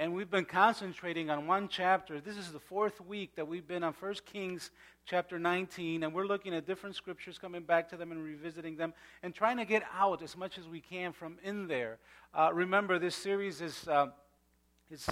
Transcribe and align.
And 0.00 0.14
we've 0.14 0.30
been 0.30 0.46
concentrating 0.46 1.28
on 1.28 1.46
one 1.46 1.68
chapter. 1.68 2.22
This 2.22 2.38
is 2.38 2.52
the 2.52 2.58
fourth 2.58 3.02
week 3.02 3.36
that 3.36 3.46
we've 3.46 3.68
been 3.68 3.84
on 3.84 3.92
1 3.92 4.14
Kings 4.24 4.70
chapter 5.04 5.38
19, 5.38 6.04
and 6.04 6.14
we're 6.14 6.24
looking 6.24 6.54
at 6.54 6.66
different 6.66 6.96
scriptures, 6.96 7.36
coming 7.36 7.64
back 7.64 7.90
to 7.90 7.98
them 7.98 8.10
and 8.10 8.24
revisiting 8.24 8.78
them, 8.78 8.94
and 9.22 9.34
trying 9.34 9.58
to 9.58 9.66
get 9.66 9.82
out 9.94 10.22
as 10.22 10.38
much 10.38 10.56
as 10.56 10.66
we 10.66 10.80
can 10.80 11.12
from 11.12 11.36
in 11.42 11.66
there. 11.66 11.98
Uh, 12.32 12.48
remember, 12.50 12.98
this 12.98 13.14
series 13.14 13.60
is, 13.60 13.86
uh, 13.88 14.06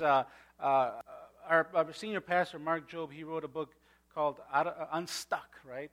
uh, 0.01 0.22
uh 0.59 0.93
our, 1.46 1.68
our, 1.75 1.93
senior 1.93 2.23
pastor, 2.23 2.59
Mark 2.59 2.91
Jobe, 2.91 3.12
he 3.12 3.25
wrote 3.25 3.45
a 3.45 3.48
book 3.48 3.75
called 4.14 4.41
uh, 4.50 4.86
Unstuck, 4.93 5.61
right? 5.68 5.91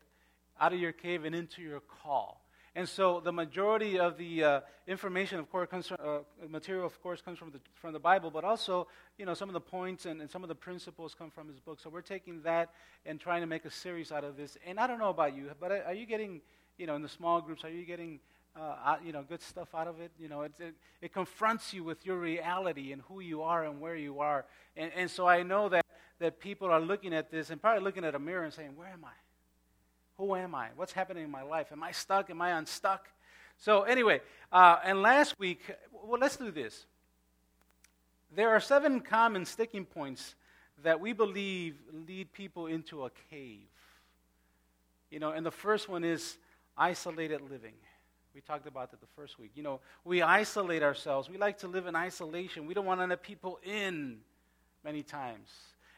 Out 0.61 0.71
of 0.71 0.79
your 0.79 0.93
cave 0.93 1.25
and 1.25 1.35
into 1.35 1.61
your 1.61 1.81
call. 1.81 2.44
And 2.75 2.89
so 2.89 3.21
the 3.21 3.31
majority 3.31 3.97
of 3.97 4.17
the 4.17 4.43
uh, 4.43 4.59
information, 4.85 5.39
of 5.39 5.49
course, 5.49 5.69
comes 5.69 5.87
from, 5.87 5.97
uh, 6.03 6.19
material, 6.49 6.85
of 6.85 7.01
course, 7.01 7.21
comes 7.21 7.39
from 7.39 7.51
the, 7.51 7.61
from 7.73 7.93
the 7.93 7.99
Bible, 7.99 8.29
but 8.29 8.43
also, 8.43 8.87
you 9.17 9.25
know, 9.25 9.33
some 9.33 9.47
of 9.47 9.53
the 9.53 9.61
points 9.61 10.05
and, 10.05 10.19
and 10.19 10.29
some 10.29 10.43
of 10.43 10.49
the 10.49 10.55
principles 10.55 11.15
come 11.17 11.31
from 11.31 11.47
his 11.47 11.57
book. 11.61 11.79
So 11.79 11.89
we're 11.89 12.01
taking 12.01 12.41
that 12.41 12.71
and 13.05 13.17
trying 13.17 13.39
to 13.39 13.47
make 13.47 13.63
a 13.63 13.71
series 13.71 14.11
out 14.11 14.25
of 14.25 14.35
this. 14.35 14.57
And 14.67 14.77
I 14.77 14.87
don't 14.87 14.99
know 14.99 15.09
about 15.09 15.33
you, 15.33 15.51
but 15.57 15.71
are 15.71 15.93
you 15.93 16.05
getting, 16.05 16.41
you 16.77 16.85
know, 16.85 16.95
in 16.95 17.01
the 17.01 17.07
small 17.07 17.39
groups, 17.39 17.63
are 17.63 17.69
you 17.69 17.85
getting, 17.85 18.19
uh, 18.57 18.97
you 19.01 19.13
know, 19.13 19.23
good 19.23 19.41
stuff 19.41 19.73
out 19.73 19.87
of 19.87 20.01
it? 20.01 20.11
You 20.19 20.27
know, 20.27 20.41
it, 20.41 20.51
it, 20.59 20.75
it, 20.99 21.13
confronts 21.13 21.73
you 21.73 21.85
with 21.85 22.05
your 22.05 22.17
reality 22.17 22.91
and 22.91 23.01
who 23.03 23.21
you 23.21 23.41
are 23.41 23.63
and 23.63 23.79
where 23.79 23.95
you 23.95 24.19
are. 24.19 24.45
And, 24.75 24.91
and 24.97 25.09
so 25.09 25.25
I 25.25 25.43
know 25.43 25.69
that, 25.69 25.85
that 26.19 26.41
people 26.41 26.69
are 26.69 26.81
looking 26.81 27.13
at 27.13 27.31
this 27.31 27.51
and 27.51 27.61
probably 27.61 27.85
looking 27.85 28.03
at 28.03 28.15
a 28.15 28.19
mirror 28.19 28.43
and 28.43 28.53
saying, 28.53 28.75
where 28.75 28.89
am 28.89 29.05
I? 29.05 29.24
Who 30.17 30.35
am 30.35 30.55
I? 30.55 30.69
What's 30.75 30.93
happening 30.93 31.23
in 31.23 31.31
my 31.31 31.41
life? 31.41 31.67
Am 31.71 31.83
I 31.83 31.91
stuck? 31.91 32.29
Am 32.29 32.41
I 32.41 32.57
unstuck? 32.57 33.07
So, 33.57 33.83
anyway, 33.83 34.21
uh, 34.51 34.77
and 34.83 35.01
last 35.01 35.37
week, 35.39 35.61
well, 35.91 36.19
let's 36.19 36.37
do 36.37 36.51
this. 36.51 36.85
There 38.35 38.49
are 38.49 38.59
seven 38.59 38.99
common 38.99 39.45
sticking 39.45 39.85
points 39.85 40.35
that 40.83 40.99
we 40.99 41.13
believe 41.13 41.75
lead 42.07 42.31
people 42.33 42.67
into 42.67 43.05
a 43.05 43.11
cave. 43.29 43.67
You 45.09 45.19
know, 45.19 45.31
and 45.31 45.45
the 45.45 45.51
first 45.51 45.87
one 45.87 46.03
is 46.03 46.37
isolated 46.77 47.41
living. 47.49 47.75
We 48.33 48.41
talked 48.41 48.67
about 48.67 48.91
that 48.91 48.99
the 48.99 49.07
first 49.15 49.39
week. 49.39 49.51
You 49.55 49.63
know, 49.63 49.79
we 50.03 50.21
isolate 50.21 50.83
ourselves. 50.83 51.29
We 51.29 51.37
like 51.37 51.59
to 51.59 51.67
live 51.67 51.87
in 51.87 51.95
isolation. 51.95 52.65
We 52.65 52.73
don't 52.73 52.85
want 52.85 52.99
let 52.99 53.23
people 53.23 53.59
in 53.63 54.17
many 54.83 55.03
times. 55.03 55.49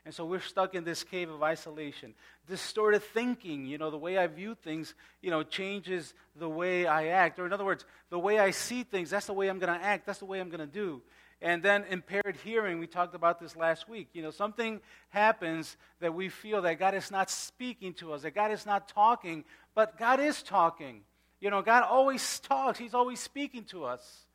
And 0.07 0.15
so 0.15 0.23
we're 0.23 0.39
stuck 0.39 0.73
in 0.73 0.85
this 0.85 1.03
cave 1.03 1.29
of 1.29 1.43
isolation. 1.43 2.13
Distorted 2.47 3.03
thinking, 3.03 3.65
you 3.65 3.77
know, 3.77 3.91
the 3.91 3.97
way 3.97 4.17
I 4.17 4.25
view 4.27 4.55
things, 4.55 4.95
you 5.21 5.29
know, 5.29 5.43
changes 5.43 6.13
the 6.37 6.47
way 6.47 6.85
I 6.87 7.07
act. 7.07 7.39
Or 7.39 7.45
in 7.45 7.51
other 7.51 7.65
words, 7.65 7.83
the 8.09 8.17
way 8.17 8.39
I 8.39 8.51
see 8.51 8.83
things, 8.83 9.09
that's 9.09 9.25
the 9.25 9.33
way 9.33 9.49
I'm 9.49 9.59
going 9.59 9.77
to 9.77 9.85
act, 9.85 10.05
that's 10.05 10.19
the 10.19 10.25
way 10.25 10.39
I'm 10.39 10.47
going 10.47 10.61
to 10.61 10.65
do. 10.65 11.01
And 11.41 11.61
then 11.61 11.83
impaired 11.89 12.37
hearing, 12.41 12.79
we 12.79 12.87
talked 12.87 13.15
about 13.15 13.41
this 13.41 13.57
last 13.57 13.89
week. 13.89 14.07
You 14.13 14.21
know, 14.21 14.31
something 14.31 14.79
happens 15.09 15.75
that 15.99 16.13
we 16.13 16.29
feel 16.29 16.61
that 16.61 16.79
God 16.79 16.95
is 16.95 17.11
not 17.11 17.29
speaking 17.29 17.93
to 17.95 18.13
us, 18.13 18.21
that 18.21 18.33
God 18.33 18.53
is 18.53 18.65
not 18.65 18.87
talking, 18.87 19.43
but 19.75 19.99
God 19.99 20.21
is 20.21 20.41
talking. 20.41 21.01
You 21.41 21.49
know, 21.49 21.61
God 21.61 21.83
always 21.83 22.39
talks, 22.39 22.79
He's 22.79 22.93
always 22.93 23.19
speaking 23.19 23.65
to 23.65 23.83
us. 23.83 24.25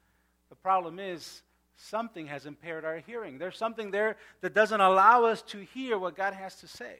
The 0.50 0.54
problem 0.54 0.98
is, 0.98 1.40
something 1.82 2.26
has 2.26 2.46
impaired 2.46 2.84
our 2.84 2.98
hearing. 2.98 3.38
There's 3.38 3.56
something 3.56 3.90
there 3.90 4.16
that 4.40 4.54
doesn't 4.54 4.80
allow 4.80 5.24
us 5.24 5.42
to 5.42 5.58
hear 5.58 5.98
what 5.98 6.16
God 6.16 6.34
has 6.34 6.54
to 6.56 6.68
say. 6.68 6.96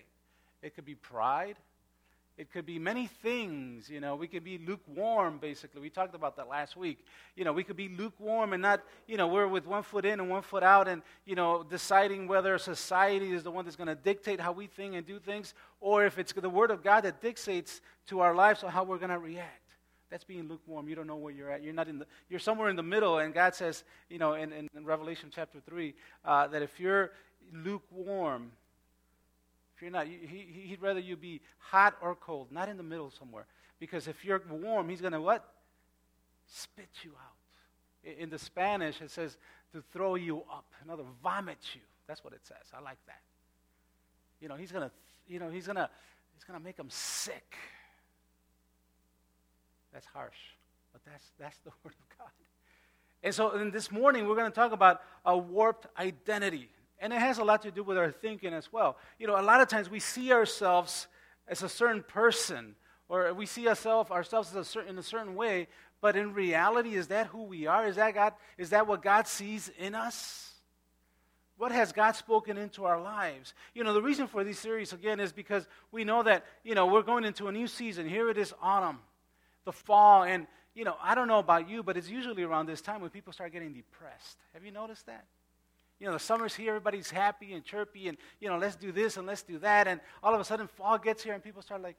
It 0.63 0.75
could 0.75 0.85
be 0.85 0.95
pride. 0.95 1.57
It 2.39 2.51
could 2.51 2.65
be 2.65 2.79
many 2.79 3.07
things, 3.07 3.91
you 3.91 4.01
know. 4.01 4.17
We 4.17 4.27
could 4.27 4.43
be 4.43 4.59
lukewarm, 4.59 5.39
basically. 5.39 5.83
We 5.83 5.91
talked 5.91 6.15
about 6.15 6.37
that 6.37 6.49
last 6.49 6.77
week. 6.77 7.05
You 7.37 7.45
know, 7.45 7.53
we 7.53 7.63
could 7.63 7.77
be 7.77 7.89
lukewarm 7.89 8.55
and 8.55 8.63
not, 8.63 8.83
you 9.07 9.17
know, 9.17 9.29
we're 9.29 9.47
with 9.47 9.67
one 9.67 9.83
foot 9.83 10.05
in 10.05 10.19
and 10.19 10.31
one 10.31 10.43
foot 10.43 10.63
out 10.63 10.89
and, 10.89 11.03
you 11.27 11.35
know, 11.35 11.63
deciding 11.63 12.27
whether 12.27 12.57
society 12.59 13.33
is 13.33 13.43
the 13.43 13.51
one 13.51 13.65
that's 13.65 13.77
going 13.77 13.89
to 13.89 13.95
dictate 13.95 14.41
how 14.41 14.53
we 14.53 14.67
think 14.67 14.95
and 14.95 15.07
do 15.07 15.19
things 15.19 15.55
or 15.81 16.07
if 16.07 16.19
it's 16.19 16.33
the 16.33 16.51
Word 16.51 16.71
of 16.71 16.83
God 16.83 17.03
that 17.03 17.21
dictates 17.21 17.81
to 18.07 18.21
our 18.21 18.35
lives 18.35 18.65
or 18.65 18.71
how 18.71 18.83
we're 18.83 18.99
going 18.99 19.11
to 19.11 19.19
react. 19.19 19.62
That's 20.13 20.25
being 20.25 20.47
lukewarm. 20.47 20.91
You 20.91 20.95
don't 20.95 21.07
know 21.07 21.17
where 21.17 21.33
you're 21.33 21.51
at. 21.51 21.63
You're 21.63 21.73
not 21.73 21.89
in 21.89 21.99
the, 21.99 22.07
you're 22.29 22.39
somewhere 22.39 22.69
in 22.69 22.77
the 22.77 22.83
middle. 22.83 23.19
And 23.19 23.33
God 23.33 23.55
says, 23.55 23.83
you 24.11 24.19
know, 24.19 24.35
in, 24.35 24.53
in, 24.53 24.69
Revelation 24.85 25.31
chapter 25.35 25.59
3, 25.67 25.95
uh, 26.27 26.49
that 26.49 26.61
if 26.61 26.79
you're 26.79 27.13
lukewarm, 27.51 28.53
if 29.75 29.81
you're 29.81 29.91
not, 29.91 30.07
he, 30.07 30.67
he'd 30.67 30.83
rather 30.83 31.01
you 31.01 31.17
be 31.17 31.41
hot 31.57 31.95
or 32.03 32.15
cold, 32.15 32.53
not 32.53 32.69
in 32.69 32.77
the 32.77 32.83
middle 32.83 33.11
somewhere. 33.11 33.47
Because 33.81 34.07
if 34.07 34.23
you're 34.23 34.43
warm, 34.51 34.91
he's 34.91 35.01
going 35.01 35.15
to 35.15 35.21
what? 35.21 35.49
Spit 36.47 36.91
you 37.03 37.13
out. 37.13 38.19
In 38.21 38.29
the 38.29 38.39
Spanish, 38.39 39.01
it 39.01 39.11
says 39.11 39.39
to 39.73 39.83
throw 39.95 40.17
you 40.17 40.43
up. 40.53 40.67
Another, 40.85 41.05
vomit 41.23 41.57
you. 41.73 41.81
That's 42.07 42.23
what 42.23 42.35
it 42.35 42.41
says. 42.43 42.71
I 42.77 42.83
like 42.83 42.99
that. 43.07 43.23
You 44.43 44.49
know, 44.49 44.57
he's 44.57 44.73
going 44.73 44.87
to, 44.87 44.91
you 45.27 45.39
know, 45.39 45.49
he's 45.49 45.65
going 45.65 45.77
to, 45.77 45.89
he's 46.35 46.45
going 46.45 46.59
to 46.59 46.63
make 46.63 46.77
them 46.77 46.91
sick. 46.91 47.57
That's 49.93 50.07
harsh, 50.07 50.37
but 50.93 51.03
that's, 51.05 51.25
that's 51.39 51.59
the 51.59 51.71
Word 51.85 51.95
of 51.95 52.19
God. 52.19 52.29
And 53.23 53.35
so 53.35 53.51
in 53.53 53.71
this 53.71 53.91
morning, 53.91 54.27
we're 54.27 54.35
going 54.35 54.51
to 54.51 54.55
talk 54.55 54.73
about 54.73 55.01
a 55.25 55.37
warped 55.37 55.87
identity. 55.99 56.69
And 56.99 57.13
it 57.13 57.21
has 57.21 57.39
a 57.39 57.45
lot 57.45 57.63
to 57.63 57.71
do 57.71 57.83
with 57.83 57.99
our 57.99 58.11
thinking 58.11 58.53
as 58.53 58.73
well. 58.73 58.97
You 59.19 59.27
know, 59.27 59.39
a 59.39 59.43
lot 59.43 59.61
of 59.61 59.69
times 59.69 59.91
we 59.91 60.01
see 60.01 60.33
ourselves 60.33 61.09
as 61.49 61.63
a 61.63 61.69
certain 61.69 62.03
person, 62.03 62.75
or 63.09 63.33
we 63.35 63.47
see 63.47 63.69
ourselves, 63.69 64.11
ourselves 64.11 64.51
as 64.51 64.57
a 64.57 64.65
certain, 64.65 64.91
in 64.91 64.99
a 64.99 65.03
certain 65.03 65.35
way, 65.35 65.69
but 66.01 66.17
in 66.17 66.33
reality, 66.33 66.95
is 66.95 67.09
that 67.09 67.29
who 67.29 67.45
we 67.45 67.67
are? 67.67 67.87
Is 67.87 67.97
that, 67.97 68.15
God, 68.15 68.33
is 68.59 68.71
that 68.71 68.87
what 68.87 69.03
God 69.03 69.29
sees 69.29 69.71
in 69.79 69.95
us? 69.95 70.53
What 71.59 71.71
has 71.71 71.93
God 71.93 72.13
spoken 72.13 72.59
into 72.59 72.85
our 72.85 73.01
lives? 73.01 73.55
You 73.73 73.85
know, 73.85 73.93
the 73.93 74.03
reason 74.03 74.27
for 74.27 74.43
these 74.43 74.59
series, 74.59 74.93
again, 74.93 75.21
is 75.21 75.33
because 75.33 75.67
we 75.93 76.03
know 76.03 76.25
that, 76.25 76.45
you 76.65 76.75
know, 76.75 76.87
we're 76.87 77.03
going 77.03 77.25
into 77.25 77.47
a 77.47 77.53
new 77.53 77.69
season. 77.69 78.09
Here 78.09 78.29
it 78.31 78.39
is 78.39 78.53
autumn 78.61 78.99
the 79.65 79.73
fall. 79.73 80.25
And, 80.25 80.47
you 80.75 80.85
know, 80.85 80.97
I 81.03 81.15
don't 81.15 81.29
know 81.29 81.39
about 81.39 81.69
you, 81.69 81.83
but 81.83 81.97
it's 81.97 82.09
usually 82.09 82.43
around 82.43 82.67
this 82.67 82.81
time 82.81 83.01
when 83.01 83.11
people 83.11 83.33
start 83.33 83.53
getting 83.53 83.73
depressed. 83.73 84.39
Have 84.55 84.65
you 84.65 84.71
noticed 84.71 85.07
that? 85.07 85.25
You 86.01 86.07
know, 86.07 86.15
the 86.15 86.19
summer's 86.19 86.55
here, 86.55 86.71
everybody's 86.71 87.11
happy 87.11 87.53
and 87.53 87.65
chirpy, 87.65 88.09
and, 88.09 88.19
you 88.41 88.49
know, 88.49 88.59
let's 88.59 88.75
do 88.75 88.91
this 88.91 89.17
and 89.17 89.27
let's 89.27 89.43
do 89.43 89.59
that. 89.59 89.87
And 89.87 90.01
all 90.23 90.35
of 90.35 90.41
a 90.41 90.45
sudden, 90.45 90.67
fall 90.67 90.99
gets 90.99 91.23
here, 91.23 91.33
and 91.33 91.43
people 91.43 91.63
start 91.63 91.81
like 91.81 91.97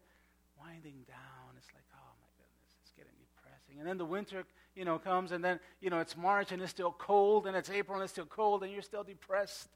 winding 0.60 1.06
down. 1.08 1.56
It's 1.58 1.68
like, 1.74 1.86
oh 1.96 2.12
my 2.22 2.28
goodness, 2.38 2.76
it's 2.82 2.92
getting 2.92 3.14
depressing. 3.18 3.80
And 3.80 3.88
then 3.88 3.98
the 3.98 4.06
winter, 4.06 4.44
you 4.76 4.84
know, 4.84 5.00
comes, 5.00 5.32
and 5.32 5.44
then, 5.44 5.60
you 5.80 5.90
know, 5.90 6.00
it's 6.00 6.18
March 6.18 6.52
and 6.52 6.62
it's 6.62 6.72
still 6.72 6.94
cold, 6.98 7.48
and 7.48 7.56
it's 7.56 7.70
April 7.70 7.96
and 7.96 8.04
it's 8.04 8.12
still 8.12 8.26
cold, 8.26 8.64
and 8.64 8.74
you're 8.74 8.82
still 8.82 9.04
depressed. 9.04 9.70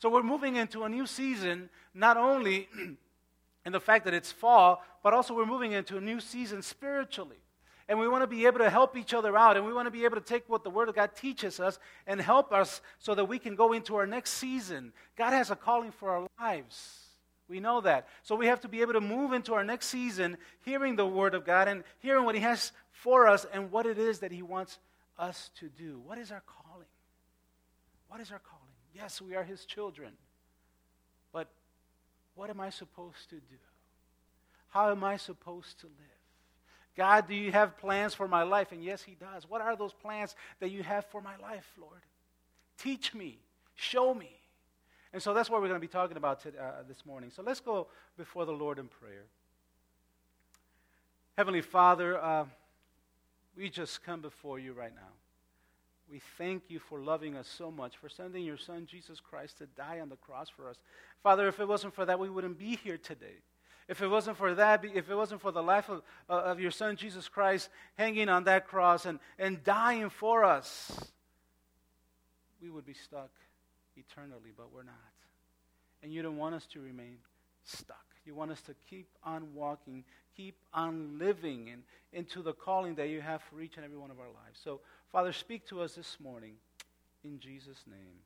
So 0.00 0.08
we're 0.08 0.24
moving 0.24 0.56
into 0.56 0.82
a 0.82 0.88
new 0.88 1.06
season, 1.06 1.70
not 1.94 2.16
only 2.16 2.68
and 3.64 3.74
the 3.74 3.80
fact 3.80 4.04
that 4.04 4.14
it's 4.14 4.32
fall, 4.32 4.82
but 5.02 5.12
also 5.12 5.34
we're 5.34 5.46
moving 5.46 5.72
into 5.72 5.96
a 5.96 6.00
new 6.00 6.20
season 6.20 6.62
spiritually. 6.62 7.36
And 7.88 7.98
we 7.98 8.08
want 8.08 8.22
to 8.22 8.28
be 8.28 8.46
able 8.46 8.60
to 8.60 8.70
help 8.70 8.96
each 8.96 9.12
other 9.12 9.36
out, 9.36 9.56
and 9.56 9.66
we 9.66 9.74
want 9.74 9.86
to 9.86 9.90
be 9.90 10.04
able 10.04 10.16
to 10.16 10.22
take 10.22 10.48
what 10.48 10.64
the 10.64 10.70
Word 10.70 10.88
of 10.88 10.94
God 10.94 11.10
teaches 11.16 11.60
us 11.60 11.78
and 12.06 12.20
help 12.20 12.52
us 12.52 12.80
so 12.98 13.14
that 13.14 13.24
we 13.24 13.38
can 13.38 13.56
go 13.56 13.72
into 13.72 13.96
our 13.96 14.06
next 14.06 14.30
season. 14.34 14.92
God 15.16 15.32
has 15.32 15.50
a 15.50 15.56
calling 15.56 15.90
for 15.90 16.10
our 16.10 16.26
lives. 16.40 17.00
We 17.48 17.60
know 17.60 17.80
that. 17.82 18.08
So 18.22 18.34
we 18.34 18.46
have 18.46 18.60
to 18.60 18.68
be 18.68 18.80
able 18.80 18.94
to 18.94 19.00
move 19.00 19.32
into 19.32 19.52
our 19.52 19.64
next 19.64 19.88
season 19.88 20.38
hearing 20.64 20.96
the 20.96 21.06
Word 21.06 21.34
of 21.34 21.44
God 21.44 21.68
and 21.68 21.84
hearing 21.98 22.24
what 22.24 22.34
He 22.34 22.40
has 22.40 22.72
for 22.92 23.26
us 23.28 23.44
and 23.52 23.70
what 23.70 23.84
it 23.84 23.98
is 23.98 24.20
that 24.20 24.32
He 24.32 24.42
wants 24.42 24.78
us 25.18 25.50
to 25.58 25.68
do. 25.68 26.00
What 26.06 26.18
is 26.18 26.30
our 26.30 26.42
calling? 26.46 26.88
What 28.08 28.20
is 28.20 28.30
our 28.30 28.38
calling? 28.38 28.62
Yes, 28.94 29.20
we 29.20 29.34
are 29.34 29.44
His 29.44 29.64
children. 29.64 30.12
What 32.34 32.50
am 32.50 32.60
I 32.60 32.70
supposed 32.70 33.28
to 33.30 33.36
do? 33.36 33.56
How 34.70 34.90
am 34.90 35.04
I 35.04 35.16
supposed 35.16 35.80
to 35.80 35.86
live? 35.86 35.96
God, 36.96 37.28
do 37.28 37.34
you 37.34 37.52
have 37.52 37.78
plans 37.78 38.14
for 38.14 38.28
my 38.28 38.42
life? 38.42 38.72
And 38.72 38.82
yes, 38.82 39.02
He 39.02 39.14
does. 39.14 39.48
What 39.48 39.60
are 39.60 39.76
those 39.76 39.92
plans 39.92 40.34
that 40.60 40.70
you 40.70 40.82
have 40.82 41.06
for 41.06 41.20
my 41.20 41.36
life, 41.36 41.66
Lord? 41.80 42.00
Teach 42.78 43.14
me, 43.14 43.38
show 43.74 44.14
me. 44.14 44.30
And 45.12 45.22
so 45.22 45.34
that's 45.34 45.50
what 45.50 45.60
we're 45.60 45.68
going 45.68 45.80
to 45.80 45.86
be 45.86 45.92
talking 45.92 46.16
about 46.16 46.40
today, 46.40 46.58
uh, 46.58 46.82
this 46.88 47.04
morning. 47.04 47.30
So 47.34 47.42
let's 47.42 47.60
go 47.60 47.86
before 48.16 48.46
the 48.46 48.52
Lord 48.52 48.78
in 48.78 48.88
prayer. 48.88 49.24
Heavenly 51.36 51.62
Father, 51.62 52.18
uh, 52.22 52.44
we 53.56 53.68
just 53.68 54.02
come 54.02 54.20
before 54.20 54.58
you 54.58 54.72
right 54.72 54.94
now. 54.94 55.21
We 56.12 56.20
thank 56.36 56.64
you 56.68 56.78
for 56.78 57.00
loving 57.00 57.36
us 57.36 57.48
so 57.48 57.70
much, 57.70 57.96
for 57.96 58.10
sending 58.10 58.44
your 58.44 58.58
Son, 58.58 58.84
Jesus 58.84 59.18
Christ, 59.18 59.56
to 59.58 59.66
die 59.66 60.00
on 60.00 60.10
the 60.10 60.16
cross 60.16 60.50
for 60.50 60.68
us. 60.68 60.76
Father, 61.22 61.48
if 61.48 61.58
it 61.58 61.66
wasn't 61.66 61.94
for 61.94 62.04
that, 62.04 62.18
we 62.18 62.28
wouldn't 62.28 62.58
be 62.58 62.76
here 62.76 62.98
today. 62.98 63.40
If 63.88 64.02
it 64.02 64.08
wasn't 64.08 64.36
for 64.36 64.54
that, 64.54 64.84
if 64.84 65.08
it 65.08 65.14
wasn't 65.14 65.40
for 65.40 65.52
the 65.52 65.62
life 65.62 65.88
of, 65.88 66.02
uh, 66.28 66.34
of 66.34 66.60
your 66.60 66.70
Son, 66.70 66.96
Jesus 66.96 67.28
Christ, 67.28 67.70
hanging 67.96 68.28
on 68.28 68.44
that 68.44 68.68
cross 68.68 69.06
and, 69.06 69.20
and 69.38 69.64
dying 69.64 70.10
for 70.10 70.44
us, 70.44 71.10
we 72.60 72.68
would 72.68 72.84
be 72.84 72.92
stuck 72.92 73.30
eternally, 73.96 74.52
but 74.54 74.70
we're 74.70 74.82
not. 74.82 74.94
And 76.02 76.12
you 76.12 76.20
don't 76.20 76.36
want 76.36 76.54
us 76.54 76.66
to 76.74 76.80
remain 76.80 77.16
stuck. 77.64 78.04
You 78.26 78.34
want 78.34 78.50
us 78.50 78.60
to 78.62 78.74
keep 78.90 79.08
on 79.24 79.54
walking, 79.54 80.04
keep 80.36 80.56
on 80.74 81.18
living 81.18 81.68
in, 81.68 81.82
into 82.12 82.42
the 82.42 82.52
calling 82.52 82.96
that 82.96 83.08
you 83.08 83.22
have 83.22 83.40
for 83.50 83.62
each 83.62 83.76
and 83.76 83.84
every 83.84 83.96
one 83.96 84.10
of 84.10 84.20
our 84.20 84.26
lives. 84.26 84.60
So, 84.62 84.80
Father, 85.12 85.34
speak 85.34 85.66
to 85.66 85.82
us 85.82 85.94
this 85.94 86.16
morning 86.24 86.54
in 87.22 87.38
Jesus' 87.38 87.84
name. 87.86 88.16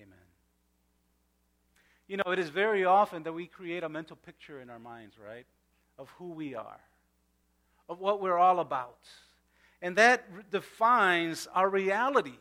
Amen. 0.00 0.16
You 2.08 2.16
know, 2.16 2.32
it 2.32 2.38
is 2.38 2.48
very 2.48 2.86
often 2.86 3.24
that 3.24 3.32
we 3.34 3.46
create 3.46 3.82
a 3.82 3.88
mental 3.90 4.16
picture 4.16 4.62
in 4.62 4.70
our 4.70 4.78
minds, 4.78 5.16
right, 5.18 5.44
of 5.98 6.08
who 6.18 6.30
we 6.30 6.54
are, 6.54 6.80
of 7.90 8.00
what 8.00 8.22
we're 8.22 8.38
all 8.38 8.58
about. 8.58 9.00
And 9.82 9.96
that 9.96 10.24
r- 10.34 10.42
defines 10.50 11.46
our 11.54 11.68
reality. 11.68 12.38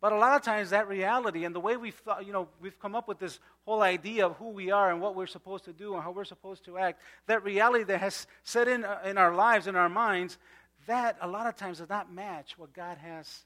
But 0.00 0.12
a 0.12 0.16
lot 0.16 0.34
of 0.34 0.42
times, 0.42 0.70
that 0.70 0.88
reality 0.88 1.44
and 1.44 1.54
the 1.54 1.60
way 1.60 1.76
we've 1.76 1.94
thought, 1.94 2.26
you 2.26 2.32
know, 2.32 2.48
we've 2.58 2.78
come 2.80 2.94
up 2.94 3.06
with 3.06 3.18
this 3.18 3.38
whole 3.66 3.82
idea 3.82 4.24
of 4.24 4.36
who 4.36 4.48
we 4.48 4.70
are 4.70 4.90
and 4.90 5.02
what 5.02 5.14
we're 5.14 5.26
supposed 5.26 5.64
to 5.66 5.74
do 5.74 5.94
and 5.94 6.02
how 6.02 6.10
we're 6.10 6.24
supposed 6.24 6.64
to 6.64 6.78
act, 6.78 7.00
that 7.26 7.44
reality 7.44 7.84
that 7.84 8.00
has 8.00 8.26
set 8.44 8.66
in 8.66 8.84
uh, 8.84 8.98
in 9.04 9.18
our 9.18 9.34
lives, 9.34 9.66
in 9.66 9.76
our 9.76 9.88
minds, 9.90 10.38
that 10.86 11.16
a 11.20 11.28
lot 11.28 11.46
of 11.46 11.56
times 11.56 11.78
does 11.78 11.88
not 11.88 12.12
match 12.12 12.58
what 12.58 12.72
God 12.72 12.98
has 12.98 13.44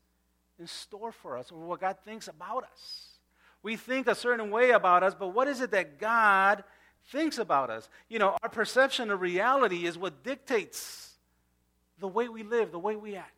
in 0.58 0.66
store 0.66 1.12
for 1.12 1.36
us 1.36 1.50
or 1.50 1.58
what 1.58 1.80
God 1.80 1.96
thinks 2.04 2.28
about 2.28 2.64
us. 2.64 3.06
We 3.62 3.76
think 3.76 4.06
a 4.06 4.14
certain 4.14 4.50
way 4.50 4.70
about 4.70 5.02
us, 5.02 5.14
but 5.14 5.28
what 5.28 5.48
is 5.48 5.60
it 5.60 5.70
that 5.72 5.98
God 5.98 6.64
thinks 7.06 7.38
about 7.38 7.70
us? 7.70 7.88
You 8.08 8.18
know, 8.18 8.36
our 8.42 8.48
perception 8.48 9.10
of 9.10 9.20
reality 9.20 9.86
is 9.86 9.98
what 9.98 10.22
dictates 10.22 11.12
the 11.98 12.08
way 12.08 12.28
we 12.28 12.42
live, 12.42 12.72
the 12.72 12.78
way 12.78 12.96
we 12.96 13.16
act. 13.16 13.32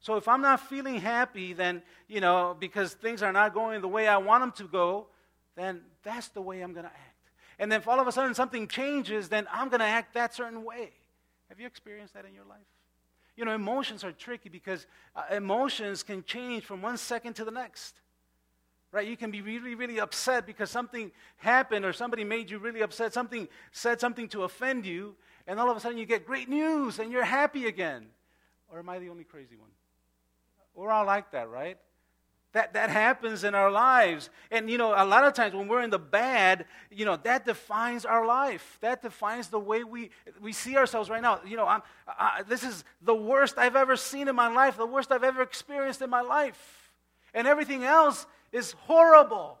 So 0.00 0.16
if 0.16 0.28
I'm 0.28 0.42
not 0.42 0.60
feeling 0.68 0.96
happy, 0.96 1.54
then, 1.54 1.82
you 2.08 2.20
know, 2.20 2.54
because 2.58 2.92
things 2.92 3.22
are 3.22 3.32
not 3.32 3.54
going 3.54 3.80
the 3.80 3.88
way 3.88 4.06
I 4.06 4.18
want 4.18 4.42
them 4.42 4.52
to 4.66 4.70
go, 4.70 5.06
then 5.56 5.80
that's 6.02 6.28
the 6.28 6.42
way 6.42 6.60
I'm 6.60 6.74
going 6.74 6.84
to 6.84 6.90
act. 6.90 7.30
And 7.58 7.72
then 7.72 7.80
if 7.80 7.88
all 7.88 7.98
of 7.98 8.06
a 8.06 8.12
sudden 8.12 8.34
something 8.34 8.68
changes, 8.68 9.30
then 9.30 9.46
I'm 9.50 9.68
going 9.68 9.80
to 9.80 9.86
act 9.86 10.12
that 10.14 10.34
certain 10.34 10.62
way. 10.62 10.90
Have 11.48 11.58
you 11.58 11.66
experienced 11.66 12.12
that 12.14 12.26
in 12.26 12.34
your 12.34 12.44
life? 12.44 12.58
You 13.36 13.44
know, 13.44 13.52
emotions 13.52 14.04
are 14.04 14.12
tricky 14.12 14.48
because 14.48 14.86
uh, 15.16 15.34
emotions 15.34 16.02
can 16.02 16.22
change 16.24 16.64
from 16.64 16.82
one 16.82 16.96
second 16.96 17.34
to 17.34 17.44
the 17.44 17.50
next. 17.50 18.00
Right? 18.92 19.08
You 19.08 19.16
can 19.16 19.32
be 19.32 19.42
really, 19.42 19.74
really 19.74 19.98
upset 19.98 20.46
because 20.46 20.70
something 20.70 21.10
happened 21.38 21.84
or 21.84 21.92
somebody 21.92 22.22
made 22.22 22.48
you 22.48 22.58
really 22.58 22.80
upset, 22.80 23.12
something 23.12 23.48
said 23.72 24.00
something 24.00 24.28
to 24.28 24.44
offend 24.44 24.86
you, 24.86 25.16
and 25.48 25.58
all 25.58 25.68
of 25.68 25.76
a 25.76 25.80
sudden 25.80 25.98
you 25.98 26.06
get 26.06 26.24
great 26.26 26.48
news 26.48 27.00
and 27.00 27.10
you're 27.10 27.24
happy 27.24 27.66
again. 27.66 28.06
Or 28.68 28.78
am 28.78 28.88
I 28.88 29.00
the 29.00 29.08
only 29.08 29.24
crazy 29.24 29.56
one? 29.56 29.70
We're 30.74 30.90
all 30.90 31.06
like 31.06 31.32
that, 31.32 31.48
right? 31.48 31.76
That, 32.54 32.74
that 32.74 32.88
happens 32.88 33.42
in 33.42 33.56
our 33.56 33.68
lives. 33.68 34.30
And, 34.52 34.70
you 34.70 34.78
know, 34.78 34.94
a 34.96 35.04
lot 35.04 35.24
of 35.24 35.34
times 35.34 35.54
when 35.54 35.66
we're 35.66 35.82
in 35.82 35.90
the 35.90 35.98
bad, 35.98 36.66
you 36.88 37.04
know, 37.04 37.16
that 37.24 37.44
defines 37.44 38.04
our 38.04 38.24
life. 38.24 38.78
That 38.80 39.02
defines 39.02 39.48
the 39.48 39.58
way 39.58 39.82
we, 39.82 40.10
we 40.40 40.52
see 40.52 40.76
ourselves 40.76 41.10
right 41.10 41.20
now. 41.20 41.40
You 41.44 41.56
know, 41.56 41.66
I'm, 41.66 41.82
I, 42.06 42.44
this 42.48 42.62
is 42.62 42.84
the 43.02 43.14
worst 43.14 43.58
I've 43.58 43.74
ever 43.74 43.96
seen 43.96 44.28
in 44.28 44.36
my 44.36 44.46
life, 44.46 44.76
the 44.76 44.86
worst 44.86 45.10
I've 45.10 45.24
ever 45.24 45.42
experienced 45.42 46.00
in 46.00 46.08
my 46.08 46.20
life. 46.20 46.92
And 47.34 47.48
everything 47.48 47.82
else 47.82 48.24
is 48.52 48.70
horrible. 48.82 49.58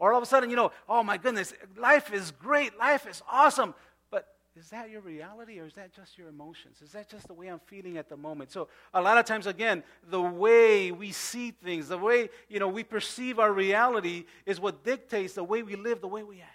Or 0.00 0.12
all 0.12 0.18
of 0.18 0.24
a 0.24 0.26
sudden, 0.26 0.50
you 0.50 0.56
know, 0.56 0.72
oh 0.88 1.04
my 1.04 1.16
goodness, 1.16 1.54
life 1.76 2.12
is 2.12 2.32
great, 2.32 2.76
life 2.76 3.06
is 3.08 3.22
awesome. 3.30 3.74
Is 4.58 4.68
that 4.70 4.90
your 4.90 5.00
reality 5.00 5.60
or 5.60 5.66
is 5.66 5.74
that 5.74 5.94
just 5.94 6.18
your 6.18 6.28
emotions? 6.28 6.82
Is 6.82 6.90
that 6.92 7.08
just 7.08 7.28
the 7.28 7.34
way 7.34 7.46
I'm 7.46 7.60
feeling 7.60 7.98
at 7.98 8.08
the 8.08 8.16
moment? 8.16 8.50
So, 8.50 8.68
a 8.92 9.00
lot 9.00 9.16
of 9.16 9.24
times, 9.24 9.46
again, 9.46 9.84
the 10.08 10.20
way 10.20 10.90
we 10.90 11.12
see 11.12 11.52
things, 11.52 11.88
the 11.88 11.98
way, 11.98 12.30
you 12.48 12.58
know, 12.58 12.68
we 12.68 12.82
perceive 12.82 13.38
our 13.38 13.52
reality 13.52 14.24
is 14.46 14.58
what 14.58 14.82
dictates 14.82 15.34
the 15.34 15.44
way 15.44 15.62
we 15.62 15.76
live, 15.76 16.00
the 16.00 16.08
way 16.08 16.24
we 16.24 16.40
act. 16.40 16.50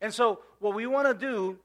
And 0.00 0.14
so, 0.14 0.40
what 0.60 0.74
we 0.74 0.86
want 0.86 1.08
to 1.08 1.14
do, 1.14 1.58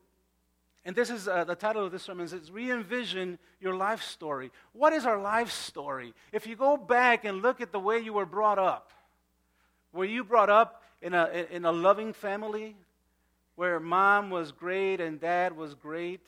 and 0.83 0.95
this 0.95 1.11
is 1.11 1.27
uh, 1.27 1.43
the 1.43 1.55
title 1.55 1.85
of 1.85 1.91
this 1.91 2.01
sermon, 2.01 2.25
is 2.25 2.49
re 2.49 2.71
envision 2.71 3.37
your 3.59 3.75
life 3.75 4.01
story. 4.01 4.51
What 4.73 4.93
is 4.93 5.05
our 5.05 5.21
life 5.21 5.51
story? 5.51 6.15
If 6.31 6.47
you 6.47 6.55
go 6.55 6.75
back 6.75 7.23
and 7.23 7.43
look 7.43 7.61
at 7.61 7.71
the 7.71 7.79
way 7.79 7.99
you 7.99 8.13
were 8.13 8.25
brought 8.25 8.57
up, 8.57 8.89
were 9.93 10.05
you 10.05 10.23
brought 10.23 10.49
up 10.49 10.81
in 11.03 11.13
a, 11.13 11.45
in 11.51 11.65
a 11.65 11.71
loving 11.71 12.13
family? 12.13 12.75
Where 13.55 13.79
mom 13.79 14.29
was 14.29 14.51
great 14.51 14.99
and 14.99 15.19
dad 15.19 15.55
was 15.55 15.73
great, 15.73 16.21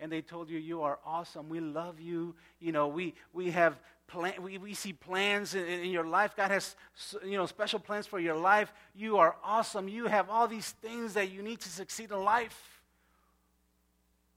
and 0.00 0.10
they 0.10 0.20
told 0.22 0.50
you, 0.50 0.58
You 0.58 0.82
are 0.82 0.98
awesome. 1.04 1.48
We 1.48 1.60
love 1.60 2.00
you. 2.00 2.34
You 2.60 2.72
know, 2.72 2.88
we, 2.88 3.14
we 3.32 3.50
have 3.50 3.78
plan, 4.06 4.42
we, 4.42 4.58
we 4.58 4.74
see 4.74 4.92
plans 4.92 5.54
in, 5.54 5.66
in 5.66 5.90
your 5.90 6.06
life. 6.06 6.36
God 6.36 6.50
has 6.50 6.76
you 7.24 7.36
know, 7.36 7.46
special 7.46 7.78
plans 7.78 8.06
for 8.06 8.18
your 8.18 8.36
life. 8.36 8.72
You 8.94 9.18
are 9.18 9.36
awesome. 9.44 9.88
You 9.88 10.06
have 10.06 10.30
all 10.30 10.48
these 10.48 10.70
things 10.70 11.14
that 11.14 11.30
you 11.30 11.42
need 11.42 11.60
to 11.60 11.68
succeed 11.68 12.10
in 12.10 12.22
life. 12.22 12.82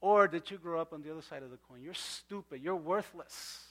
Or 0.00 0.26
did 0.28 0.50
you 0.50 0.58
grow 0.58 0.80
up 0.80 0.92
on 0.92 1.02
the 1.02 1.10
other 1.10 1.22
side 1.22 1.42
of 1.42 1.50
the 1.50 1.58
coin? 1.68 1.82
You're 1.82 1.94
stupid. 1.94 2.62
You're 2.62 2.76
worthless. 2.76 3.66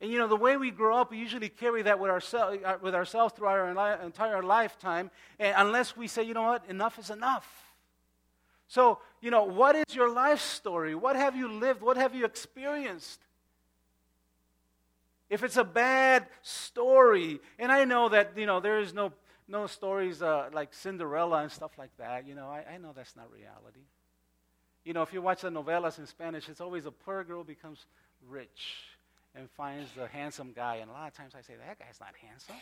And 0.00 0.10
you 0.10 0.18
know, 0.18 0.28
the 0.28 0.36
way 0.36 0.56
we 0.56 0.70
grow 0.70 0.96
up, 0.96 1.10
we 1.10 1.18
usually 1.18 1.50
carry 1.50 1.82
that 1.82 1.98
with, 1.98 2.10
ourselves, 2.10 2.58
uh, 2.64 2.78
with 2.80 2.94
ourselves 2.94 3.34
through 3.34 3.48
our 3.48 4.00
entire 4.02 4.42
lifetime, 4.42 5.10
and 5.38 5.54
unless 5.58 5.96
we 5.96 6.08
say, 6.08 6.22
you 6.22 6.32
know 6.32 6.42
what, 6.42 6.64
enough 6.68 6.98
is 6.98 7.10
enough. 7.10 7.46
So, 8.66 9.00
you 9.20 9.30
know, 9.30 9.44
what 9.44 9.76
is 9.76 9.94
your 9.94 10.10
life 10.10 10.40
story? 10.40 10.94
What 10.94 11.16
have 11.16 11.36
you 11.36 11.48
lived? 11.48 11.82
What 11.82 11.98
have 11.98 12.14
you 12.14 12.24
experienced? 12.24 13.20
If 15.28 15.42
it's 15.42 15.58
a 15.58 15.64
bad 15.64 16.26
story, 16.42 17.40
and 17.58 17.70
I 17.70 17.84
know 17.84 18.08
that, 18.08 18.32
you 18.36 18.46
know, 18.46 18.58
there 18.58 18.80
is 18.80 18.94
no, 18.94 19.12
no 19.48 19.66
stories 19.66 20.22
uh, 20.22 20.48
like 20.52 20.72
Cinderella 20.72 21.42
and 21.42 21.52
stuff 21.52 21.72
like 21.76 21.94
that, 21.98 22.26
you 22.26 22.34
know, 22.34 22.46
I, 22.46 22.74
I 22.74 22.78
know 22.78 22.92
that's 22.96 23.14
not 23.16 23.30
reality. 23.32 23.84
You 24.84 24.94
know, 24.94 25.02
if 25.02 25.12
you 25.12 25.20
watch 25.20 25.42
the 25.42 25.50
novelas 25.50 25.98
in 25.98 26.06
Spanish, 26.06 26.48
it's 26.48 26.60
always 26.60 26.86
a 26.86 26.90
poor 26.90 27.22
girl 27.22 27.44
becomes 27.44 27.84
rich 28.26 28.89
and 29.34 29.48
finds 29.50 29.90
the 29.92 30.06
handsome 30.08 30.52
guy. 30.54 30.76
And 30.76 30.90
a 30.90 30.92
lot 30.94 31.08
of 31.08 31.14
times 31.14 31.34
I 31.36 31.42
say, 31.42 31.54
that 31.66 31.78
guy's 31.78 31.98
not 32.00 32.14
handsome. 32.26 32.56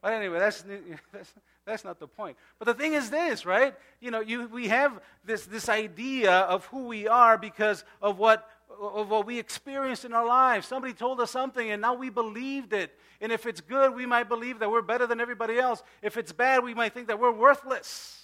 But 0.00 0.12
anyway, 0.12 0.38
that's, 0.38 0.64
that's, 1.12 1.34
that's 1.64 1.84
not 1.84 1.98
the 1.98 2.06
point. 2.06 2.36
But 2.58 2.66
the 2.66 2.74
thing 2.74 2.94
is 2.94 3.10
this, 3.10 3.44
right? 3.44 3.74
You 4.00 4.10
know, 4.10 4.20
you, 4.20 4.48
we 4.48 4.68
have 4.68 5.00
this, 5.24 5.46
this 5.46 5.68
idea 5.68 6.32
of 6.32 6.64
who 6.66 6.84
we 6.86 7.08
are 7.08 7.36
because 7.36 7.84
of 8.00 8.18
what, 8.18 8.48
of 8.80 9.10
what 9.10 9.26
we 9.26 9.38
experienced 9.38 10.04
in 10.04 10.12
our 10.12 10.26
lives. 10.26 10.66
Somebody 10.66 10.92
told 10.92 11.20
us 11.20 11.30
something 11.30 11.70
and 11.70 11.82
now 11.82 11.94
we 11.94 12.10
believed 12.10 12.72
it. 12.72 12.96
And 13.20 13.32
if 13.32 13.46
it's 13.46 13.60
good, 13.60 13.94
we 13.94 14.06
might 14.06 14.28
believe 14.28 14.60
that 14.60 14.70
we're 14.70 14.82
better 14.82 15.06
than 15.06 15.20
everybody 15.20 15.58
else. 15.58 15.82
If 16.02 16.16
it's 16.16 16.32
bad, 16.32 16.62
we 16.62 16.74
might 16.74 16.94
think 16.94 17.08
that 17.08 17.18
we're 17.18 17.32
worthless. 17.32 18.22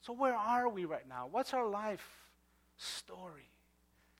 So 0.00 0.12
where 0.12 0.34
are 0.34 0.68
we 0.68 0.84
right 0.84 1.06
now? 1.08 1.28
What's 1.30 1.52
our 1.52 1.66
life 1.66 2.06
story? 2.78 3.48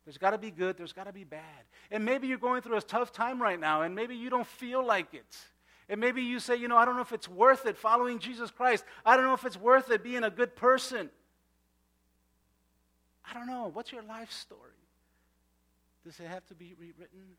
There's 0.06 0.18
got 0.18 0.30
to 0.30 0.38
be 0.38 0.52
good, 0.52 0.78
there's 0.78 0.92
got 0.92 1.04
to 1.04 1.12
be 1.12 1.24
bad. 1.24 1.42
And 1.90 2.04
maybe 2.04 2.28
you're 2.28 2.38
going 2.38 2.62
through 2.62 2.76
a 2.76 2.82
tough 2.82 3.12
time 3.12 3.42
right 3.42 3.58
now, 3.58 3.82
and 3.82 3.94
maybe 3.94 4.14
you 4.14 4.30
don't 4.30 4.46
feel 4.46 4.84
like 4.86 5.12
it. 5.12 5.36
And 5.88 6.00
maybe 6.00 6.22
you 6.22 6.38
say, 6.38 6.56
you 6.56 6.68
know, 6.68 6.76
I 6.76 6.84
don't 6.84 6.94
know 6.94 7.02
if 7.02 7.12
it's 7.12 7.28
worth 7.28 7.66
it 7.66 7.76
following 7.76 8.20
Jesus 8.20 8.50
Christ. 8.50 8.84
I 9.04 9.16
don't 9.16 9.26
know 9.26 9.34
if 9.34 9.44
it's 9.44 9.56
worth 9.56 9.90
it 9.90 10.04
being 10.04 10.22
a 10.22 10.30
good 10.30 10.54
person. 10.54 11.10
I 13.28 13.34
don't 13.34 13.48
know. 13.48 13.70
What's 13.72 13.90
your 13.90 14.02
life 14.02 14.30
story? 14.30 14.60
Does 16.04 16.20
it 16.20 16.28
have 16.28 16.46
to 16.46 16.54
be 16.54 16.74
rewritten? 16.78 17.36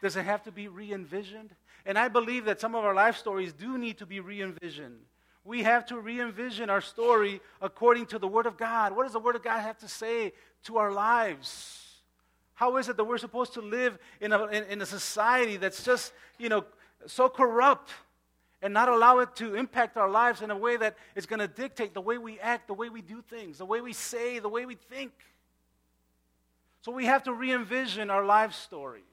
Does 0.00 0.16
it 0.16 0.24
have 0.24 0.42
to 0.44 0.52
be 0.52 0.68
re 0.68 0.92
envisioned? 0.92 1.50
And 1.84 1.98
I 1.98 2.08
believe 2.08 2.46
that 2.46 2.60
some 2.60 2.74
of 2.74 2.84
our 2.84 2.94
life 2.94 3.18
stories 3.18 3.52
do 3.52 3.76
need 3.76 3.98
to 3.98 4.06
be 4.06 4.20
re 4.20 4.40
envisioned. 4.40 5.00
We 5.44 5.62
have 5.64 5.84
to 5.86 5.98
re 5.98 6.20
envision 6.20 6.70
our 6.70 6.80
story 6.80 7.42
according 7.60 8.06
to 8.06 8.18
the 8.18 8.28
Word 8.28 8.46
of 8.46 8.56
God. 8.56 8.96
What 8.96 9.04
does 9.04 9.12
the 9.12 9.20
Word 9.20 9.36
of 9.36 9.42
God 9.42 9.60
have 9.60 9.78
to 9.78 9.88
say 9.88 10.32
to 10.64 10.78
our 10.78 10.92
lives? 10.92 11.89
How 12.60 12.76
is 12.76 12.90
it 12.90 12.98
that 12.98 13.04
we're 13.04 13.16
supposed 13.16 13.54
to 13.54 13.62
live 13.62 13.98
in 14.20 14.34
a, 14.34 14.44
in, 14.48 14.64
in 14.64 14.82
a 14.82 14.86
society 14.86 15.56
that's 15.56 15.82
just, 15.82 16.12
you 16.38 16.50
know, 16.50 16.66
so 17.06 17.26
corrupt 17.26 17.90
and 18.60 18.74
not 18.74 18.90
allow 18.90 19.20
it 19.20 19.34
to 19.36 19.54
impact 19.54 19.96
our 19.96 20.10
lives 20.10 20.42
in 20.42 20.50
a 20.50 20.56
way 20.58 20.76
that 20.76 20.94
is 21.14 21.24
going 21.24 21.40
to 21.40 21.48
dictate 21.48 21.94
the 21.94 22.02
way 22.02 22.18
we 22.18 22.38
act, 22.38 22.66
the 22.66 22.74
way 22.74 22.90
we 22.90 23.00
do 23.00 23.22
things, 23.22 23.56
the 23.56 23.64
way 23.64 23.80
we 23.80 23.94
say, 23.94 24.40
the 24.40 24.48
way 24.50 24.66
we 24.66 24.74
think? 24.74 25.10
So 26.82 26.92
we 26.92 27.06
have 27.06 27.22
to 27.22 27.32
re 27.32 27.50
envision 27.50 28.10
our 28.10 28.26
life 28.26 28.52
story. 28.52 29.04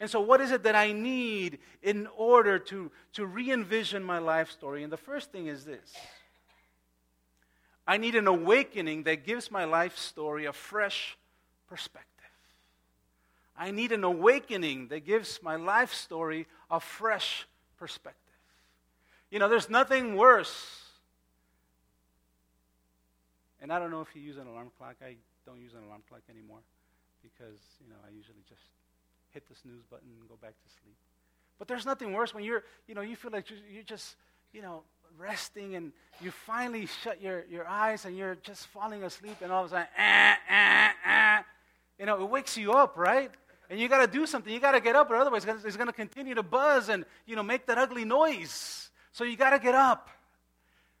And 0.00 0.08
so, 0.08 0.22
what 0.22 0.40
is 0.40 0.50
it 0.50 0.62
that 0.62 0.74
I 0.74 0.92
need 0.92 1.58
in 1.82 2.08
order 2.16 2.58
to, 2.58 2.90
to 3.12 3.26
re 3.26 3.52
envision 3.52 4.02
my 4.02 4.18
life 4.18 4.50
story? 4.50 4.82
And 4.82 4.90
the 4.90 4.96
first 4.96 5.30
thing 5.30 5.46
is 5.46 5.66
this 5.66 5.92
I 7.86 7.98
need 7.98 8.14
an 8.14 8.28
awakening 8.28 9.02
that 9.02 9.26
gives 9.26 9.50
my 9.50 9.66
life 9.66 9.98
story 9.98 10.46
a 10.46 10.54
fresh 10.54 11.18
perspective. 11.68 12.11
I 13.56 13.70
need 13.70 13.92
an 13.92 14.04
awakening 14.04 14.88
that 14.88 15.04
gives 15.04 15.40
my 15.42 15.56
life 15.56 15.92
story 15.92 16.46
a 16.70 16.80
fresh 16.80 17.46
perspective. 17.78 18.18
You 19.30 19.38
know, 19.38 19.48
there's 19.48 19.70
nothing 19.70 20.16
worse. 20.16 20.82
And 23.60 23.72
I 23.72 23.78
don't 23.78 23.90
know 23.90 24.00
if 24.00 24.14
you 24.14 24.22
use 24.22 24.36
an 24.36 24.46
alarm 24.46 24.70
clock. 24.78 24.96
I 25.04 25.16
don't 25.46 25.60
use 25.60 25.74
an 25.74 25.84
alarm 25.86 26.02
clock 26.08 26.22
anymore 26.28 26.58
because, 27.22 27.60
you 27.80 27.88
know, 27.88 27.96
I 28.06 28.10
usually 28.14 28.42
just 28.48 28.62
hit 29.32 29.48
the 29.48 29.54
snooze 29.54 29.84
button 29.90 30.08
and 30.18 30.28
go 30.28 30.36
back 30.40 30.50
to 30.50 30.68
sleep. 30.82 30.96
But 31.58 31.68
there's 31.68 31.86
nothing 31.86 32.12
worse 32.12 32.34
when 32.34 32.44
you're, 32.44 32.64
you 32.88 32.94
know, 32.94 33.02
you 33.02 33.16
feel 33.16 33.30
like 33.30 33.46
you're 33.50 33.84
just, 33.84 34.16
you 34.52 34.62
know, 34.62 34.82
resting 35.18 35.76
and 35.76 35.92
you 36.20 36.30
finally 36.30 36.86
shut 36.86 37.22
your, 37.22 37.44
your 37.50 37.66
eyes 37.66 38.04
and 38.04 38.16
you're 38.16 38.36
just 38.42 38.66
falling 38.66 39.04
asleep 39.04 39.36
and 39.42 39.52
all 39.52 39.64
of 39.64 39.66
a 39.66 39.70
sudden, 39.70 39.86
ah, 39.98 40.36
ah, 40.50 40.92
ah, 41.06 41.44
you 41.98 42.06
know, 42.06 42.20
it 42.20 42.28
wakes 42.28 42.56
you 42.56 42.72
up, 42.72 42.96
right? 42.96 43.30
And 43.72 43.80
you 43.80 43.88
got 43.88 44.04
to 44.04 44.06
do 44.06 44.26
something. 44.26 44.52
You 44.52 44.60
got 44.60 44.72
to 44.72 44.82
get 44.82 44.96
up, 44.96 45.10
or 45.10 45.16
otherwise 45.16 45.46
it's 45.46 45.76
going 45.76 45.86
to 45.86 45.94
continue 45.94 46.34
to 46.34 46.42
buzz 46.42 46.90
and, 46.90 47.06
you 47.24 47.34
know, 47.34 47.42
make 47.42 47.64
that 47.68 47.78
ugly 47.78 48.04
noise. 48.04 48.90
So 49.12 49.24
you 49.24 49.34
got 49.34 49.50
to 49.50 49.58
get 49.58 49.74
up. 49.74 50.10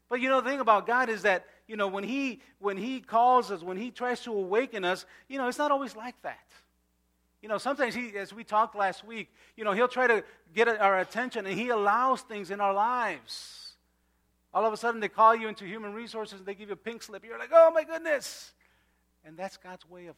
But 0.08 0.22
you 0.22 0.30
know, 0.30 0.40
the 0.40 0.48
thing 0.48 0.58
about 0.58 0.86
God 0.86 1.10
is 1.10 1.20
that, 1.22 1.44
you 1.68 1.76
know, 1.76 1.86
when 1.86 2.02
he, 2.02 2.40
when 2.60 2.78
he 2.78 3.00
calls 3.00 3.50
us, 3.50 3.62
when 3.62 3.76
He 3.76 3.90
tries 3.90 4.20
to 4.22 4.32
awaken 4.32 4.86
us, 4.86 5.04
you 5.28 5.36
know, 5.36 5.48
it's 5.48 5.58
not 5.58 5.70
always 5.70 5.94
like 5.94 6.14
that. 6.22 6.40
You 7.42 7.50
know, 7.50 7.58
sometimes 7.58 7.94
he, 7.94 8.16
as 8.16 8.32
we 8.32 8.42
talked 8.42 8.74
last 8.74 9.04
week, 9.04 9.28
you 9.54 9.64
know, 9.64 9.72
he'll 9.72 9.86
try 9.86 10.06
to 10.06 10.24
get 10.54 10.66
our 10.66 11.00
attention 11.00 11.44
and 11.44 11.58
he 11.58 11.68
allows 11.68 12.22
things 12.22 12.50
in 12.50 12.58
our 12.58 12.72
lives. 12.72 13.74
All 14.54 14.64
of 14.64 14.72
a 14.72 14.78
sudden, 14.78 15.00
they 15.00 15.08
call 15.08 15.34
you 15.34 15.48
into 15.48 15.66
human 15.66 15.92
resources 15.92 16.38
and 16.38 16.46
they 16.46 16.54
give 16.54 16.68
you 16.68 16.74
a 16.74 16.76
pink 16.76 17.02
slip. 17.02 17.22
You're 17.22 17.38
like, 17.38 17.50
oh 17.52 17.70
my 17.70 17.84
goodness. 17.84 18.52
And 19.26 19.36
that's 19.36 19.58
God's 19.58 19.88
way 19.90 20.06
of 20.06 20.16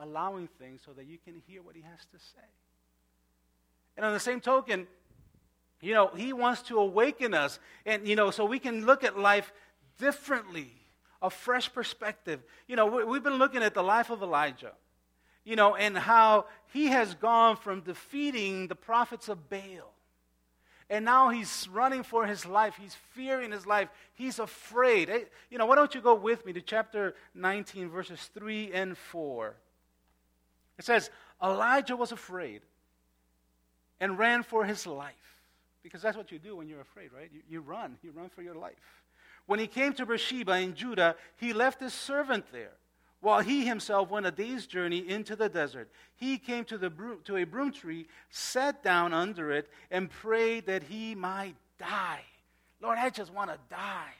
allowing 0.00 0.48
things 0.58 0.80
so 0.84 0.92
that 0.92 1.06
you 1.06 1.18
can 1.24 1.42
hear 1.46 1.62
what 1.62 1.74
he 1.74 1.82
has 1.82 2.00
to 2.12 2.18
say. 2.18 2.46
And 3.96 4.06
on 4.06 4.12
the 4.12 4.20
same 4.20 4.40
token, 4.40 4.86
you 5.80 5.94
know, 5.94 6.08
he 6.14 6.32
wants 6.32 6.62
to 6.62 6.78
awaken 6.78 7.34
us. 7.34 7.58
And, 7.86 8.06
you 8.06 8.16
know, 8.16 8.30
so 8.30 8.44
we 8.44 8.58
can 8.58 8.86
look 8.86 9.04
at 9.04 9.18
life 9.18 9.52
differently, 9.98 10.70
a 11.20 11.30
fresh 11.30 11.72
perspective. 11.72 12.40
You 12.66 12.76
know, 12.76 12.86
we've 12.86 13.22
been 13.22 13.38
looking 13.38 13.62
at 13.62 13.74
the 13.74 13.82
life 13.82 14.10
of 14.10 14.22
Elijah, 14.22 14.72
you 15.44 15.56
know, 15.56 15.74
and 15.74 15.96
how 15.96 16.46
he 16.72 16.86
has 16.86 17.14
gone 17.14 17.56
from 17.56 17.80
defeating 17.80 18.68
the 18.68 18.74
prophets 18.74 19.28
of 19.28 19.48
Baal 19.48 19.92
and 20.90 21.04
now 21.04 21.28
he's 21.28 21.68
running 21.72 22.02
for 22.02 22.26
his 22.26 22.44
life. 22.44 22.74
He's 22.78 22.96
fearing 23.12 23.52
his 23.52 23.64
life. 23.64 23.88
He's 24.14 24.40
afraid. 24.40 25.08
You 25.48 25.56
know, 25.56 25.64
why 25.64 25.76
don't 25.76 25.94
you 25.94 26.00
go 26.00 26.16
with 26.16 26.44
me 26.44 26.52
to 26.52 26.60
chapter 26.60 27.14
19, 27.34 27.88
verses 27.88 28.28
3 28.34 28.72
and 28.72 28.98
4? 28.98 29.54
It 30.78 30.84
says, 30.84 31.10
Elijah 31.42 31.96
was 31.96 32.12
afraid 32.12 32.62
and 34.00 34.18
ran 34.18 34.42
for 34.42 34.64
his 34.64 34.86
life. 34.86 35.14
Because 35.82 36.02
that's 36.02 36.16
what 36.16 36.30
you 36.30 36.38
do 36.38 36.56
when 36.56 36.68
you're 36.68 36.80
afraid, 36.80 37.10
right? 37.12 37.30
You, 37.32 37.40
you 37.48 37.60
run. 37.60 37.96
You 38.02 38.10
run 38.12 38.28
for 38.28 38.42
your 38.42 38.54
life. 38.54 39.02
When 39.46 39.58
he 39.58 39.66
came 39.66 39.92
to 39.94 40.06
Beersheba 40.06 40.58
in 40.58 40.74
Judah, 40.74 41.16
he 41.36 41.52
left 41.52 41.80
his 41.80 41.94
servant 41.94 42.44
there 42.52 42.72
while 43.20 43.40
he 43.40 43.66
himself 43.66 44.10
went 44.10 44.26
a 44.26 44.30
day's 44.30 44.66
journey 44.66 45.06
into 45.08 45.36
the 45.36 45.48
desert. 45.48 45.90
He 46.16 46.38
came 46.38 46.64
to, 46.66 46.78
the, 46.78 46.90
to 47.24 47.36
a 47.36 47.44
broom 47.44 47.72
tree, 47.72 48.06
sat 48.30 48.82
down 48.82 49.12
under 49.12 49.50
it, 49.52 49.68
and 49.90 50.10
prayed 50.10 50.66
that 50.66 50.84
he 50.84 51.14
might 51.14 51.56
die. 51.78 52.22
Lord, 52.80 52.98
I 52.98 53.10
just 53.10 53.32
want 53.32 53.50
to 53.50 53.58
die. 53.68 54.14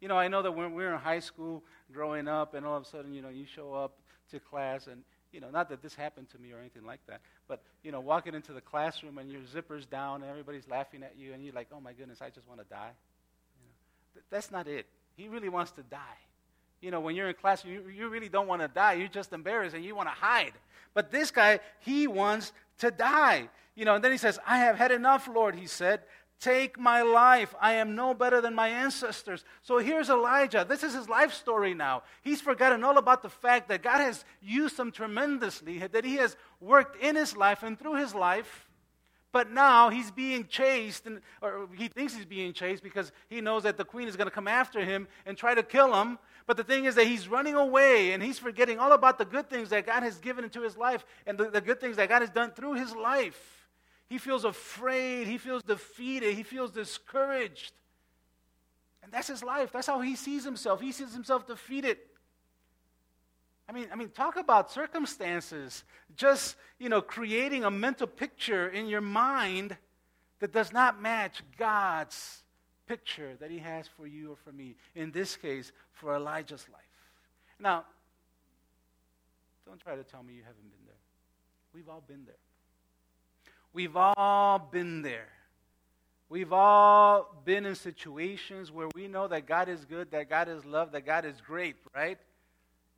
You 0.00 0.06
know, 0.06 0.16
I 0.16 0.28
know 0.28 0.42
that 0.42 0.52
when 0.52 0.74
we 0.74 0.84
were 0.84 0.92
in 0.92 0.98
high 0.98 1.18
school 1.18 1.64
growing 1.92 2.28
up, 2.28 2.54
and 2.54 2.64
all 2.64 2.76
of 2.76 2.84
a 2.84 2.86
sudden, 2.86 3.12
you 3.12 3.22
know, 3.22 3.28
you 3.28 3.44
show 3.44 3.72
up 3.74 3.98
to 4.30 4.38
class, 4.38 4.86
and, 4.86 5.02
you 5.32 5.40
know, 5.40 5.50
not 5.50 5.68
that 5.68 5.82
this 5.82 5.94
happened 5.94 6.30
to 6.30 6.38
me 6.38 6.52
or 6.52 6.58
anything 6.58 6.84
like 6.84 7.00
that, 7.06 7.20
but, 7.46 7.62
you 7.82 7.92
know, 7.92 8.00
walking 8.00 8.34
into 8.34 8.52
the 8.52 8.60
classroom 8.60 9.18
and 9.18 9.30
your 9.30 9.44
zipper's 9.46 9.86
down, 9.86 10.22
and 10.22 10.30
everybody's 10.30 10.68
laughing 10.68 11.02
at 11.02 11.14
you, 11.18 11.32
and 11.32 11.44
you're 11.44 11.54
like, 11.54 11.68
oh 11.72 11.80
my 11.80 11.92
goodness, 11.92 12.22
I 12.22 12.30
just 12.30 12.48
want 12.48 12.60
to 12.60 12.66
die. 12.66 12.92
You 13.60 13.66
know, 13.66 14.22
that's 14.30 14.50
not 14.50 14.66
it. 14.66 14.86
He 15.16 15.28
really 15.28 15.48
wants 15.48 15.72
to 15.72 15.82
die. 15.82 16.18
You 16.80 16.90
know, 16.90 17.00
when 17.00 17.16
you're 17.16 17.28
in 17.28 17.34
class, 17.34 17.64
you, 17.64 17.82
you 17.94 18.08
really 18.08 18.28
don't 18.28 18.46
want 18.46 18.62
to 18.62 18.68
die. 18.68 18.94
You're 18.94 19.08
just 19.08 19.32
embarrassed 19.32 19.74
and 19.74 19.84
you 19.84 19.94
want 19.96 20.08
to 20.08 20.14
hide. 20.14 20.52
But 20.94 21.10
this 21.10 21.30
guy, 21.30 21.60
he 21.80 22.06
wants 22.06 22.52
to 22.78 22.90
die. 22.90 23.48
You 23.74 23.84
know, 23.84 23.96
and 23.96 24.04
then 24.04 24.12
he 24.12 24.18
says, 24.18 24.38
I 24.46 24.58
have 24.58 24.76
had 24.76 24.92
enough, 24.92 25.28
Lord, 25.28 25.54
he 25.54 25.66
said. 25.66 26.02
Take 26.40 26.78
my 26.78 27.02
life. 27.02 27.54
I 27.60 27.74
am 27.74 27.94
no 27.96 28.14
better 28.14 28.40
than 28.40 28.54
my 28.54 28.68
ancestors. 28.68 29.44
So 29.62 29.78
here's 29.78 30.08
Elijah. 30.08 30.64
This 30.68 30.84
is 30.84 30.94
his 30.94 31.08
life 31.08 31.34
story 31.34 31.74
now. 31.74 32.04
He's 32.22 32.40
forgotten 32.40 32.84
all 32.84 32.98
about 32.98 33.22
the 33.22 33.28
fact 33.28 33.68
that 33.68 33.82
God 33.82 34.00
has 34.00 34.24
used 34.40 34.78
him 34.78 34.92
tremendously, 34.92 35.78
that 35.78 36.04
he 36.04 36.16
has 36.16 36.36
worked 36.60 37.02
in 37.02 37.16
his 37.16 37.36
life 37.36 37.62
and 37.62 37.78
through 37.78 37.96
his 37.96 38.14
life 38.14 38.68
but 39.30 39.50
now 39.50 39.90
he's 39.90 40.10
being 40.10 40.46
chased, 40.46 41.06
and, 41.06 41.20
or 41.42 41.68
he 41.76 41.88
thinks 41.88 42.14
he's 42.14 42.24
being 42.24 42.52
chased 42.52 42.82
because 42.82 43.12
he 43.28 43.40
knows 43.40 43.64
that 43.64 43.76
the 43.76 43.84
queen 43.84 44.08
is 44.08 44.16
going 44.16 44.26
to 44.26 44.34
come 44.34 44.48
after 44.48 44.82
him 44.84 45.06
and 45.26 45.36
try 45.36 45.54
to 45.54 45.62
kill 45.62 45.94
him. 46.00 46.18
But 46.46 46.56
the 46.56 46.64
thing 46.64 46.86
is 46.86 46.94
that 46.94 47.06
he's 47.06 47.28
running 47.28 47.54
away 47.54 48.12
and 48.12 48.22
he's 48.22 48.38
forgetting 48.38 48.78
all 48.78 48.92
about 48.92 49.18
the 49.18 49.26
good 49.26 49.50
things 49.50 49.68
that 49.68 49.84
God 49.84 50.02
has 50.02 50.16
given 50.18 50.44
into 50.44 50.62
his 50.62 50.78
life 50.78 51.04
and 51.26 51.36
the, 51.36 51.50
the 51.50 51.60
good 51.60 51.78
things 51.78 51.96
that 51.96 52.08
God 52.08 52.22
has 52.22 52.30
done 52.30 52.52
through 52.52 52.74
his 52.74 52.94
life. 52.96 53.57
He 54.08 54.18
feels 54.18 54.44
afraid, 54.44 55.26
he 55.26 55.38
feels 55.38 55.62
defeated, 55.62 56.34
he 56.34 56.42
feels 56.42 56.70
discouraged. 56.70 57.72
And 59.02 59.12
that's 59.12 59.28
his 59.28 59.42
life. 59.42 59.72
That's 59.72 59.86
how 59.86 60.00
he 60.00 60.16
sees 60.16 60.44
himself. 60.44 60.80
He 60.80 60.92
sees 60.92 61.12
himself 61.12 61.46
defeated. 61.46 61.98
I 63.68 63.72
mean, 63.72 63.88
I 63.92 63.96
mean, 63.96 64.08
talk 64.08 64.36
about 64.36 64.70
circumstances. 64.70 65.84
Just, 66.16 66.56
you 66.78 66.88
know, 66.88 67.02
creating 67.02 67.64
a 67.64 67.70
mental 67.70 68.06
picture 68.06 68.68
in 68.68 68.86
your 68.86 69.02
mind 69.02 69.76
that 70.40 70.52
does 70.52 70.72
not 70.72 71.00
match 71.00 71.42
God's 71.58 72.42
picture 72.86 73.36
that 73.40 73.50
He 73.50 73.58
has 73.58 73.86
for 73.88 74.06
you 74.06 74.32
or 74.32 74.36
for 74.36 74.52
me. 74.52 74.74
In 74.94 75.10
this 75.10 75.36
case, 75.36 75.72
for 75.92 76.14
Elijah's 76.14 76.66
life. 76.72 76.82
Now, 77.60 77.84
don't 79.66 79.80
try 79.80 79.96
to 79.96 80.02
tell 80.02 80.22
me 80.22 80.32
you 80.34 80.42
haven't 80.42 80.70
been 80.70 80.86
there. 80.86 80.94
We've 81.74 81.88
all 81.88 82.02
been 82.06 82.24
there. 82.24 82.36
We've 83.78 83.96
all 83.96 84.58
been 84.58 85.02
there. 85.02 85.28
We've 86.28 86.52
all 86.52 87.42
been 87.44 87.64
in 87.64 87.74
situations 87.74 88.72
where 88.72 88.88
we 88.94 89.06
know 89.06 89.28
that 89.28 89.46
God 89.46 89.68
is 89.68 89.84
good, 89.84 90.10
that 90.10 90.28
God 90.28 90.48
is 90.48 90.64
love, 90.64 90.92
that 90.92 91.06
God 91.06 91.24
is 91.24 91.40
great, 91.40 91.76
right? 91.94 92.18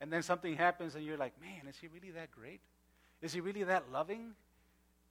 and 0.01 0.13
then 0.13 0.23
something 0.23 0.57
happens 0.57 0.95
and 0.95 1.05
you're 1.05 1.19
like, 1.19 1.39
man, 1.41 1.69
is 1.69 1.77
he 1.79 1.89
really 1.89 2.11
that 2.13 2.31
great? 2.31 2.61
Is 3.21 3.33
he 3.33 3.41
really 3.41 3.65
that 3.65 3.93
loving? 3.93 4.31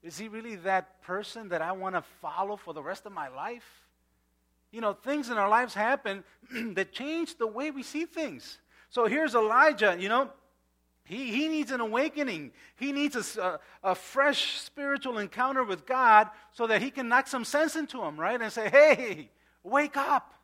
Is 0.02 0.18
he 0.18 0.28
really 0.28 0.56
that 0.58 1.02
person 1.04 1.50
that 1.50 1.62
I 1.62 1.74
want 1.74 1.96
to 1.96 2.04
follow 2.22 2.56
for 2.56 2.74
the 2.74 2.82
rest 2.82 3.06
of 3.06 3.12
my 3.12 3.28
life? 3.28 3.88
You 4.72 4.82
know, 4.82 4.94
things 4.94 5.30
in 5.30 5.38
our 5.38 5.50
lives 5.50 5.74
happen 5.74 6.24
that 6.74 6.92
change 6.92 7.38
the 7.38 7.48
way 7.48 7.70
we 7.70 7.84
see 7.84 8.06
things. 8.06 8.58
So 8.90 9.06
here's 9.06 9.36
Elijah, 9.36 9.96
you 10.00 10.10
know, 10.10 10.32
he, 11.10 11.32
he 11.32 11.48
needs 11.48 11.72
an 11.72 11.82
awakening. 11.82 12.52
He 12.76 12.92
needs 12.92 13.16
a, 13.16 13.42
a, 13.42 13.60
a, 13.92 13.96
fresh 13.96 14.60
spiritual 14.60 15.18
encounter 15.18 15.64
with 15.64 15.88
God 15.88 16.28
so 16.54 16.68
that 16.68 16.84
he 16.84 16.92
can 16.92 17.10
knock 17.10 17.26
some 17.26 17.44
sense 17.44 17.76
into 17.76 18.00
him, 18.04 18.20
right? 18.20 18.40
And 18.40 18.54
say, 18.54 18.70
hey, 18.70 19.30
wake 19.64 19.98
up. 19.98 20.36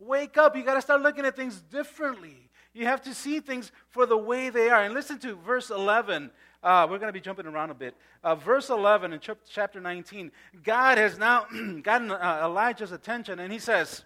Wake 0.00 0.36
up. 0.36 0.56
You 0.56 0.64
got 0.64 0.74
to 0.74 0.82
start 0.82 1.02
looking 1.02 1.24
at 1.24 1.36
things 1.36 1.62
differently. 1.70 2.50
You 2.74 2.86
have 2.86 3.00
to 3.02 3.14
see 3.14 3.38
things 3.38 3.70
for 3.90 4.06
the 4.06 4.18
way 4.18 4.50
they 4.50 4.70
are. 4.70 4.82
And 4.82 4.92
listen 4.92 5.20
to 5.20 5.36
verse 5.36 5.70
11. 5.70 6.32
Uh, 6.60 6.88
we're 6.90 6.98
going 6.98 7.08
to 7.08 7.12
be 7.12 7.20
jumping 7.20 7.46
around 7.46 7.70
a 7.70 7.74
bit. 7.74 7.94
Uh, 8.24 8.34
verse 8.34 8.70
11 8.70 9.12
in 9.12 9.20
ch- 9.20 9.30
chapter 9.48 9.80
19. 9.80 10.32
God 10.64 10.98
has 10.98 11.16
now 11.16 11.46
gotten 11.84 12.10
uh, 12.10 12.40
Elijah's 12.42 12.90
attention, 12.90 13.38
and 13.38 13.52
he 13.52 13.60
says, 13.60 14.02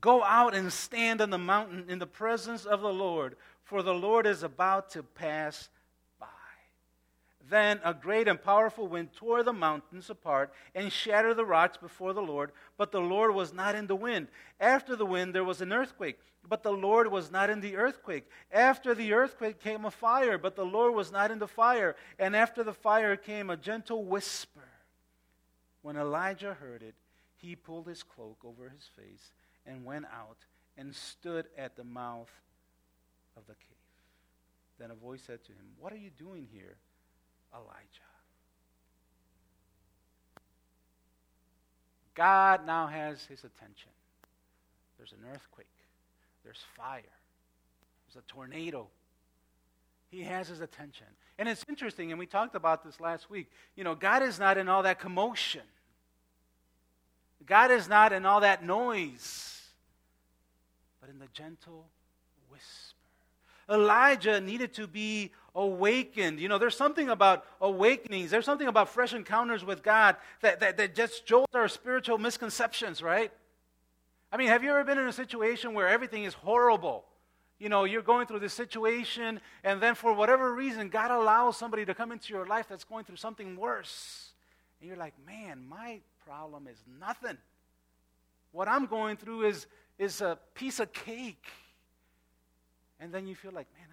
Go 0.00 0.22
out 0.22 0.54
and 0.54 0.72
stand 0.72 1.20
on 1.20 1.30
the 1.30 1.38
mountain 1.38 1.86
in 1.88 1.98
the 1.98 2.06
presence 2.06 2.64
of 2.64 2.80
the 2.80 2.92
Lord, 2.92 3.36
for 3.68 3.82
the 3.82 3.94
Lord 3.94 4.26
is 4.26 4.42
about 4.42 4.88
to 4.92 5.02
pass 5.02 5.68
by. 6.18 6.26
then 7.50 7.78
a 7.84 7.92
great 7.92 8.26
and 8.26 8.42
powerful 8.42 8.88
wind 8.88 9.10
tore 9.14 9.42
the 9.42 9.52
mountains 9.52 10.08
apart 10.08 10.50
and 10.74 10.90
shattered 10.90 11.36
the 11.36 11.44
rocks 11.44 11.76
before 11.76 12.14
the 12.14 12.22
Lord, 12.22 12.52
but 12.78 12.92
the 12.92 13.00
Lord 13.00 13.34
was 13.34 13.52
not 13.52 13.74
in 13.74 13.86
the 13.86 13.94
wind. 13.94 14.28
After 14.58 14.96
the 14.96 15.04
wind, 15.04 15.34
there 15.34 15.44
was 15.44 15.60
an 15.60 15.70
earthquake, 15.70 16.18
but 16.48 16.62
the 16.62 16.72
Lord 16.72 17.12
was 17.12 17.30
not 17.30 17.50
in 17.50 17.60
the 17.60 17.76
earthquake. 17.76 18.24
After 18.50 18.94
the 18.94 19.12
earthquake 19.12 19.60
came 19.60 19.84
a 19.84 19.90
fire, 19.90 20.38
but 20.38 20.56
the 20.56 20.64
Lord 20.64 20.94
was 20.94 21.12
not 21.12 21.30
in 21.30 21.38
the 21.38 21.46
fire. 21.46 21.94
And 22.18 22.34
after 22.34 22.64
the 22.64 22.72
fire 22.72 23.16
came 23.16 23.50
a 23.50 23.56
gentle 23.58 24.02
whisper. 24.02 24.68
When 25.82 25.96
Elijah 25.96 26.54
heard 26.54 26.82
it, 26.82 26.94
he 27.36 27.54
pulled 27.54 27.86
his 27.86 28.02
cloak 28.02 28.38
over 28.46 28.70
his 28.70 28.88
face 28.96 29.32
and 29.66 29.84
went 29.84 30.06
out 30.06 30.38
and 30.78 30.94
stood 30.94 31.48
at 31.58 31.76
the 31.76 31.84
mouth 31.84 32.30
of 33.38 33.46
the 33.46 33.54
cave. 33.54 33.76
Then 34.78 34.90
a 34.90 34.94
voice 34.94 35.22
said 35.26 35.44
to 35.44 35.52
him, 35.52 35.64
What 35.78 35.92
are 35.92 35.96
you 35.96 36.10
doing 36.18 36.46
here? 36.52 36.76
Elijah. 37.54 38.08
God 42.14 42.66
now 42.66 42.88
has 42.88 43.24
his 43.24 43.40
attention. 43.40 43.92
There's 44.98 45.12
an 45.12 45.20
earthquake, 45.32 45.66
there's 46.42 46.58
fire, 46.76 47.02
there's 47.02 48.24
a 48.24 48.26
tornado. 48.32 48.88
He 50.10 50.22
has 50.22 50.48
his 50.48 50.60
attention. 50.60 51.06
And 51.38 51.48
it's 51.48 51.64
interesting, 51.68 52.10
and 52.10 52.18
we 52.18 52.26
talked 52.26 52.56
about 52.56 52.82
this 52.82 52.98
last 52.98 53.30
week. 53.30 53.50
You 53.76 53.84
know, 53.84 53.94
God 53.94 54.22
is 54.22 54.38
not 54.38 54.56
in 54.56 54.68
all 54.68 54.82
that 54.82 54.98
commotion, 54.98 55.62
God 57.46 57.70
is 57.70 57.88
not 57.88 58.12
in 58.12 58.26
all 58.26 58.40
that 58.40 58.64
noise, 58.64 59.62
but 61.00 61.10
in 61.10 61.20
the 61.20 61.28
gentle 61.32 61.86
whisper. 62.50 62.87
Elijah 63.70 64.40
needed 64.40 64.74
to 64.74 64.86
be 64.86 65.32
awakened. 65.54 66.40
You 66.40 66.48
know, 66.48 66.58
there's 66.58 66.76
something 66.76 67.08
about 67.08 67.44
awakenings, 67.60 68.30
there's 68.30 68.44
something 68.44 68.68
about 68.68 68.88
fresh 68.88 69.12
encounters 69.12 69.64
with 69.64 69.82
God 69.82 70.16
that, 70.40 70.60
that, 70.60 70.76
that 70.76 70.94
just 70.94 71.26
jolts 71.26 71.54
our 71.54 71.68
spiritual 71.68 72.18
misconceptions, 72.18 73.02
right? 73.02 73.32
I 74.30 74.36
mean, 74.36 74.48
have 74.48 74.62
you 74.62 74.70
ever 74.70 74.84
been 74.84 74.98
in 74.98 75.06
a 75.06 75.12
situation 75.12 75.74
where 75.74 75.88
everything 75.88 76.24
is 76.24 76.34
horrible? 76.34 77.04
you 77.58 77.68
know, 77.68 77.84
you're 77.84 78.02
going 78.02 78.26
through 78.26 78.38
this 78.38 78.54
situation, 78.54 79.40
and 79.64 79.80
then 79.80 79.94
for 79.94 80.12
whatever 80.12 80.54
reason, 80.54 80.88
God 80.88 81.10
allows 81.10 81.56
somebody 81.56 81.84
to 81.86 81.94
come 81.94 82.12
into 82.12 82.32
your 82.32 82.46
life 82.46 82.66
that's 82.68 82.84
going 82.84 83.04
through 83.04 83.16
something 83.16 83.56
worse. 83.56 84.32
And 84.80 84.88
you're 84.88 84.96
like, 84.96 85.14
man, 85.26 85.64
my 85.68 86.00
problem 86.24 86.68
is 86.68 86.78
nothing. 87.00 87.36
What 88.52 88.68
I'm 88.68 88.86
going 88.86 89.16
through 89.16 89.46
is, 89.46 89.66
is 89.98 90.20
a 90.20 90.38
piece 90.54 90.78
of 90.78 90.92
cake. 90.92 91.46
And 93.00 93.12
then 93.12 93.26
you 93.26 93.34
feel 93.34 93.52
like, 93.52 93.66
man, 93.76 93.88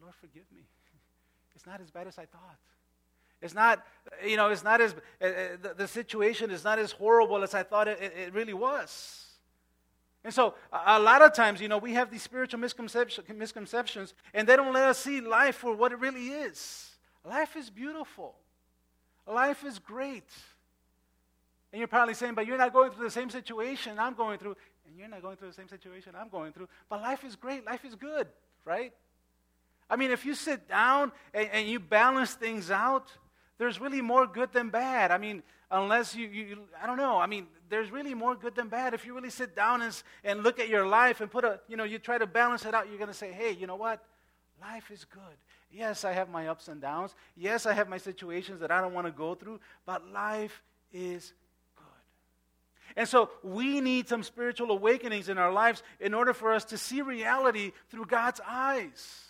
Lord, 0.00 0.14
forgive 0.14 0.44
me. 0.54 0.62
It's 1.54 1.66
not 1.66 1.80
as 1.80 1.90
bad 1.90 2.08
as 2.08 2.18
I 2.18 2.24
thought. 2.24 2.58
It's 3.40 3.54
not, 3.54 3.84
you 4.26 4.36
know, 4.36 4.48
it's 4.48 4.64
not 4.64 4.80
as, 4.80 4.92
uh, 4.92 4.96
the, 5.62 5.74
the, 5.76 5.86
situation 5.86 6.50
is 6.50 6.64
not 6.64 6.78
as 6.78 6.92
horrible 6.92 7.42
as 7.42 7.54
I 7.54 7.62
thought 7.62 7.86
it, 7.88 8.00
it, 8.00 8.12
it 8.16 8.34
really 8.34 8.54
was. 8.54 9.26
And 10.24 10.32
so, 10.32 10.54
a, 10.72 10.96
a, 10.96 10.98
lot 10.98 11.20
of 11.20 11.34
times, 11.34 11.60
you 11.60 11.68
know, 11.68 11.78
we 11.78 11.92
have 11.92 12.10
these 12.10 12.22
spiritual 12.22 12.58
misconception, 12.58 13.24
misconceptions, 13.36 14.14
and 14.32 14.48
they 14.48 14.56
don't 14.56 14.72
let 14.72 14.84
us 14.84 14.98
see 14.98 15.20
life 15.20 15.56
for 15.56 15.76
what 15.76 15.92
it 15.92 16.00
really 16.00 16.28
is. 16.28 16.90
Life 17.24 17.54
is 17.54 17.70
beautiful, 17.70 18.34
life 19.26 19.62
is 19.64 19.78
great. 19.78 20.28
And 21.72 21.80
you're 21.80 21.88
probably 21.88 22.14
saying, 22.14 22.34
but 22.34 22.46
you're 22.46 22.56
not 22.56 22.72
going 22.72 22.92
through 22.92 23.04
the 23.04 23.10
same 23.10 23.28
situation 23.28 23.98
I'm 23.98 24.14
going 24.14 24.38
through, 24.38 24.56
and 24.86 24.98
you're 24.98 25.08
not 25.08 25.22
going 25.22 25.36
through 25.36 25.48
the 25.48 25.54
same 25.54 25.68
situation 25.68 26.14
I'm 26.18 26.28
going 26.28 26.52
through. 26.52 26.68
But 26.88 27.02
life 27.02 27.24
is 27.24 27.36
great, 27.36 27.64
life 27.64 27.84
is 27.84 27.94
good, 27.94 28.26
right? 28.64 28.92
I 29.88 29.96
mean, 29.96 30.10
if 30.10 30.24
you 30.24 30.34
sit 30.34 30.68
down 30.68 31.12
and, 31.32 31.48
and 31.52 31.68
you 31.68 31.78
balance 31.78 32.34
things 32.34 32.70
out, 32.70 33.08
there's 33.58 33.80
really 33.80 34.00
more 34.00 34.26
good 34.26 34.52
than 34.52 34.70
bad. 34.70 35.10
I 35.10 35.18
mean, 35.18 35.42
unless 35.70 36.14
you, 36.14 36.26
you, 36.28 36.58
I 36.82 36.86
don't 36.86 36.96
know. 36.96 37.18
I 37.18 37.26
mean, 37.26 37.46
there's 37.68 37.90
really 37.90 38.14
more 38.14 38.34
good 38.34 38.54
than 38.54 38.68
bad. 38.68 38.94
If 38.94 39.04
you 39.06 39.14
really 39.14 39.30
sit 39.30 39.54
down 39.54 39.82
and, 39.82 40.02
and 40.24 40.42
look 40.42 40.58
at 40.58 40.68
your 40.68 40.86
life 40.86 41.20
and 41.20 41.30
put 41.30 41.44
a, 41.44 41.60
you 41.68 41.76
know, 41.76 41.84
you 41.84 41.98
try 41.98 42.18
to 42.18 42.26
balance 42.26 42.64
it 42.64 42.74
out, 42.74 42.88
you're 42.88 42.98
going 42.98 43.08
to 43.08 43.14
say, 43.14 43.32
hey, 43.32 43.52
you 43.52 43.66
know 43.66 43.76
what? 43.76 44.04
Life 44.60 44.90
is 44.90 45.04
good. 45.04 45.22
Yes, 45.70 46.04
I 46.04 46.12
have 46.12 46.28
my 46.28 46.48
ups 46.48 46.68
and 46.68 46.80
downs. 46.80 47.14
Yes, 47.36 47.66
I 47.66 47.72
have 47.72 47.88
my 47.88 47.98
situations 47.98 48.60
that 48.60 48.70
I 48.70 48.80
don't 48.80 48.94
want 48.94 49.06
to 49.06 49.12
go 49.12 49.34
through, 49.34 49.60
but 49.84 50.08
life 50.12 50.62
is. 50.92 51.32
And 52.96 53.08
so 53.08 53.30
we 53.42 53.80
need 53.80 54.08
some 54.08 54.22
spiritual 54.22 54.70
awakenings 54.70 55.28
in 55.28 55.36
our 55.36 55.52
lives 55.52 55.82
in 55.98 56.14
order 56.14 56.32
for 56.32 56.52
us 56.52 56.64
to 56.66 56.78
see 56.78 57.02
reality 57.02 57.72
through 57.90 58.06
God's 58.06 58.40
eyes. 58.46 59.20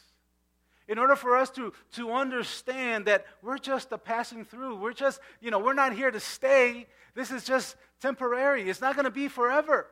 In 0.87 0.99
order 0.99 1.17
for 1.17 1.37
us 1.37 1.49
to, 1.53 1.73
to 1.93 2.13
understand 2.13 3.07
that 3.07 3.25
we're 3.43 3.57
just 3.57 3.91
a 3.93 3.97
passing 3.97 4.45
through, 4.45 4.77
we're 4.77 4.93
just, 4.93 5.19
you 5.41 5.51
know, 5.51 5.59
we're 5.59 5.73
not 5.73 5.95
here 5.95 6.11
to 6.11 6.21
stay. 6.21 6.87
This 7.15 7.31
is 7.31 7.45
just 7.45 7.77
temporary. 8.01 8.69
It's 8.69 8.83
not 8.83 8.95
going 8.95 9.07
to 9.07 9.11
be 9.11 9.29
forever. 9.29 9.87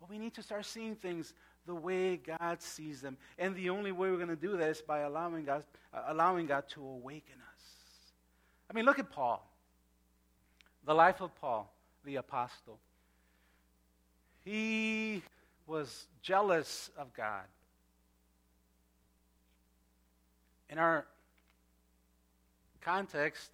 But 0.00 0.10
we 0.10 0.18
need 0.18 0.34
to 0.34 0.42
start 0.42 0.66
seeing 0.66 0.96
things 0.96 1.32
the 1.64 1.74
way 1.74 2.18
God 2.18 2.60
sees 2.60 3.00
them. 3.00 3.16
And 3.38 3.54
the 3.54 3.70
only 3.70 3.92
way 3.92 4.10
we're 4.10 4.16
going 4.16 4.28
to 4.28 4.36
do 4.36 4.58
that 4.58 4.68
is 4.68 4.82
by 4.82 5.00
allowing 5.00 5.46
God, 5.46 5.64
uh, 5.94 6.02
allowing 6.08 6.46
God 6.46 6.64
to 6.70 6.82
awaken 6.82 7.36
us. 7.36 7.62
I 8.70 8.74
mean, 8.74 8.84
look 8.84 8.98
at 8.98 9.10
Paul. 9.10 9.48
The 10.88 10.94
life 10.94 11.20
of 11.20 11.38
Paul, 11.38 11.70
the 12.06 12.16
apostle. 12.16 12.78
He 14.42 15.22
was 15.66 16.06
jealous 16.22 16.88
of 16.96 17.12
God. 17.12 17.44
In 20.70 20.78
our 20.78 21.04
context, 22.80 23.50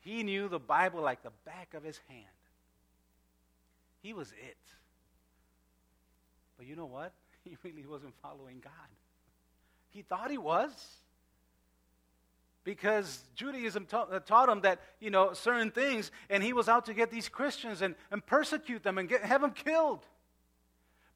he 0.00 0.22
knew 0.22 0.48
the 0.48 0.58
Bible 0.58 1.00
like 1.00 1.22
the 1.22 1.32
back 1.46 1.72
of 1.72 1.82
his 1.82 1.98
hand. 2.08 2.26
He 4.02 4.12
was 4.12 4.30
it. 4.32 4.58
But 6.58 6.66
you 6.66 6.76
know 6.76 6.84
what? 6.84 7.12
He 7.44 7.56
really 7.64 7.86
wasn't 7.86 8.12
following 8.20 8.60
God. 8.62 8.72
He 9.94 10.02
thought 10.02 10.30
he 10.30 10.36
was. 10.36 10.72
Because 12.68 13.24
Judaism 13.34 13.86
ta- 13.86 14.08
uh, 14.12 14.18
taught 14.18 14.50
him 14.50 14.60
that, 14.60 14.78
you 15.00 15.08
know, 15.08 15.32
certain 15.32 15.70
things, 15.70 16.10
and 16.28 16.42
he 16.42 16.52
was 16.52 16.68
out 16.68 16.84
to 16.84 16.92
get 16.92 17.10
these 17.10 17.26
Christians 17.26 17.80
and, 17.80 17.94
and 18.10 18.24
persecute 18.26 18.82
them 18.82 18.98
and 18.98 19.08
get, 19.08 19.24
have 19.24 19.40
them 19.40 19.52
killed. 19.52 20.04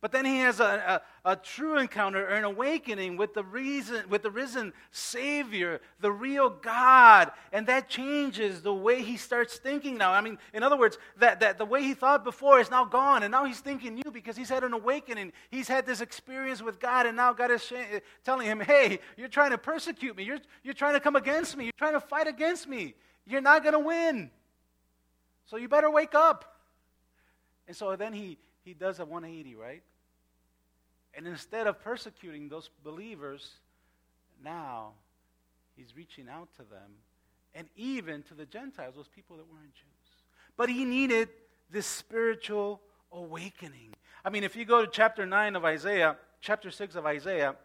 But 0.03 0.11
then 0.11 0.25
he 0.25 0.39
has 0.39 0.59
a, 0.59 1.01
a, 1.25 1.31
a, 1.31 1.37
true 1.37 1.79
encounter, 1.79 2.27
or 2.27 2.35
an 2.35 2.43
awakening 2.43 3.17
with 3.17 3.35
the 3.35 3.45
reason, 3.45 4.03
with 4.09 4.23
the 4.23 4.33
risen 4.33 4.73
Savior, 4.91 5.81
the 6.01 6.11
real 6.11 6.51
God, 6.51 7.31
and 7.53 7.69
that 7.69 7.89
changes 7.89 8.63
the 8.63 8.75
way 8.75 9.03
he 9.03 9.17
starts 9.17 9.59
thinking 9.59 9.97
now. 9.97 10.11
I 10.11 10.21
mean, 10.21 10.39
in 10.53 10.65
other 10.65 10.77
words, 10.77 10.99
that, 11.19 11.39
that 11.39 11.57
the 11.57 11.65
way 11.65 11.85
he 11.85 11.95
thought 11.95 12.25
before 12.25 12.59
is 12.59 12.69
now 12.69 12.85
gone, 12.85 13.23
and 13.23 13.31
now 13.31 13.45
he's 13.45 13.61
thinking 13.61 13.95
new 13.95 14.11
because 14.13 14.37
he's 14.37 14.49
had 14.49 14.65
an 14.65 14.73
awakening. 14.73 15.33
He's 15.53 15.69
had 15.69 15.87
this 15.87 16.01
experience 16.01 16.61
with 16.61 16.81
God, 16.81 17.07
and 17.07 17.17
now 17.17 17.33
God 17.33 17.53
is 17.53 17.63
sh- 17.63 18.01
telling 18.25 18.49
him, 18.49 18.59
"Hey, 18.59 18.99
you're 19.17 19.29
trying 19.29 19.53
to 19.53 19.59
persecute 19.59 20.17
me. 20.17 20.25
You're 20.25 20.41
you're 20.65 20.75
trying 20.75 20.95
to 20.95 21.01
come 21.01 21.15
against 21.15 21.57
me. 21.57 21.67
You're 21.67 21.73
trying 21.79 21.95
to 21.95 22.01
fight 22.01 22.27
against 22.27 22.67
me. 22.67 22.95
You're 23.25 23.41
not 23.41 23.63
going 23.63 23.75
to 23.75 23.79
win. 23.79 24.33
So 25.47 25.59
you 25.59 25.69
better 25.69 25.91
wake 25.93 26.17
up." 26.17 26.59
And 27.69 27.77
so 27.77 27.95
then 27.95 28.13
he 28.13 28.37
he 28.65 28.75
does 28.75 28.99
a 28.99 29.05
180, 29.05 29.55
right? 29.55 29.83
And 31.15 31.27
instead 31.27 31.67
of 31.67 31.83
persecuting 31.83 32.49
those 32.49 32.71
believers, 32.83 33.57
now 34.43 34.93
he's 35.77 35.97
reaching 35.97 36.29
out 36.29 36.49
to 36.57 36.63
them 36.63 36.93
and 37.55 37.69
even 37.77 38.23
to 38.25 38.35
the 38.35 38.47
Gentiles, 38.47 38.95
those 38.97 39.09
people 39.09 39.37
that 39.37 39.47
weren't 39.51 39.75
Jews. 39.75 40.23
But 40.57 40.69
he 40.69 40.85
needed 40.85 41.29
this 41.71 41.87
spiritual 41.87 42.81
awakening. 43.13 43.95
I 44.25 44.31
mean, 44.31 44.45
if 44.45 44.57
you 44.57 44.65
go 44.65 44.85
to 44.85 44.91
chapter 44.91 45.27
9 45.27 45.57
of 45.57 45.65
Isaiah, 45.65 46.17
chapter 46.41 46.71
6 46.71 46.95
of 46.95 47.07
Isaiah, 47.07 47.57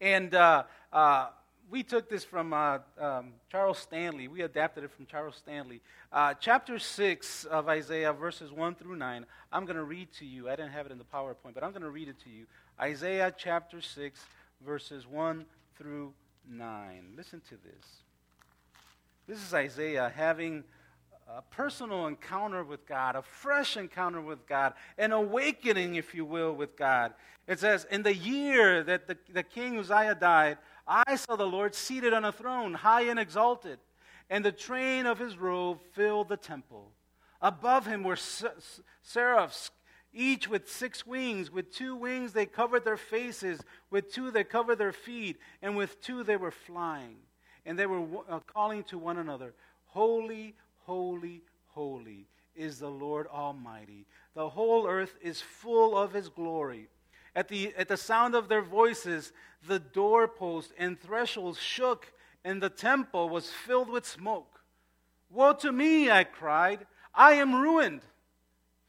and 0.00 0.34
uh, 0.34 0.64
uh, 0.92 1.28
we 1.72 1.82
took 1.82 2.10
this 2.10 2.22
from 2.22 2.52
uh, 2.52 2.80
um, 3.00 3.32
Charles 3.50 3.78
Stanley. 3.78 4.28
We 4.28 4.42
adapted 4.42 4.84
it 4.84 4.90
from 4.90 5.06
Charles 5.06 5.36
Stanley. 5.36 5.80
Uh, 6.12 6.34
chapter 6.38 6.78
6 6.78 7.44
of 7.46 7.66
Isaiah, 7.66 8.12
verses 8.12 8.52
1 8.52 8.74
through 8.74 8.96
9. 8.96 9.24
I'm 9.50 9.64
going 9.64 9.76
to 9.78 9.84
read 9.84 10.12
to 10.18 10.26
you. 10.26 10.50
I 10.50 10.54
didn't 10.54 10.72
have 10.72 10.84
it 10.84 10.92
in 10.92 10.98
the 10.98 11.04
PowerPoint, 11.04 11.54
but 11.54 11.64
I'm 11.64 11.70
going 11.70 11.80
to 11.80 11.88
read 11.88 12.08
it 12.08 12.20
to 12.24 12.30
you. 12.30 12.44
Isaiah 12.78 13.32
chapter 13.34 13.80
6, 13.80 14.20
verses 14.60 15.06
1 15.06 15.46
through 15.78 16.12
9. 16.46 17.14
Listen 17.16 17.40
to 17.48 17.54
this. 17.64 17.86
This 19.26 19.38
is 19.42 19.54
Isaiah 19.54 20.12
having 20.14 20.64
a 21.26 21.40
personal 21.40 22.06
encounter 22.06 22.64
with 22.64 22.86
God, 22.86 23.16
a 23.16 23.22
fresh 23.22 23.78
encounter 23.78 24.20
with 24.20 24.46
God, 24.46 24.74
an 24.98 25.12
awakening, 25.12 25.94
if 25.94 26.14
you 26.14 26.26
will, 26.26 26.52
with 26.52 26.76
God. 26.76 27.14
It 27.48 27.60
says, 27.60 27.86
In 27.90 28.02
the 28.02 28.14
year 28.14 28.82
that 28.82 29.06
the, 29.06 29.16
the 29.32 29.42
king 29.42 29.78
Uzziah 29.78 30.14
died, 30.14 30.58
I 30.86 31.16
saw 31.16 31.36
the 31.36 31.46
Lord 31.46 31.74
seated 31.74 32.12
on 32.12 32.24
a 32.24 32.32
throne, 32.32 32.74
high 32.74 33.02
and 33.02 33.18
exalted, 33.18 33.78
and 34.28 34.44
the 34.44 34.52
train 34.52 35.06
of 35.06 35.18
his 35.18 35.36
robe 35.36 35.80
filled 35.92 36.28
the 36.28 36.36
temple. 36.36 36.90
Above 37.40 37.86
him 37.86 38.02
were 38.02 38.18
seraphs, 39.02 39.70
each 40.12 40.48
with 40.48 40.68
six 40.68 41.06
wings. 41.06 41.50
With 41.50 41.72
two 41.72 41.96
wings 41.96 42.32
they 42.32 42.46
covered 42.46 42.84
their 42.84 42.96
faces, 42.96 43.60
with 43.90 44.12
two 44.12 44.30
they 44.30 44.44
covered 44.44 44.76
their 44.76 44.92
feet, 44.92 45.38
and 45.60 45.76
with 45.76 46.00
two 46.00 46.22
they 46.22 46.36
were 46.36 46.50
flying. 46.50 47.16
And 47.64 47.78
they 47.78 47.86
were 47.86 48.04
uh, 48.28 48.40
calling 48.40 48.84
to 48.84 48.98
one 48.98 49.18
another, 49.18 49.54
Holy, 49.86 50.54
holy, 50.84 51.42
holy 51.68 52.26
is 52.54 52.78
the 52.78 52.90
Lord 52.90 53.26
Almighty. 53.26 54.06
The 54.34 54.48
whole 54.48 54.86
earth 54.86 55.16
is 55.22 55.40
full 55.40 55.96
of 55.96 56.12
his 56.12 56.28
glory. 56.28 56.88
At 57.34 57.48
the, 57.48 57.72
at 57.76 57.88
the 57.88 57.96
sound 57.96 58.34
of 58.34 58.48
their 58.48 58.62
voices, 58.62 59.32
the 59.66 59.78
doorpost 59.78 60.72
and 60.76 61.00
thresholds 61.00 61.58
shook, 61.58 62.12
and 62.44 62.62
the 62.62 62.68
temple 62.68 63.28
was 63.28 63.50
filled 63.50 63.88
with 63.88 64.06
smoke. 64.06 64.60
Woe 65.30 65.54
to 65.54 65.72
me, 65.72 66.10
I 66.10 66.24
cried. 66.24 66.86
I 67.14 67.34
am 67.34 67.54
ruined, 67.54 68.02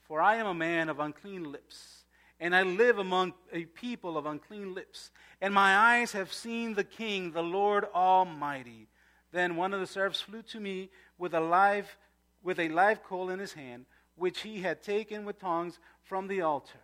for 0.01 0.19
I 0.19 0.36
am 0.36 0.47
a 0.47 0.53
man 0.53 0.89
of 0.89 0.99
unclean 0.99 1.51
lips, 1.51 2.03
and 2.39 2.56
I 2.56 2.63
live 2.63 2.97
among 2.97 3.34
a 3.51 3.65
people 3.65 4.17
of 4.17 4.25
unclean 4.25 4.73
lips. 4.73 5.12
And 5.39 5.53
my 5.53 5.75
eyes 5.75 6.12
have 6.12 6.34
seen 6.34 6.73
the 6.73 6.84
King, 6.84 7.32
the 7.32 7.43
Lord 7.43 7.86
Almighty. 7.93 8.88
Then 9.32 9.56
one 9.56 9.73
of 9.73 9.79
the 9.79 9.88
servants 9.88 10.21
flew 10.21 10.41
to 10.43 10.60
me 10.60 10.89
with 11.17 11.34
a 11.34 11.39
live, 11.39 11.97
with 12.43 12.60
a 12.60 12.69
live 12.69 13.03
coal 13.03 13.29
in 13.29 13.39
his 13.39 13.53
hand, 13.53 13.86
which 14.15 14.41
he 14.41 14.62
had 14.62 14.84
taken 14.84 15.25
with 15.25 15.39
tongs 15.39 15.79
from 16.03 16.27
the 16.27 16.41
altar. 16.41 16.79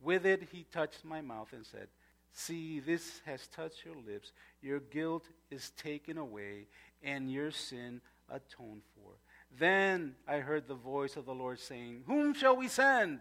With 0.00 0.26
it 0.26 0.48
he 0.52 0.64
touched 0.72 1.04
my 1.04 1.20
mouth 1.20 1.52
and 1.52 1.66
said, 1.66 1.88
See, 2.32 2.80
this 2.80 3.20
has 3.26 3.46
touched 3.48 3.84
your 3.84 3.96
lips. 3.96 4.32
Your 4.62 4.80
guilt 4.80 5.24
is 5.50 5.70
taken 5.70 6.18
away, 6.18 6.66
and 7.02 7.32
your 7.32 7.50
sin 7.50 8.00
atoned 8.28 8.82
for. 8.94 9.12
Then 9.58 10.14
I 10.26 10.38
heard 10.38 10.68
the 10.68 10.74
voice 10.74 11.16
of 11.16 11.24
the 11.24 11.34
Lord 11.34 11.58
saying, 11.58 12.02
Whom 12.06 12.34
shall 12.34 12.56
we 12.56 12.68
send? 12.68 13.20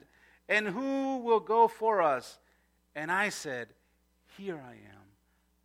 And 0.50 0.68
who 0.68 1.18
will 1.18 1.40
go 1.40 1.68
for 1.68 2.02
us? 2.02 2.38
And 2.96 3.12
I 3.12 3.30
said, 3.30 3.70
Here 4.38 4.62
I 4.64 4.74
am, 4.74 5.06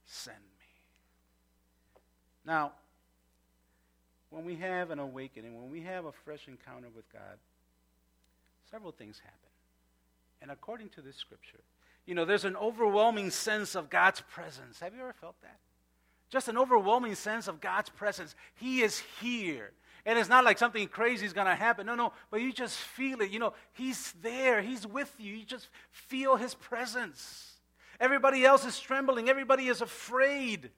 send 0.06 0.36
me. 0.36 0.66
Now, 2.44 2.72
when 4.30 4.44
we 4.44 4.56
have 4.56 4.90
an 4.90 4.98
awakening, 4.98 5.60
when 5.60 5.70
we 5.70 5.82
have 5.82 6.06
a 6.06 6.12
fresh 6.12 6.48
encounter 6.48 6.88
with 6.94 7.10
God, 7.12 7.38
several 8.70 8.92
things 8.92 9.20
happen. 9.22 9.41
And 10.42 10.50
according 10.50 10.88
to 10.90 11.00
this 11.00 11.16
scripture, 11.16 11.60
you 12.04 12.16
know, 12.16 12.24
there's 12.24 12.44
an 12.44 12.56
overwhelming 12.56 13.30
sense 13.30 13.76
of 13.76 13.88
God's 13.88 14.20
presence. 14.22 14.80
Have 14.80 14.92
you 14.92 15.00
ever 15.00 15.12
felt 15.12 15.40
that? 15.42 15.60
Just 16.30 16.48
an 16.48 16.58
overwhelming 16.58 17.14
sense 17.14 17.46
of 17.46 17.60
God's 17.60 17.88
presence. 17.88 18.34
He 18.56 18.82
is 18.82 18.98
here. 19.20 19.70
And 20.04 20.18
it's 20.18 20.28
not 20.28 20.44
like 20.44 20.58
something 20.58 20.88
crazy 20.88 21.24
is 21.24 21.32
going 21.32 21.46
to 21.46 21.54
happen. 21.54 21.86
No, 21.86 21.94
no, 21.94 22.12
but 22.30 22.40
you 22.40 22.52
just 22.52 22.76
feel 22.76 23.20
it. 23.20 23.30
You 23.30 23.38
know, 23.38 23.52
He's 23.72 24.12
there. 24.20 24.60
He's 24.60 24.84
with 24.84 25.14
you. 25.18 25.32
You 25.36 25.44
just 25.44 25.68
feel 25.92 26.34
His 26.34 26.54
presence. 26.54 27.52
Everybody 28.00 28.44
else 28.44 28.64
is 28.64 28.80
trembling. 28.80 29.28
Everybody 29.28 29.68
is 29.68 29.80
afraid. 29.80 30.70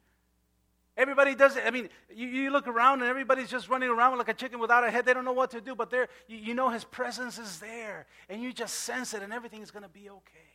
Everybody 0.96 1.35
does 1.35 1.57
it. 1.57 1.64
I 1.66 1.70
mean, 1.70 1.88
you, 2.14 2.28
you, 2.28 2.50
look 2.50 2.68
around 2.68 3.00
and 3.00 3.11
everybody's 3.11 3.50
just 3.50 3.68
running 3.68 3.88
around 3.88 4.16
like 4.16 4.28
a 4.28 4.35
chicken 4.35 4.61
without 4.61 4.85
a 4.85 4.90
head. 4.90 5.04
They 5.04 5.12
don't 5.12 5.24
know 5.24 5.33
what 5.33 5.50
to 5.50 5.61
do, 5.61 5.74
but 5.74 5.90
there, 5.90 6.09
you, 6.28 6.38
you 6.38 6.54
know 6.54 6.68
His 6.68 6.85
presence 6.85 7.37
is 7.37 7.59
there. 7.59 8.07
And 8.28 8.40
you 8.40 8.52
just 8.52 8.74
sense 8.74 9.12
it, 9.12 9.22
and 9.22 9.33
everything 9.33 9.61
is 9.61 9.72
going 9.72 9.83
to 9.83 9.88
be 9.88 10.09
okay. 10.09 10.50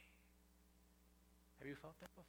Have 1.59 1.67
you 1.67 1.75
felt 1.75 1.99
that 1.99 2.09
before? 2.15 2.23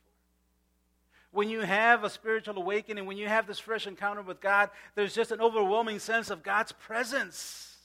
When 1.31 1.49
you 1.49 1.61
have 1.61 2.03
a 2.03 2.11
spiritual 2.11 2.57
awakening, 2.57 3.07
when 3.07 3.17
you 3.17 3.29
have 3.29 3.47
this 3.47 3.61
fresh 3.61 3.87
encounter 3.87 4.23
with 4.23 4.41
God, 4.41 4.71
there's 4.97 5.15
just 5.15 5.31
an 5.31 5.41
overwhelming 5.41 6.01
sense 6.01 6.31
of 6.31 6.43
God's 6.43 6.73
presence. 6.73 7.77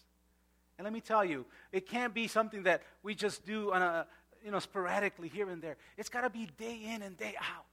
And 0.79 0.85
let 0.85 0.91
me 0.91 1.01
tell 1.01 1.23
you, 1.23 1.45
it 1.71 1.87
can't 1.87 2.15
be 2.15 2.27
something 2.27 2.63
that 2.63 2.81
we 3.03 3.13
just 3.13 3.45
do 3.45 3.71
on 3.71 3.83
a, 3.83 4.07
you 4.43 4.49
know, 4.49 4.57
sporadically 4.57 5.27
here 5.27 5.49
and 5.49 5.61
there. 5.61 5.77
It's 5.97 6.09
got 6.09 6.21
to 6.21 6.31
be 6.31 6.49
day 6.57 6.81
in 6.95 7.03
and 7.03 7.15
day 7.15 7.35
out. 7.39 7.65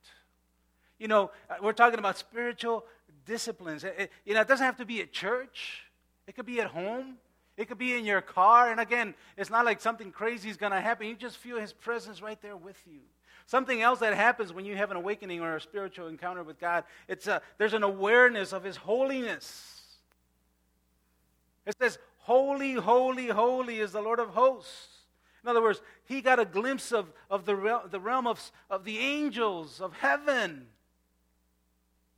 You 1.02 1.08
know, 1.08 1.32
uh, 1.50 1.54
we're 1.60 1.72
talking 1.72 1.98
about 1.98 2.16
spiritual 2.16 2.84
disciplines. 3.26 3.82
It, 3.82 4.12
you 4.24 4.34
know, 4.34 4.40
it 4.42 4.46
doesn't 4.46 4.64
have 4.64 4.76
to 4.76 4.84
be 4.84 5.00
at 5.00 5.10
church. 5.10 5.82
It 6.28 6.36
could 6.36 6.46
be 6.46 6.60
at 6.60 6.68
home. 6.68 7.16
It 7.56 7.66
could 7.66 7.76
be 7.76 7.94
in 7.94 8.04
your 8.04 8.20
car. 8.20 8.70
And 8.70 8.78
again, 8.78 9.14
it's 9.36 9.50
not 9.50 9.64
like 9.64 9.80
something 9.80 10.12
crazy 10.12 10.48
is 10.48 10.56
going 10.56 10.70
to 10.70 10.80
happen. 10.80 11.08
You 11.08 11.16
just 11.16 11.38
feel 11.38 11.58
His 11.58 11.72
presence 11.72 12.22
right 12.22 12.40
there 12.40 12.56
with 12.56 12.80
you. 12.86 13.00
Something 13.46 13.82
else 13.82 13.98
that 13.98 14.14
happens 14.14 14.52
when 14.52 14.64
you 14.64 14.76
have 14.76 14.92
an 14.92 14.96
awakening 14.96 15.40
or 15.40 15.56
a 15.56 15.60
spiritual 15.60 16.06
encounter 16.06 16.44
with 16.44 16.60
God, 16.60 16.84
it's 17.08 17.26
a, 17.26 17.42
there's 17.58 17.74
an 17.74 17.82
awareness 17.82 18.52
of 18.52 18.62
His 18.62 18.76
holiness. 18.76 19.82
It 21.66 21.74
says, 21.80 21.98
Holy, 22.18 22.74
holy, 22.74 23.26
holy 23.26 23.80
is 23.80 23.90
the 23.90 24.02
Lord 24.02 24.20
of 24.20 24.28
hosts. 24.28 24.98
In 25.42 25.48
other 25.48 25.60
words, 25.60 25.82
he 26.04 26.20
got 26.20 26.38
a 26.38 26.44
glimpse 26.44 26.92
of, 26.92 27.12
of 27.28 27.44
the, 27.44 27.56
realm, 27.56 27.88
the 27.90 27.98
realm 27.98 28.28
of, 28.28 28.52
of 28.70 28.84
the 28.84 29.00
angels 29.00 29.80
of 29.80 29.94
heaven. 29.94 30.68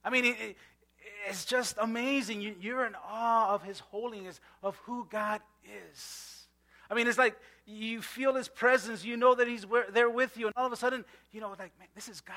I 0.04 0.10
mean, 0.10 0.24
it, 0.26 0.56
it's 1.28 1.44
just 1.44 1.76
amazing. 1.80 2.40
You, 2.40 2.54
you're 2.60 2.86
in 2.86 2.94
awe 3.06 3.54
of 3.54 3.62
his 3.62 3.80
holiness, 3.80 4.40
of 4.62 4.76
who 4.84 5.06
God 5.10 5.40
is. 5.92 6.46
I 6.90 6.94
mean, 6.94 7.08
it's 7.08 7.18
like 7.18 7.36
you 7.66 8.02
feel 8.02 8.34
his 8.34 8.48
presence, 8.48 9.04
you 9.04 9.16
know 9.16 9.34
that 9.34 9.48
he's 9.48 9.64
there 9.92 10.10
with 10.10 10.36
you, 10.36 10.46
and 10.46 10.54
all 10.56 10.66
of 10.66 10.72
a 10.72 10.76
sudden, 10.76 11.04
you 11.32 11.40
know, 11.40 11.48
like, 11.48 11.72
man, 11.78 11.88
this 11.94 12.08
is 12.08 12.20
God. 12.20 12.36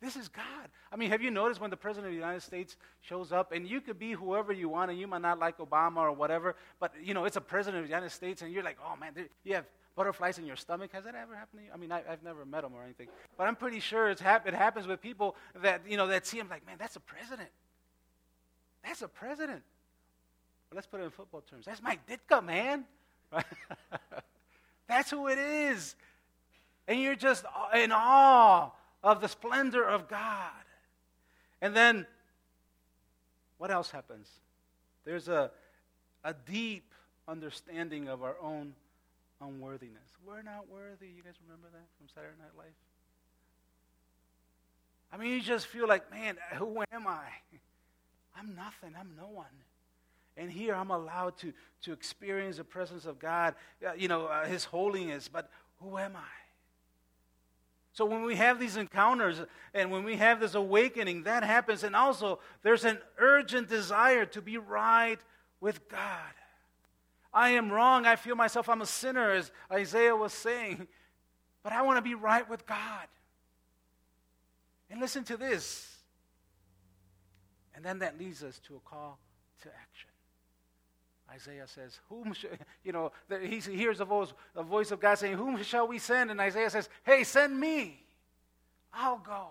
This 0.00 0.16
is 0.16 0.28
God. 0.28 0.44
I 0.90 0.96
mean, 0.96 1.10
have 1.10 1.22
you 1.22 1.30
noticed 1.30 1.60
when 1.60 1.70
the 1.70 1.76
President 1.76 2.06
of 2.08 2.12
the 2.12 2.18
United 2.18 2.40
States 2.40 2.76
shows 3.02 3.30
up, 3.30 3.52
and 3.52 3.68
you 3.68 3.80
could 3.80 3.98
be 3.98 4.12
whoever 4.12 4.52
you 4.52 4.68
want, 4.68 4.90
and 4.90 4.98
you 4.98 5.06
might 5.06 5.22
not 5.22 5.38
like 5.38 5.58
Obama 5.58 5.98
or 5.98 6.12
whatever, 6.12 6.56
but, 6.80 6.92
you 7.00 7.14
know, 7.14 7.24
it's 7.24 7.36
a 7.36 7.40
President 7.40 7.82
of 7.82 7.88
the 7.88 7.94
United 7.94 8.10
States, 8.10 8.42
and 8.42 8.52
you're 8.52 8.64
like, 8.64 8.78
oh, 8.84 8.96
man, 8.96 9.12
you 9.44 9.54
have 9.54 9.66
butterflies 9.94 10.38
in 10.38 10.46
your 10.46 10.56
stomach. 10.56 10.92
Has 10.92 11.04
that 11.04 11.14
ever 11.14 11.34
happened 11.34 11.60
to 11.60 11.66
you? 11.66 11.70
I 11.72 11.76
mean, 11.76 11.92
I, 11.92 12.02
have 12.08 12.22
never 12.22 12.44
met 12.44 12.64
him 12.64 12.72
or 12.74 12.82
anything, 12.82 13.08
but 13.36 13.46
I'm 13.46 13.56
pretty 13.56 13.80
sure 13.80 14.14
hap- 14.20 14.46
it 14.46 14.54
happens 14.54 14.86
with 14.86 15.00
people 15.00 15.36
that, 15.62 15.82
you 15.88 15.96
know, 15.96 16.06
that 16.08 16.26
see 16.26 16.38
him 16.38 16.48
like, 16.48 16.66
man, 16.66 16.76
that's 16.78 16.96
a 16.96 17.00
president. 17.00 17.48
That's 18.84 19.02
a 19.02 19.08
president. 19.08 19.62
But 20.68 20.76
let's 20.76 20.86
put 20.86 21.00
it 21.00 21.04
in 21.04 21.10
football 21.10 21.42
terms. 21.42 21.66
That's 21.66 21.82
Mike 21.82 22.00
Ditka, 22.06 22.44
man. 22.44 22.84
That's 24.88 25.10
who 25.10 25.28
it 25.28 25.38
is. 25.38 25.94
And 26.86 27.00
you're 27.00 27.14
just 27.14 27.44
in 27.74 27.92
awe 27.92 28.70
of 29.02 29.20
the 29.20 29.28
splendor 29.28 29.84
of 29.84 30.08
God. 30.08 30.50
And 31.60 31.74
then, 31.74 32.06
what 33.58 33.70
else 33.70 33.90
happens? 33.90 34.28
There's 35.04 35.28
a, 35.28 35.50
a 36.24 36.34
deep 36.34 36.84
understanding 37.28 38.08
of 38.08 38.22
our 38.22 38.36
own 38.42 38.74
unworthiness. 39.42 40.08
We're 40.26 40.42
not 40.42 40.68
worthy. 40.68 41.06
You 41.06 41.22
guys 41.22 41.34
remember 41.44 41.68
that 41.72 41.86
from 41.98 42.08
Saturday 42.14 42.36
Night 42.38 42.52
Live? 42.56 42.74
I 45.12 45.16
mean, 45.16 45.32
you 45.32 45.40
just 45.40 45.66
feel 45.66 45.86
like, 45.86 46.10
man, 46.10 46.36
who 46.54 46.82
am 46.92 47.06
I? 47.06 47.26
I'm 48.38 48.54
nothing. 48.54 48.94
I'm 48.98 49.10
no 49.16 49.28
one. 49.28 49.46
And 50.36 50.50
here 50.50 50.74
I'm 50.74 50.90
allowed 50.90 51.36
to, 51.38 51.52
to 51.82 51.92
experience 51.92 52.56
the 52.56 52.64
presence 52.64 53.04
of 53.04 53.18
God, 53.18 53.54
uh, 53.86 53.92
you 53.92 54.08
know, 54.08 54.26
uh, 54.26 54.46
His 54.46 54.64
holiness. 54.64 55.28
But 55.28 55.50
who 55.80 55.98
am 55.98 56.16
I? 56.16 56.42
So 57.92 58.06
when 58.06 58.22
we 58.22 58.36
have 58.36 58.58
these 58.58 58.78
encounters 58.78 59.42
and 59.74 59.90
when 59.90 60.02
we 60.02 60.16
have 60.16 60.40
this 60.40 60.54
awakening, 60.54 61.24
that 61.24 61.44
happens. 61.44 61.84
And 61.84 61.94
also, 61.94 62.38
there's 62.62 62.86
an 62.86 62.98
urgent 63.18 63.68
desire 63.68 64.24
to 64.26 64.40
be 64.40 64.56
right 64.56 65.18
with 65.60 65.86
God. 65.90 66.32
I 67.32 67.50
am 67.50 67.72
wrong. 67.72 68.06
I 68.06 68.16
feel 68.16 68.36
myself 68.36 68.68
I'm 68.68 68.82
a 68.82 68.86
sinner, 68.86 69.30
as 69.30 69.50
Isaiah 69.70 70.14
was 70.14 70.32
saying. 70.32 70.86
But 71.62 71.72
I 71.72 71.82
want 71.82 71.98
to 71.98 72.02
be 72.02 72.14
right 72.14 72.48
with 72.48 72.66
God. 72.66 73.06
And 74.90 75.00
listen 75.00 75.24
to 75.24 75.36
this. 75.36 75.88
And 77.74 77.84
then 77.84 78.00
that 78.00 78.18
leads 78.18 78.42
us 78.42 78.60
to 78.66 78.76
a 78.76 78.80
call 78.80 79.18
to 79.62 79.68
action. 79.68 80.10
Isaiah 81.30 81.66
says, 81.66 81.98
Whom 82.08 82.34
should, 82.34 82.58
you 82.84 82.92
know, 82.92 83.12
he 83.40 83.60
hears 83.60 84.00
a 84.00 84.04
voice, 84.04 84.32
a 84.54 84.62
voice 84.62 84.90
of 84.90 85.00
God 85.00 85.18
saying, 85.18 85.36
Whom 85.36 85.62
shall 85.62 85.88
we 85.88 85.98
send? 85.98 86.30
And 86.30 86.40
Isaiah 86.40 86.68
says, 86.68 86.88
Hey, 87.04 87.24
send 87.24 87.58
me. 87.58 88.02
I'll 88.92 89.18
go. 89.18 89.48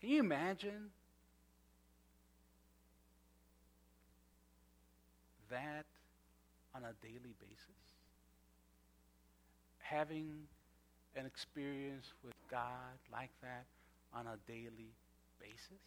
Can 0.00 0.10
you 0.10 0.20
imagine 0.20 0.90
that 5.50 5.84
on 6.74 6.82
a 6.82 6.92
daily 7.02 7.34
basis? 7.40 7.82
Having 9.78 10.32
an 11.16 11.26
experience 11.26 12.06
with 12.24 12.34
God 12.50 12.98
like 13.12 13.30
that 13.42 13.64
on 14.14 14.26
a 14.26 14.36
daily 14.50 14.92
basis? 15.40 15.80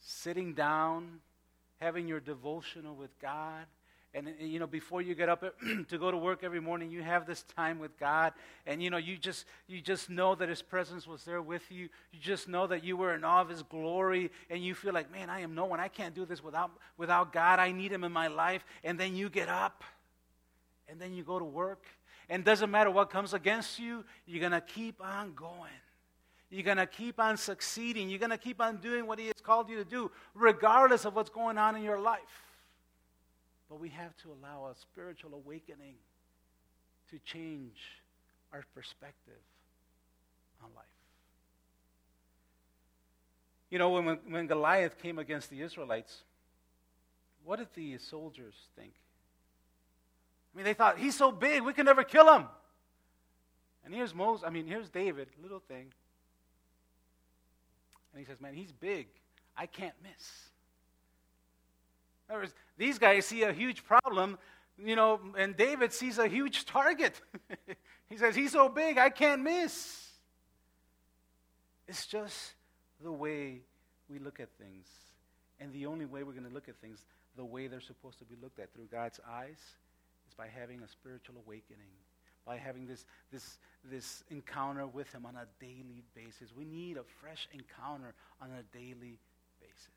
Sitting 0.00 0.54
down 0.54 1.20
having 1.80 2.08
your 2.08 2.20
devotional 2.20 2.94
with 2.94 3.10
God. 3.20 3.66
And, 4.14 4.28
uh, 4.28 4.30
you 4.40 4.58
know, 4.58 4.66
before 4.66 5.02
you 5.02 5.14
get 5.14 5.28
up 5.28 5.42
uh, 5.42 5.50
to 5.88 5.98
go 5.98 6.10
to 6.10 6.16
work 6.16 6.42
every 6.42 6.60
morning, 6.60 6.90
you 6.90 7.02
have 7.02 7.26
this 7.26 7.42
time 7.56 7.78
with 7.78 7.98
God. 7.98 8.32
And, 8.66 8.82
you 8.82 8.90
know, 8.90 8.96
you 8.96 9.16
just, 9.16 9.44
you 9.66 9.80
just 9.80 10.08
know 10.08 10.34
that 10.34 10.48
His 10.48 10.62
presence 10.62 11.06
was 11.06 11.24
there 11.24 11.42
with 11.42 11.70
you. 11.70 11.88
You 12.12 12.20
just 12.20 12.48
know 12.48 12.66
that 12.66 12.84
you 12.84 12.96
were 12.96 13.14
in 13.14 13.24
awe 13.24 13.42
of 13.42 13.48
His 13.48 13.62
glory. 13.62 14.30
And 14.48 14.64
you 14.64 14.74
feel 14.74 14.94
like, 14.94 15.12
man, 15.12 15.28
I 15.28 15.40
am 15.40 15.54
no 15.54 15.66
one. 15.66 15.80
I 15.80 15.88
can't 15.88 16.14
do 16.14 16.24
this 16.24 16.42
without, 16.42 16.70
without 16.96 17.32
God. 17.32 17.58
I 17.58 17.72
need 17.72 17.92
Him 17.92 18.04
in 18.04 18.12
my 18.12 18.28
life. 18.28 18.64
And 18.82 18.98
then 18.98 19.14
you 19.14 19.28
get 19.28 19.48
up. 19.48 19.84
And 20.88 20.98
then 20.98 21.12
you 21.12 21.22
go 21.22 21.38
to 21.38 21.44
work. 21.44 21.84
And 22.30 22.44
doesn't 22.44 22.70
matter 22.70 22.90
what 22.90 23.10
comes 23.10 23.34
against 23.34 23.78
you, 23.78 24.04
you're 24.26 24.40
going 24.40 24.52
to 24.52 24.60
keep 24.60 25.02
on 25.02 25.34
going. 25.34 25.70
You're 26.50 26.62
going 26.62 26.78
to 26.78 26.86
keep 26.86 27.20
on 27.20 27.36
succeeding. 27.36 28.08
You're 28.08 28.18
going 28.18 28.30
to 28.30 28.38
keep 28.38 28.60
on 28.60 28.78
doing 28.78 29.06
what 29.06 29.18
He 29.18 29.26
has 29.26 29.40
called 29.42 29.68
you 29.68 29.76
to 29.76 29.84
do, 29.84 30.10
regardless 30.34 31.04
of 31.04 31.14
what's 31.14 31.30
going 31.30 31.58
on 31.58 31.76
in 31.76 31.82
your 31.82 32.00
life. 32.00 32.47
But 33.68 33.80
we 33.80 33.90
have 33.90 34.16
to 34.18 34.28
allow 34.28 34.66
a 34.66 34.74
spiritual 34.76 35.34
awakening 35.34 35.94
to 37.10 37.18
change 37.20 37.78
our 38.52 38.64
perspective 38.74 39.42
on 40.62 40.70
life. 40.74 40.84
You 43.70 43.78
know, 43.78 43.90
when, 43.90 44.18
when 44.28 44.46
Goliath 44.46 44.98
came 45.02 45.18
against 45.18 45.50
the 45.50 45.60
Israelites, 45.60 46.22
what 47.44 47.58
did 47.58 47.68
the 47.74 47.98
soldiers 47.98 48.54
think? 48.76 48.92
I 50.52 50.56
mean, 50.56 50.64
they 50.64 50.74
thought, 50.74 50.98
he's 50.98 51.16
so 51.16 51.30
big, 51.30 51.62
we 51.62 51.74
can 51.74 51.84
never 51.84 52.02
kill 52.02 52.32
him. 52.34 52.46
And 53.84 53.94
here's 53.94 54.14
Moses, 54.14 54.44
I 54.46 54.50
mean, 54.50 54.66
here's 54.66 54.88
David, 54.88 55.28
little 55.42 55.60
thing. 55.60 55.92
And 58.12 58.20
he 58.20 58.24
says, 58.24 58.40
Man, 58.40 58.54
he's 58.54 58.72
big. 58.72 59.06
I 59.56 59.66
can't 59.66 59.94
miss. 60.02 60.30
In 62.28 62.34
other 62.34 62.42
words, 62.42 62.54
these 62.76 62.98
guys 62.98 63.26
see 63.26 63.42
a 63.42 63.52
huge 63.52 63.84
problem, 63.84 64.38
you 64.82 64.96
know, 64.96 65.20
and 65.36 65.56
David 65.56 65.92
sees 65.92 66.18
a 66.18 66.28
huge 66.28 66.66
target. 66.66 67.20
he 68.08 68.16
says, 68.16 68.34
He's 68.34 68.52
so 68.52 68.68
big, 68.68 68.98
I 68.98 69.10
can't 69.10 69.42
miss. 69.42 70.06
It's 71.86 72.06
just 72.06 72.52
the 73.02 73.12
way 73.12 73.60
we 74.10 74.18
look 74.18 74.40
at 74.40 74.48
things. 74.58 74.86
And 75.60 75.72
the 75.72 75.86
only 75.86 76.04
way 76.04 76.22
we're 76.22 76.32
going 76.32 76.46
to 76.46 76.54
look 76.54 76.68
at 76.68 76.76
things 76.76 77.04
the 77.36 77.44
way 77.44 77.66
they're 77.66 77.80
supposed 77.80 78.18
to 78.18 78.24
be 78.24 78.36
looked 78.42 78.58
at 78.58 78.72
through 78.74 78.88
God's 78.92 79.20
eyes 79.28 79.58
is 80.28 80.34
by 80.36 80.48
having 80.48 80.82
a 80.82 80.88
spiritual 80.88 81.36
awakening 81.46 81.88
by 82.48 82.56
having 82.56 82.86
this, 82.86 83.04
this, 83.30 83.58
this 83.84 84.24
encounter 84.30 84.86
with 84.86 85.12
Him 85.12 85.26
on 85.26 85.36
a 85.36 85.44
daily 85.60 86.02
basis. 86.14 86.50
We 86.56 86.64
need 86.64 86.96
a 86.96 87.04
fresh 87.20 87.46
encounter 87.52 88.14
on 88.40 88.48
a 88.50 88.62
daily 88.76 89.18
basis. 89.60 89.88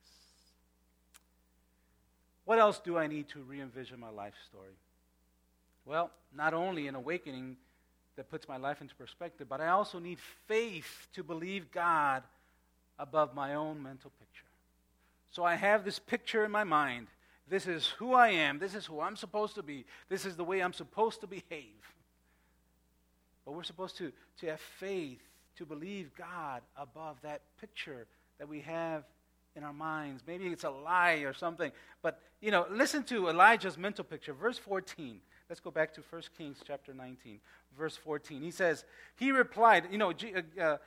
What 2.46 2.60
else 2.60 2.80
do 2.80 2.98
I 2.98 3.08
need 3.08 3.30
to 3.30 3.40
re 3.40 3.62
envision 3.62 4.00
my 4.00 4.10
life 4.10 4.34
story? 4.50 4.76
Well, 5.86 6.12
not 6.36 6.54
only 6.54 6.88
an 6.88 6.96
awakening 6.96 7.58
that 8.16 8.30
puts 8.30 8.48
my 8.48 8.58
life 8.58 8.82
into 8.82 8.96
perspective, 8.96 9.48
but 9.50 9.62
I 9.62 9.70
also 9.70 10.00
need 10.00 10.20
faith 10.48 11.08
to 11.14 11.24
believe 11.24 11.72
God 11.72 12.24
above 13.00 13.34
my 13.34 13.56
own 13.56 13.82
mental 13.82 14.12
picture. 14.20 14.46
So 15.32 15.44
I 15.44 15.56
have 15.56 15.86
this 15.86 15.98
picture 15.98 16.44
in 16.44 16.52
my 16.52 16.64
mind. 16.64 17.08
This 17.48 17.68
is 17.68 17.88
who 17.88 18.14
I 18.14 18.30
am. 18.30 18.60
This 18.60 18.76
is 18.76 18.86
who 18.86 19.00
I'm 19.02 19.16
supposed 19.16 19.56
to 19.56 19.64
be. 19.64 19.86
This 20.10 20.26
is 20.26 20.36
the 20.36 20.44
way 20.44 20.62
I'm 20.62 20.74
supposed 20.74 21.22
to 21.22 21.28
behave. 21.28 21.82
But 23.46 23.54
we're 23.54 23.64
supposed 23.64 23.98
to, 23.98 24.12
to 24.40 24.48
have 24.48 24.60
faith 24.60 25.22
to 25.58 25.66
believe 25.66 26.12
God 26.18 26.62
above 26.78 27.18
that 27.24 27.42
picture 27.60 28.08
that 28.40 28.48
we 28.48 28.62
have 28.62 29.04
in 29.56 29.64
our 29.64 29.74
minds. 29.74 30.24
Maybe 30.26 30.48
it's 30.48 30.64
a 30.64 30.70
lie 30.70 31.24
or 31.26 31.34
something. 31.34 31.72
But, 32.02 32.20
you 32.42 32.52
know, 32.52 32.66
listen 32.70 33.04
to 33.06 33.30
Elijah's 33.30 33.78
mental 33.78 34.04
picture. 34.04 34.34
Verse 34.34 34.58
14. 34.58 35.20
Let's 35.50 35.60
go 35.60 35.72
back 35.72 35.94
to 35.96 36.02
1 36.10 36.22
Kings 36.38 36.60
chapter 36.66 36.94
19, 36.94 37.42
verse 37.78 37.98
14. 37.98 38.42
He 38.42 38.52
says, 38.52 38.86
He 39.18 39.34
replied, 39.34 39.88
you 39.92 39.98
know, 39.98 40.12
uh, 40.12 40.62
uh, 40.62 40.78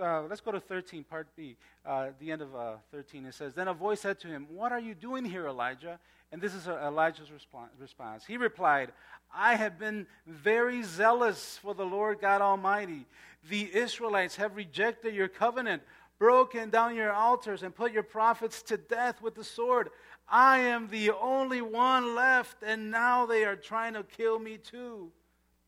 uh, 0.00 0.22
let's 0.22 0.40
go 0.40 0.52
to 0.52 0.60
13, 0.60 1.04
part 1.04 1.28
B, 1.36 1.54
uh, 1.84 2.08
the 2.18 2.32
end 2.32 2.40
of 2.40 2.54
uh, 2.56 2.76
13. 2.92 3.26
It 3.26 3.34
says, 3.34 3.52
Then 3.52 3.68
a 3.68 3.74
voice 3.74 4.00
said 4.00 4.18
to 4.20 4.28
him, 4.28 4.46
What 4.50 4.72
are 4.72 4.80
you 4.80 4.94
doing 4.94 5.24
here, 5.24 5.46
Elijah? 5.46 5.98
And 6.32 6.40
this 6.40 6.54
is 6.54 6.68
uh, 6.68 6.78
Elijah's 6.86 7.30
response. 7.30 8.24
He 8.26 8.36
replied, 8.36 8.92
I 9.34 9.56
have 9.56 9.78
been 9.78 10.06
very 10.26 10.82
zealous 10.82 11.58
for 11.60 11.74
the 11.74 11.84
Lord 11.84 12.20
God 12.20 12.40
Almighty. 12.40 13.06
The 13.48 13.68
Israelites 13.74 14.36
have 14.36 14.56
rejected 14.56 15.14
your 15.14 15.28
covenant, 15.28 15.82
broken 16.18 16.70
down 16.70 16.96
your 16.96 17.12
altars, 17.12 17.62
and 17.62 17.74
put 17.74 17.92
your 17.92 18.02
prophets 18.02 18.62
to 18.62 18.76
death 18.76 19.22
with 19.22 19.34
the 19.34 19.44
sword. 19.44 19.90
I 20.28 20.58
am 20.58 20.88
the 20.88 21.12
only 21.12 21.62
one 21.62 22.14
left, 22.14 22.62
and 22.62 22.90
now 22.90 23.26
they 23.26 23.44
are 23.44 23.56
trying 23.56 23.94
to 23.94 24.02
kill 24.02 24.38
me 24.38 24.58
too. 24.58 25.10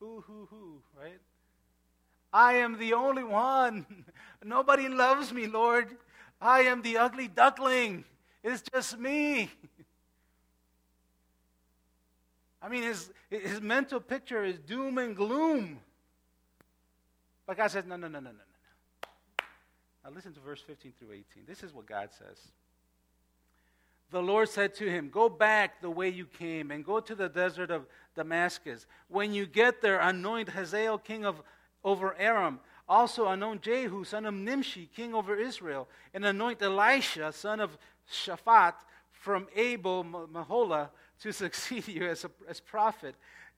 Ooh, 0.02 0.24
hoo, 0.26 0.48
hoo, 0.50 0.82
right? 0.98 1.20
I 2.32 2.54
am 2.54 2.78
the 2.78 2.94
only 2.94 3.24
one. 3.24 3.86
Nobody 4.44 4.88
loves 4.88 5.32
me, 5.32 5.46
Lord. 5.46 5.96
I 6.40 6.62
am 6.62 6.82
the 6.82 6.98
ugly 6.98 7.28
duckling. 7.28 8.04
It's 8.42 8.62
just 8.72 8.98
me. 8.98 9.50
I 12.62 12.68
mean, 12.68 12.82
his, 12.82 13.10
his 13.30 13.60
mental 13.60 14.00
picture 14.00 14.44
is 14.44 14.58
doom 14.58 14.98
and 14.98 15.16
gloom. 15.16 15.78
But 17.46 17.56
God 17.56 17.70
says, 17.70 17.84
no, 17.86 17.96
no, 17.96 18.08
no, 18.08 18.20
no, 18.20 18.30
no, 18.30 18.36
no. 18.36 18.49
Now 20.04 20.10
listen 20.14 20.32
to 20.32 20.40
verse 20.40 20.60
15 20.60 20.92
through 20.98 21.12
18. 21.12 21.44
This 21.46 21.62
is 21.62 21.74
what 21.74 21.86
God 21.86 22.10
says. 22.18 22.38
The 24.10 24.22
Lord 24.22 24.48
said 24.48 24.74
to 24.76 24.90
him, 24.90 25.08
Go 25.08 25.28
back 25.28 25.80
the 25.80 25.90
way 25.90 26.08
you 26.08 26.26
came 26.26 26.70
and 26.70 26.84
go 26.84 27.00
to 27.00 27.14
the 27.14 27.28
desert 27.28 27.70
of 27.70 27.86
Damascus. 28.16 28.86
When 29.08 29.32
you 29.32 29.46
get 29.46 29.82
there, 29.82 30.00
anoint 30.00 30.48
Hazael 30.48 30.98
king 30.98 31.24
of 31.24 31.42
over 31.84 32.16
Aram. 32.18 32.60
Also 32.88 33.28
anoint 33.28 33.62
Jehu, 33.62 34.02
son 34.02 34.26
of 34.26 34.34
Nimshi, 34.34 34.88
king 34.96 35.14
over 35.14 35.36
Israel, 35.36 35.86
and 36.12 36.24
anoint 36.24 36.60
Elisha, 36.60 37.32
son 37.32 37.60
of 37.60 37.78
Shaphat, 38.12 38.74
from 39.12 39.46
Abel 39.54 40.04
Meholah, 40.04 40.88
to 41.22 41.32
succeed 41.32 41.86
you 41.86 42.08
as, 42.08 42.24
a, 42.24 42.30
as 42.48 42.58
prophet. 42.58 43.14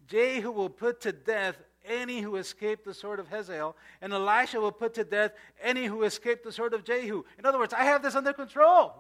Jehu 0.07 0.51
will 0.51 0.69
put 0.69 1.01
to 1.03 1.13
death 1.13 1.57
any 1.87 2.21
who 2.21 2.37
escaped 2.37 2.85
the 2.85 2.95
sword 2.95 3.19
of 3.19 3.29
Hazael, 3.29 3.77
and 4.01 4.13
Elisha 4.13 4.61
will 4.61 4.73
put 4.73 4.95
to 4.95 5.05
death 5.05 5.33
any 5.63 5.87
who 5.87 6.03
escaped 6.03 6.45
the 6.45 6.53
sword 6.53 6.75
of 6.75 6.85
Jehu. 6.85 7.25
In 7.39 7.47
other 7.47 7.59
words, 7.59 7.75
I 7.75 7.85
have 7.85 8.03
this 8.03 8.15
under 8.15 8.33
control. 8.33 8.95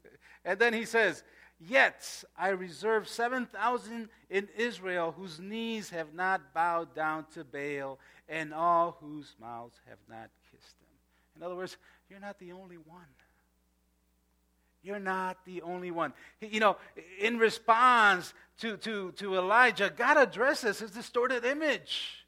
and 0.44 0.58
then 0.58 0.72
he 0.72 0.84
says, 0.84 1.22
Yet 1.60 2.24
I 2.36 2.48
reserve 2.48 3.08
7,000 3.08 4.08
in 4.28 4.48
Israel 4.56 5.14
whose 5.16 5.38
knees 5.38 5.90
have 5.90 6.12
not 6.12 6.52
bowed 6.52 6.94
down 6.94 7.26
to 7.34 7.44
Baal, 7.44 7.98
and 8.28 8.52
all 8.52 8.96
whose 9.00 9.34
mouths 9.40 9.80
have 9.88 9.98
not 10.08 10.30
kissed 10.50 10.76
him. 10.80 10.88
In 11.36 11.42
other 11.42 11.54
words, 11.54 11.76
you're 12.10 12.20
not 12.20 12.38
the 12.38 12.52
only 12.52 12.76
one. 12.76 13.06
You're 14.82 14.98
not 14.98 15.38
the 15.46 15.62
only 15.62 15.90
one. 15.90 16.12
You 16.40 16.60
know, 16.60 16.76
in 17.18 17.38
response 17.38 18.34
to, 18.58 18.76
to, 18.78 19.12
to 19.12 19.36
Elijah, 19.36 19.90
God 19.94 20.18
addresses 20.18 20.78
his 20.78 20.90
distorted 20.90 21.44
image. 21.44 22.23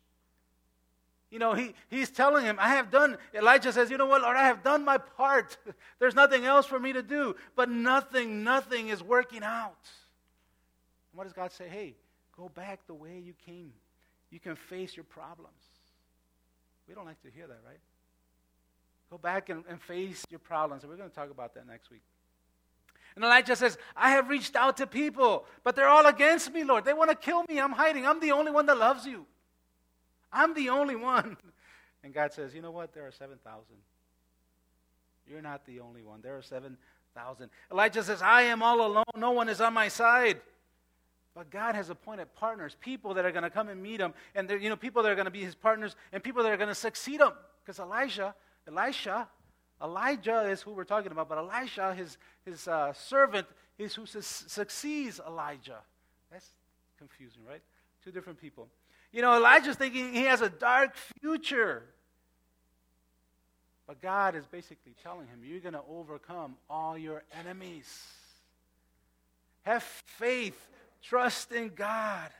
You 1.31 1.41
know, 1.41 1.55
he, 1.55 1.75
he's 1.89 2.11
telling 2.11 2.45
him, 2.45 2.57
I 2.61 2.69
have 2.71 2.91
done, 2.91 3.19
Elijah 3.35 3.73
says, 3.73 3.91
You 3.91 3.99
know 3.99 4.07
what, 4.07 4.23
Lord, 4.23 4.37
I 4.37 4.45
have 4.45 4.63
done 4.63 4.85
my 4.85 4.99
part. 4.99 5.57
There's 5.99 6.15
nothing 6.15 6.45
else 6.45 6.67
for 6.67 6.79
me 6.79 6.93
to 6.93 7.03
do. 7.03 7.35
But 7.57 7.69
nothing, 7.69 8.45
nothing 8.45 8.89
is 8.89 9.03
working 9.03 9.43
out. 9.43 9.89
And 11.11 11.19
what 11.19 11.25
does 11.25 11.33
God 11.33 11.53
say? 11.53 11.69
Hey, 11.69 11.95
go 12.37 12.49
back 12.49 12.87
the 12.87 12.95
way 12.95 13.19
you 13.19 13.35
came. 13.45 13.73
You 14.31 14.39
can 14.39 14.55
face 14.55 14.97
your 14.97 15.05
problems. 15.05 15.53
We 16.89 16.95
don't 16.95 17.07
like 17.07 17.21
to 17.23 17.31
hear 17.31 17.47
that, 17.49 17.59
right? 17.67 17.81
Go 19.11 19.19
back 19.19 19.49
and, 19.49 19.65
and 19.69 19.81
face 19.81 20.25
your 20.31 20.41
problems. 20.41 20.83
And 20.83 20.91
we're 20.91 20.97
going 20.99 21.11
to 21.11 21.15
talk 21.15 21.31
about 21.31 21.55
that 21.55 21.67
next 21.67 21.91
week. 21.91 22.03
And 23.17 23.25
Elijah 23.25 23.57
says, 23.57 23.79
I 23.97 24.11
have 24.11 24.29
reached 24.29 24.55
out 24.57 24.77
to 24.77 24.87
people, 24.87 25.47
but 25.65 25.75
they're 25.75 25.89
all 25.89 26.07
against 26.07 26.53
me, 26.53 26.65
Lord. 26.65 26.85
They 26.85 26.93
want 26.93 27.11
to 27.11 27.17
kill 27.17 27.45
me. 27.49 27.59
I'm 27.59 27.73
hiding. 27.73 28.07
I'm 28.07 28.21
the 28.21 28.33
only 28.33 28.53
one 28.53 28.67
that 28.67 28.79
loves 28.79 29.07
you. 29.07 29.27
I'm 30.37 30.55
the 30.55 30.69
only 30.69 30.97
one. 30.97 31.37
And 32.05 32.15
God 32.15 32.33
says, 32.33 32.55
You 32.55 32.63
know 32.63 32.71
what? 32.71 32.95
There 32.95 33.05
are 33.05 33.11
7,000. 33.11 33.65
You're 35.29 35.43
not 35.43 35.67
the 35.67 35.81
only 35.81 36.05
one. 36.05 36.21
There 36.21 36.37
are 36.37 36.43
7,000. 36.43 37.51
Elijah 37.73 38.05
says, 38.05 38.23
I 38.23 38.43
am 38.43 38.63
all 38.63 38.87
alone. 38.87 39.05
No 39.17 39.33
one 39.33 39.49
is 39.49 39.61
on 39.61 39.75
my 39.75 39.89
side. 39.89 40.41
But 41.35 41.51
God 41.51 41.75
has 41.75 41.91
appointed 41.91 42.33
partners, 42.37 42.77
people 42.81 43.15
that 43.15 43.25
are 43.25 43.33
going 43.33 43.43
to 43.43 43.51
come 43.51 43.69
and 43.69 43.83
meet 43.83 44.01
him, 44.01 44.15
and 44.37 44.49
you 44.49 44.69
know, 44.69 44.77
people 44.77 45.03
that 45.03 45.11
are 45.11 45.17
going 45.17 45.25
to 45.25 45.33
be 45.33 45.43
his 45.43 45.57
partners, 45.57 45.97
and 46.13 46.23
people 46.23 46.45
that 46.45 46.53
are 46.53 46.57
going 46.57 46.69
to 46.69 46.77
succeed 46.77 47.21
him. 47.21 47.33
Because 47.65 47.81
Elijah, 47.81 48.33
Elisha, 48.69 49.29
Elijah 49.83 50.49
is 50.49 50.63
who 50.63 50.71
we're 50.71 50.85
talking 50.85 51.11
about, 51.11 51.29
but 51.29 51.39
Elisha, 51.39 51.93
his, 51.93 52.19
his 52.45 52.69
uh, 52.69 52.93
servant, 52.93 53.49
is 53.79 53.97
who 53.97 54.07
su- 54.07 54.23
succeeds 54.23 55.21
Elijah. 55.27 55.81
That's 56.31 56.49
confusing, 56.99 57.43
right? 57.47 57.63
Two 58.05 58.13
different 58.13 58.41
people. 58.41 58.69
You 59.17 59.23
know, 59.23 59.35
Elijah's 59.35 59.77
thinking 59.77 60.13
he 60.13 60.25
has 60.25 60.43
a 60.43 60.51
dark 60.51 60.95
future. 61.23 61.83
But 63.87 64.03
God 64.03 64.35
is 64.37 64.45
basically 64.45 64.93
telling 65.03 65.27
him, 65.29 65.41
you're 65.43 65.61
going 65.61 65.73
to 65.73 65.81
overcome 65.91 66.57
all 66.69 66.99
your 66.99 67.23
enemies. 67.41 67.87
Have 69.63 69.83
faith, 69.83 70.69
trust 71.03 71.51
in 71.51 71.71
God. 71.75 72.29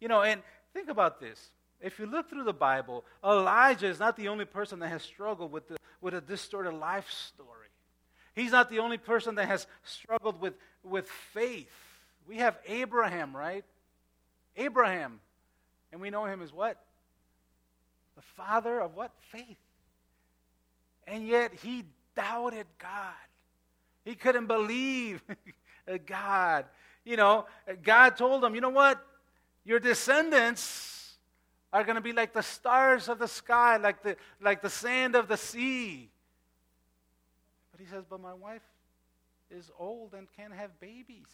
You 0.00 0.06
know, 0.06 0.22
and 0.22 0.40
think 0.72 0.88
about 0.88 1.18
this. 1.18 1.50
If 1.80 1.98
you 1.98 2.06
look 2.06 2.30
through 2.30 2.44
the 2.44 2.52
Bible, 2.52 3.04
Elijah 3.24 3.88
is 3.88 3.98
not 3.98 4.16
the 4.16 4.28
only 4.28 4.44
person 4.44 4.78
that 4.78 4.90
has 4.90 5.02
struggled 5.02 5.50
with, 5.50 5.66
the, 5.66 5.76
with 6.00 6.14
a 6.14 6.20
distorted 6.20 6.74
life 6.74 7.10
story. 7.10 7.66
He's 8.36 8.52
not 8.52 8.70
the 8.70 8.78
only 8.78 8.98
person 8.98 9.34
that 9.34 9.48
has 9.48 9.66
struggled 9.82 10.40
with, 10.40 10.54
with 10.84 11.08
faith. 11.08 11.72
We 12.28 12.36
have 12.36 12.56
Abraham, 12.68 13.36
right? 13.36 13.64
Abraham. 14.56 15.18
And 15.92 16.00
we 16.00 16.10
know 16.10 16.24
him 16.24 16.42
as 16.42 16.52
what? 16.52 16.78
The 18.16 18.22
father 18.36 18.80
of 18.80 18.94
what? 18.94 19.10
Faith. 19.30 19.56
And 21.06 21.26
yet 21.26 21.52
he 21.62 21.84
doubted 22.14 22.66
God. 22.78 23.14
He 24.04 24.14
couldn't 24.14 24.46
believe 24.46 25.22
God. 26.06 26.66
You 27.04 27.16
know, 27.16 27.46
God 27.82 28.16
told 28.16 28.44
him, 28.44 28.54
you 28.54 28.60
know 28.60 28.68
what? 28.68 29.04
Your 29.64 29.78
descendants 29.78 31.16
are 31.72 31.84
going 31.84 31.96
to 31.96 32.02
be 32.02 32.12
like 32.12 32.32
the 32.32 32.42
stars 32.42 33.08
of 33.08 33.18
the 33.18 33.28
sky, 33.28 33.76
like 33.76 34.02
the, 34.02 34.16
like 34.40 34.62
the 34.62 34.70
sand 34.70 35.14
of 35.14 35.28
the 35.28 35.36
sea. 35.36 36.10
But 37.72 37.80
he 37.80 37.86
says, 37.86 38.04
but 38.08 38.20
my 38.20 38.34
wife 38.34 38.62
is 39.50 39.70
old 39.78 40.14
and 40.14 40.26
can't 40.36 40.52
have 40.52 40.78
babies 40.80 41.26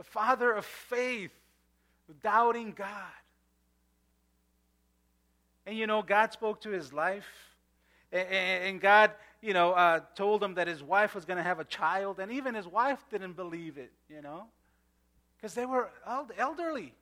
the 0.00 0.04
father 0.04 0.50
of 0.50 0.64
faith, 0.64 1.30
doubting 2.22 2.72
God. 2.72 2.88
And 5.66 5.76
you 5.76 5.86
know, 5.86 6.00
God 6.00 6.32
spoke 6.32 6.62
to 6.62 6.70
his 6.70 6.90
life, 6.90 7.28
and 8.10 8.80
God, 8.80 9.10
you 9.42 9.52
know, 9.52 9.72
uh, 9.72 10.00
told 10.14 10.42
him 10.42 10.54
that 10.54 10.68
his 10.68 10.82
wife 10.82 11.14
was 11.14 11.26
going 11.26 11.36
to 11.36 11.42
have 11.42 11.60
a 11.60 11.64
child, 11.64 12.18
and 12.18 12.32
even 12.32 12.54
his 12.54 12.66
wife 12.66 12.98
didn't 13.10 13.34
believe 13.34 13.76
it, 13.76 13.92
you 14.08 14.22
know, 14.22 14.44
because 15.36 15.52
they 15.52 15.66
were 15.66 15.90
elderly. 16.38 16.94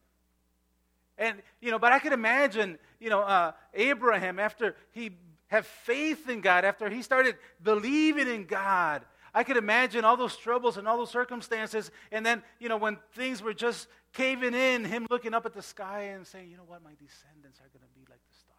And, 1.19 1.41
you 1.61 1.71
know, 1.71 1.79
but 1.79 1.93
I 1.93 2.01
could 2.01 2.13
imagine, 2.13 2.81
you 2.99 3.11
know, 3.11 3.21
uh, 3.21 3.53
Abraham, 3.75 4.41
after 4.41 4.75
he 4.91 5.13
had 5.47 5.65
faith 5.65 6.29
in 6.29 6.41
God, 6.41 6.65
after 6.65 6.91
he 6.91 7.03
started 7.03 7.37
believing 7.63 8.27
in 8.27 8.47
God, 8.47 9.03
I 9.39 9.45
could 9.45 9.57
imagine 9.57 10.05
all 10.05 10.17
those 10.17 10.37
troubles 10.37 10.79
and 10.79 10.89
all 10.89 10.99
those 10.99 11.13
circumstances. 11.13 11.93
And 12.11 12.27
then, 12.27 12.43
you 12.59 12.69
know, 12.69 12.77
when 12.77 12.97
things 13.13 13.41
were 13.41 13.55
just 13.55 13.87
caving 14.13 14.53
in, 14.53 14.85
him 14.85 15.07
looking 15.11 15.33
up 15.33 15.47
at 15.47 15.55
the 15.55 15.63
sky 15.63 16.11
and 16.13 16.27
saying, 16.27 16.51
you 16.51 16.57
know 16.57 16.65
what, 16.67 16.83
my 16.83 16.91
descendants 16.91 17.61
are 17.61 17.69
going 17.73 17.87
to 17.87 17.95
be 17.95 18.05
like 18.11 18.19
the 18.29 18.37
stars. 18.37 18.59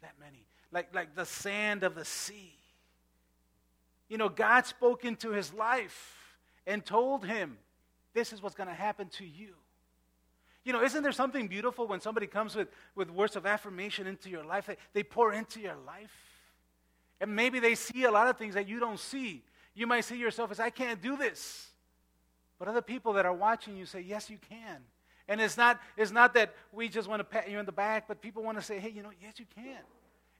That 0.00 0.14
many. 0.18 0.46
Like, 0.72 0.94
like 0.94 1.14
the 1.14 1.26
sand 1.26 1.82
of 1.82 1.94
the 1.94 2.06
sea. 2.06 2.54
You 4.08 4.16
know, 4.16 4.30
God 4.30 4.64
spoke 4.64 5.04
into 5.04 5.32
his 5.32 5.52
life 5.52 6.38
and 6.66 6.82
told 6.82 7.26
him, 7.26 7.58
this 8.14 8.32
is 8.32 8.42
what's 8.42 8.54
going 8.54 8.70
to 8.70 8.74
happen 8.74 9.08
to 9.18 9.26
you. 9.26 9.52
You 10.64 10.72
know, 10.72 10.82
isn't 10.82 11.02
there 11.02 11.12
something 11.12 11.48
beautiful 11.48 11.86
when 11.86 12.00
somebody 12.00 12.28
comes 12.28 12.56
with, 12.56 12.68
with 12.94 13.10
words 13.10 13.36
of 13.36 13.44
affirmation 13.44 14.06
into 14.06 14.30
your 14.30 14.42
life? 14.42 14.64
They, 14.68 14.76
they 14.94 15.02
pour 15.02 15.34
into 15.34 15.60
your 15.60 15.76
life. 15.86 16.16
And 17.20 17.36
maybe 17.36 17.60
they 17.60 17.74
see 17.74 18.04
a 18.04 18.10
lot 18.10 18.28
of 18.28 18.38
things 18.38 18.54
that 18.54 18.66
you 18.66 18.80
don't 18.80 18.98
see. 18.98 19.42
You 19.74 19.86
might 19.86 20.02
see 20.02 20.16
yourself 20.16 20.50
as, 20.50 20.60
I 20.60 20.70
can't 20.70 21.00
do 21.00 21.16
this. 21.16 21.68
But 22.58 22.68
other 22.68 22.82
people 22.82 23.14
that 23.14 23.24
are 23.24 23.32
watching 23.32 23.76
you 23.76 23.86
say, 23.86 24.00
Yes, 24.00 24.28
you 24.28 24.38
can. 24.48 24.78
And 25.28 25.40
it's 25.40 25.56
not, 25.56 25.80
it's 25.96 26.10
not 26.10 26.34
that 26.34 26.54
we 26.72 26.88
just 26.88 27.08
want 27.08 27.20
to 27.20 27.24
pat 27.24 27.48
you 27.48 27.58
in 27.58 27.66
the 27.66 27.72
back, 27.72 28.08
but 28.08 28.20
people 28.20 28.42
want 28.42 28.58
to 28.58 28.62
say, 28.62 28.78
Hey, 28.78 28.90
you 28.90 29.02
know, 29.02 29.12
yes, 29.22 29.38
you 29.38 29.46
can. 29.54 29.80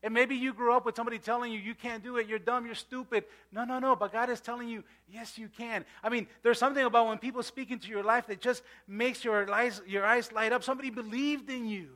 And 0.02 0.14
maybe 0.14 0.34
you 0.34 0.54
grew 0.54 0.74
up 0.74 0.86
with 0.86 0.96
somebody 0.96 1.18
telling 1.18 1.52
you, 1.52 1.58
you 1.58 1.74
can't 1.74 2.02
do 2.02 2.16
it, 2.16 2.26
you're 2.26 2.38
dumb, 2.38 2.64
you're 2.64 2.74
stupid. 2.74 3.24
No, 3.52 3.64
no, 3.64 3.78
no. 3.78 3.94
But 3.94 4.12
God 4.12 4.30
is 4.30 4.40
telling 4.40 4.66
you, 4.66 4.82
yes, 5.10 5.36
you 5.36 5.48
can. 5.48 5.84
I 6.02 6.08
mean, 6.08 6.26
there's 6.42 6.58
something 6.58 6.84
about 6.84 7.06
when 7.08 7.18
people 7.18 7.42
speak 7.42 7.70
into 7.70 7.88
your 7.88 8.02
life 8.02 8.26
that 8.28 8.40
just 8.40 8.62
makes 8.88 9.22
your 9.24 9.52
eyes, 9.52 9.82
your 9.86 10.06
eyes 10.06 10.32
light 10.32 10.52
up. 10.52 10.64
Somebody 10.64 10.88
believed 10.88 11.50
in 11.50 11.66
you, 11.68 11.88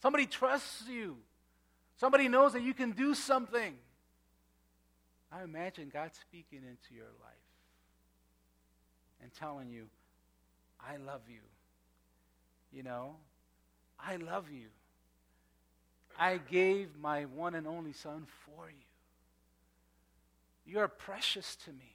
somebody 0.00 0.26
trusts 0.26 0.84
you, 0.88 1.16
somebody 1.96 2.28
knows 2.28 2.52
that 2.52 2.62
you 2.62 2.74
can 2.74 2.92
do 2.92 3.14
something. 3.14 3.76
I 5.30 5.42
imagine 5.42 5.90
God 5.92 6.10
speaking 6.14 6.60
into 6.60 6.94
your 6.94 7.10
life 7.20 7.34
and 9.22 9.32
telling 9.34 9.68
you, 9.68 9.86
I 10.80 10.96
love 10.96 11.22
you. 11.28 11.40
You 12.72 12.82
know, 12.82 13.16
I 13.98 14.16
love 14.16 14.50
you. 14.50 14.68
I 16.18 16.38
gave 16.38 16.96
my 17.00 17.24
one 17.24 17.54
and 17.54 17.66
only 17.66 17.92
Son 17.92 18.26
for 18.44 18.68
you. 18.68 18.74
You're 20.66 20.88
precious 20.88 21.56
to 21.64 21.70
me. 21.70 21.92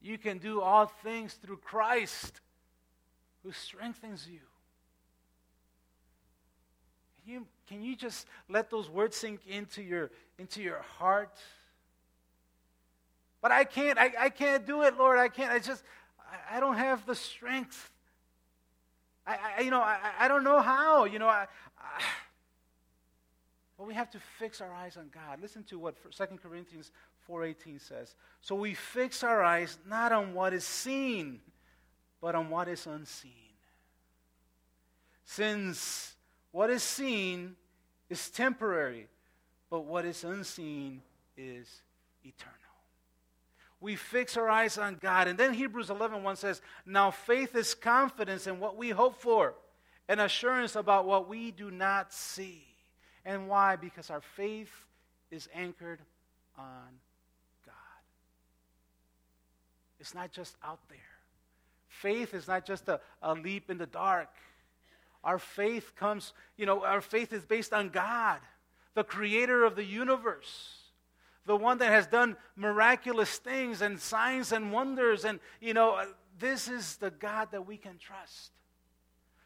You 0.00 0.18
can 0.18 0.38
do 0.38 0.60
all 0.60 0.86
things 0.86 1.34
through 1.34 1.58
Christ 1.58 2.40
who 3.42 3.52
strengthens 3.52 4.26
you. 4.30 4.40
Can 7.24 7.32
you, 7.32 7.46
can 7.68 7.82
you 7.82 7.96
just 7.96 8.26
let 8.48 8.70
those 8.70 8.88
words 8.88 9.16
sink 9.16 9.40
into 9.46 9.82
your, 9.82 10.10
into 10.38 10.62
your 10.62 10.82
heart? 10.98 11.38
But 13.48 13.54
I 13.54 13.64
can't, 13.64 13.98
I, 13.98 14.12
I 14.18 14.28
can't 14.28 14.66
do 14.66 14.82
it, 14.82 14.98
Lord. 14.98 15.18
I 15.18 15.28
can't. 15.28 15.50
I 15.50 15.58
just, 15.58 15.82
I, 16.20 16.58
I 16.58 16.60
don't 16.60 16.76
have 16.76 17.06
the 17.06 17.14
strength. 17.14 17.90
I, 19.26 19.38
I 19.56 19.62
you 19.62 19.70
know, 19.70 19.80
I, 19.80 19.96
I 20.18 20.28
don't 20.28 20.44
know 20.44 20.60
how. 20.60 21.06
You 21.06 21.18
know, 21.18 21.28
I, 21.28 21.46
I 21.78 22.02
but 23.78 23.86
we 23.86 23.94
have 23.94 24.10
to 24.10 24.20
fix 24.38 24.60
our 24.60 24.70
eyes 24.70 24.98
on 24.98 25.08
God. 25.14 25.40
Listen 25.40 25.64
to 25.64 25.78
what 25.78 25.96
2 26.14 26.26
Corinthians 26.42 26.92
4:18 27.26 27.80
says. 27.80 28.16
So 28.42 28.54
we 28.54 28.74
fix 28.74 29.24
our 29.24 29.42
eyes 29.42 29.78
not 29.88 30.12
on 30.12 30.34
what 30.34 30.52
is 30.52 30.64
seen, 30.64 31.40
but 32.20 32.34
on 32.34 32.50
what 32.50 32.68
is 32.68 32.86
unseen. 32.86 33.32
Since 35.24 36.16
what 36.52 36.68
is 36.68 36.82
seen 36.82 37.56
is 38.10 38.28
temporary, 38.28 39.08
but 39.70 39.86
what 39.86 40.04
is 40.04 40.22
unseen 40.22 41.00
is 41.34 41.66
eternal. 42.22 42.67
We 43.80 43.94
fix 43.96 44.36
our 44.36 44.48
eyes 44.48 44.76
on 44.76 44.98
God. 45.00 45.28
And 45.28 45.38
then 45.38 45.54
Hebrews 45.54 45.90
11 45.90 46.22
1 46.22 46.36
says, 46.36 46.60
Now 46.84 47.10
faith 47.10 47.54
is 47.54 47.74
confidence 47.74 48.46
in 48.46 48.58
what 48.58 48.76
we 48.76 48.90
hope 48.90 49.20
for, 49.20 49.54
and 50.08 50.20
assurance 50.20 50.74
about 50.74 51.06
what 51.06 51.28
we 51.28 51.50
do 51.50 51.70
not 51.70 52.12
see. 52.12 52.64
And 53.24 53.48
why? 53.48 53.76
Because 53.76 54.10
our 54.10 54.20
faith 54.20 54.72
is 55.30 55.48
anchored 55.54 56.00
on 56.58 56.88
God. 57.64 57.74
It's 60.00 60.14
not 60.14 60.32
just 60.32 60.56
out 60.64 60.80
there. 60.88 60.98
Faith 61.88 62.34
is 62.34 62.48
not 62.48 62.66
just 62.66 62.88
a, 62.88 63.00
a 63.22 63.34
leap 63.34 63.70
in 63.70 63.78
the 63.78 63.86
dark. 63.86 64.30
Our 65.22 65.38
faith 65.38 65.94
comes, 65.94 66.32
you 66.56 66.66
know, 66.66 66.84
our 66.84 67.00
faith 67.00 67.32
is 67.32 67.44
based 67.44 67.72
on 67.72 67.90
God, 67.90 68.38
the 68.94 69.04
creator 69.04 69.64
of 69.64 69.76
the 69.76 69.84
universe 69.84 70.87
the 71.48 71.56
one 71.56 71.78
that 71.78 71.88
has 71.88 72.06
done 72.06 72.36
miraculous 72.56 73.38
things 73.38 73.80
and 73.80 73.98
signs 73.98 74.52
and 74.52 74.70
wonders. 74.70 75.24
And, 75.24 75.40
you 75.62 75.72
know, 75.72 75.94
uh, 75.94 76.04
this 76.38 76.68
is 76.68 76.96
the 76.96 77.10
God 77.10 77.48
that 77.52 77.66
we 77.66 77.78
can 77.78 77.96
trust. 77.96 78.52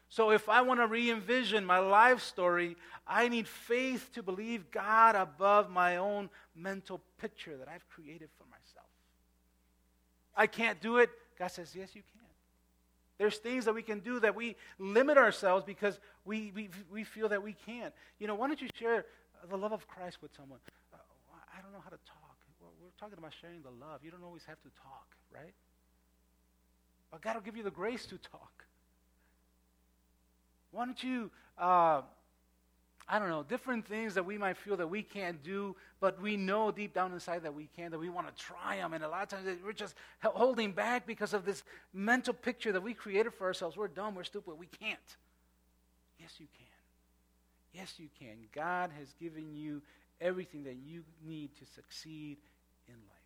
So 0.09 0.29
if 0.29 0.49
I 0.49 0.61
want 0.61 0.81
to 0.81 0.85
re 0.85 1.09
envision 1.09 1.65
my 1.65 1.79
life 1.79 2.21
story, 2.21 2.75
I 3.07 3.29
need 3.29 3.47
faith 3.47 4.11
to 4.15 4.21
believe 4.21 4.69
God 4.69 5.15
above 5.15 5.71
my 5.71 5.95
own 5.95 6.29
mental 6.53 7.01
picture 7.19 7.55
that 7.55 7.69
I've 7.69 7.87
created 7.87 8.29
for 8.37 8.43
myself. 8.51 8.85
I 10.35 10.45
can't 10.45 10.79
do 10.81 10.97
it. 10.97 11.09
God 11.39 11.47
says, 11.47 11.73
Yes, 11.73 11.95
you 11.95 12.01
can. 12.01 12.21
There's 13.17 13.37
things 13.37 13.63
that 13.63 13.73
we 13.73 13.81
can 13.81 14.01
do 14.01 14.19
that 14.19 14.35
we 14.35 14.57
limit 14.77 15.17
ourselves 15.17 15.63
because 15.63 15.97
we, 16.25 16.51
we, 16.53 16.69
we 16.91 17.05
feel 17.05 17.29
that 17.29 17.41
we 17.41 17.53
can't. 17.65 17.93
You 18.19 18.27
know, 18.27 18.35
why 18.35 18.47
don't 18.47 18.61
you 18.61 18.67
share 18.77 19.05
the 19.49 19.57
love 19.57 19.71
of 19.71 19.87
Christ 19.87 20.17
with 20.21 20.35
someone? 20.35 20.59
Don't 21.73 21.79
know 21.79 21.85
how 21.85 21.89
to 21.89 22.03
talk. 22.05 22.37
Well, 22.61 22.69
we're 22.79 22.91
talking 22.99 23.17
about 23.17 23.33
sharing 23.41 23.63
the 23.63 23.71
love. 23.83 24.01
You 24.03 24.11
don't 24.11 24.23
always 24.23 24.43
have 24.45 24.61
to 24.61 24.69
talk, 24.83 25.07
right? 25.33 25.55
But 27.09 27.23
God 27.23 27.33
will 27.33 27.41
give 27.41 27.57
you 27.57 27.63
the 27.63 27.71
grace 27.71 28.05
to 28.05 28.17
talk. 28.19 28.65
Why 30.69 30.85
don't 30.85 31.03
you, 31.03 31.31
uh, 31.57 32.01
I 33.09 33.17
don't 33.17 33.29
know, 33.29 33.41
different 33.41 33.87
things 33.87 34.13
that 34.13 34.23
we 34.23 34.37
might 34.37 34.57
feel 34.57 34.77
that 34.77 34.87
we 34.87 35.01
can't 35.01 35.41
do, 35.41 35.75
but 35.99 36.21
we 36.21 36.37
know 36.37 36.69
deep 36.69 36.93
down 36.93 37.11
inside 37.11 37.41
that 37.41 37.55
we 37.55 37.67
can, 37.75 37.89
that 37.89 37.99
we 37.99 38.09
want 38.09 38.27
to 38.27 38.43
try 38.43 38.75
them. 38.75 38.93
And 38.93 39.03
a 39.03 39.09
lot 39.09 39.23
of 39.23 39.29
times 39.29 39.47
we're 39.65 39.73
just 39.73 39.95
holding 40.21 40.73
back 40.73 41.07
because 41.07 41.33
of 41.33 41.43
this 41.43 41.63
mental 41.91 42.35
picture 42.35 42.71
that 42.71 42.83
we 42.83 42.93
created 42.93 43.33
for 43.33 43.47
ourselves. 43.47 43.75
We're 43.75 43.87
dumb, 43.87 44.13
we're 44.13 44.25
stupid, 44.25 44.59
we 44.59 44.67
can't. 44.67 45.17
Yes, 46.19 46.35
you 46.37 46.45
can. 46.55 47.79
Yes, 47.79 47.95
you 47.97 48.09
can. 48.19 48.35
God 48.53 48.91
has 48.99 49.07
given 49.19 49.55
you 49.55 49.81
everything 50.21 50.63
that 50.63 50.75
you 50.75 51.03
need 51.25 51.49
to 51.59 51.65
succeed 51.65 52.37
in 52.87 52.93
life. 52.93 53.23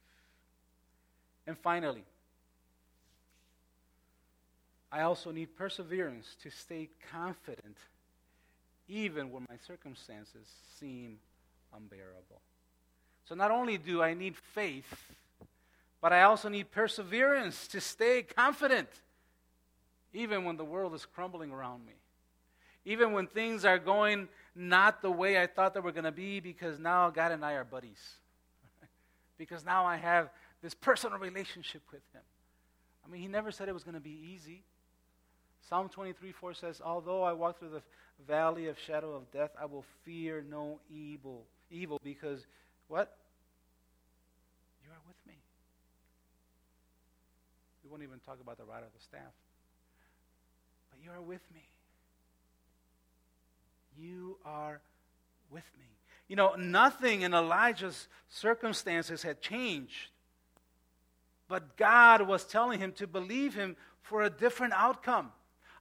And 1.45 1.57
finally, 1.57 2.03
I 4.91 5.01
also 5.01 5.31
need 5.31 5.55
perseverance 5.55 6.35
to 6.43 6.49
stay 6.49 6.89
confident 7.11 7.77
even 8.87 9.31
when 9.31 9.45
my 9.49 9.57
circumstances 9.67 10.47
seem 10.79 11.19
unbearable. 11.75 12.41
So 13.27 13.35
not 13.35 13.51
only 13.51 13.77
do 13.77 14.01
I 14.01 14.13
need 14.13 14.35
faith, 14.37 15.13
but 16.01 16.13
I 16.13 16.23
also 16.23 16.47
need 16.47 16.71
perseverance 16.71 17.67
to 17.67 17.81
stay 17.81 18.23
confident 18.23 18.89
even 20.13 20.45
when 20.45 20.55
the 20.55 20.63
world 20.63 20.93
is 20.93 21.05
crumbling 21.05 21.51
around 21.51 21.85
me. 21.85 21.93
Even 22.87 23.11
when 23.11 23.27
things 23.27 23.65
are 23.65 23.77
going 23.77 24.29
not 24.55 25.01
the 25.01 25.11
way 25.11 25.37
I 25.37 25.45
thought 25.45 25.73
they 25.73 25.81
were 25.81 25.91
going 25.91 26.05
to 26.05 26.11
be 26.11 26.39
because 26.39 26.79
now 26.79 27.09
God 27.09 27.33
and 27.33 27.43
I 27.43 27.51
are 27.55 27.65
buddies. 27.65 27.99
because 29.37 29.65
now 29.65 29.85
I 29.85 29.97
have 29.97 30.29
this 30.63 30.73
personal 30.73 31.19
relationship 31.19 31.81
with 31.91 31.99
Him. 32.13 32.21
I 33.05 33.11
mean, 33.11 33.21
He 33.21 33.27
never 33.27 33.51
said 33.51 33.67
it 33.67 33.73
was 33.73 33.83
going 33.83 33.95
to 33.95 33.99
be 33.99 34.17
easy. 34.33 34.63
Psalm 35.67 35.89
23 35.89 36.31
4 36.31 36.53
says, 36.53 36.81
Although 36.83 37.23
I 37.23 37.33
walk 37.33 37.59
through 37.59 37.71
the 37.71 37.81
valley 38.25 38.67
of 38.67 38.77
shadow 38.79 39.13
of 39.15 39.29
death, 39.33 39.51
I 39.61 39.65
will 39.65 39.83
fear 40.05 40.41
no 40.49 40.79
evil. 40.89 41.43
Evil 41.69 41.99
because 42.01 42.47
what? 42.87 43.17
You 44.81 44.91
are 44.91 45.03
with 45.05 45.17
me. 45.27 45.35
We 47.83 47.89
won't 47.89 48.03
even 48.03 48.19
talk 48.19 48.37
about 48.41 48.57
the 48.57 48.63
rod 48.63 48.83
of 48.83 48.93
the 48.97 49.03
staff. 49.03 49.33
But 50.89 51.03
you 51.03 51.11
are 51.11 51.21
with 51.21 51.41
me. 51.53 51.63
You 53.99 54.37
are 54.45 54.79
with 55.49 55.63
me. 55.79 55.85
You 56.27 56.35
know, 56.35 56.55
nothing 56.55 57.21
in 57.21 57.33
Elijah's 57.33 58.07
circumstances 58.29 59.23
had 59.23 59.41
changed. 59.41 60.09
But 61.47 61.77
God 61.77 62.21
was 62.21 62.43
telling 62.43 62.79
him 62.79 62.91
to 62.93 63.07
believe 63.07 63.53
him 63.53 63.75
for 64.01 64.23
a 64.23 64.29
different 64.29 64.73
outcome. 64.73 65.31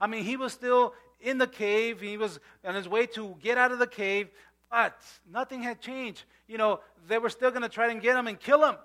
I 0.00 0.06
mean, 0.06 0.24
he 0.24 0.36
was 0.36 0.52
still 0.52 0.94
in 1.20 1.38
the 1.38 1.46
cave. 1.46 2.00
He 2.00 2.16
was 2.16 2.38
on 2.64 2.74
his 2.74 2.88
way 2.88 3.06
to 3.06 3.36
get 3.42 3.58
out 3.58 3.72
of 3.72 3.78
the 3.78 3.86
cave, 3.86 4.28
but 4.70 4.98
nothing 5.30 5.62
had 5.62 5.80
changed. 5.80 6.24
You 6.46 6.58
know, 6.58 6.80
they 7.08 7.18
were 7.18 7.30
still 7.30 7.50
going 7.50 7.62
to 7.62 7.68
try 7.68 7.90
and 7.90 8.00
get 8.00 8.16
him 8.16 8.28
and 8.28 8.38
kill 8.38 8.64
him. 8.64 8.76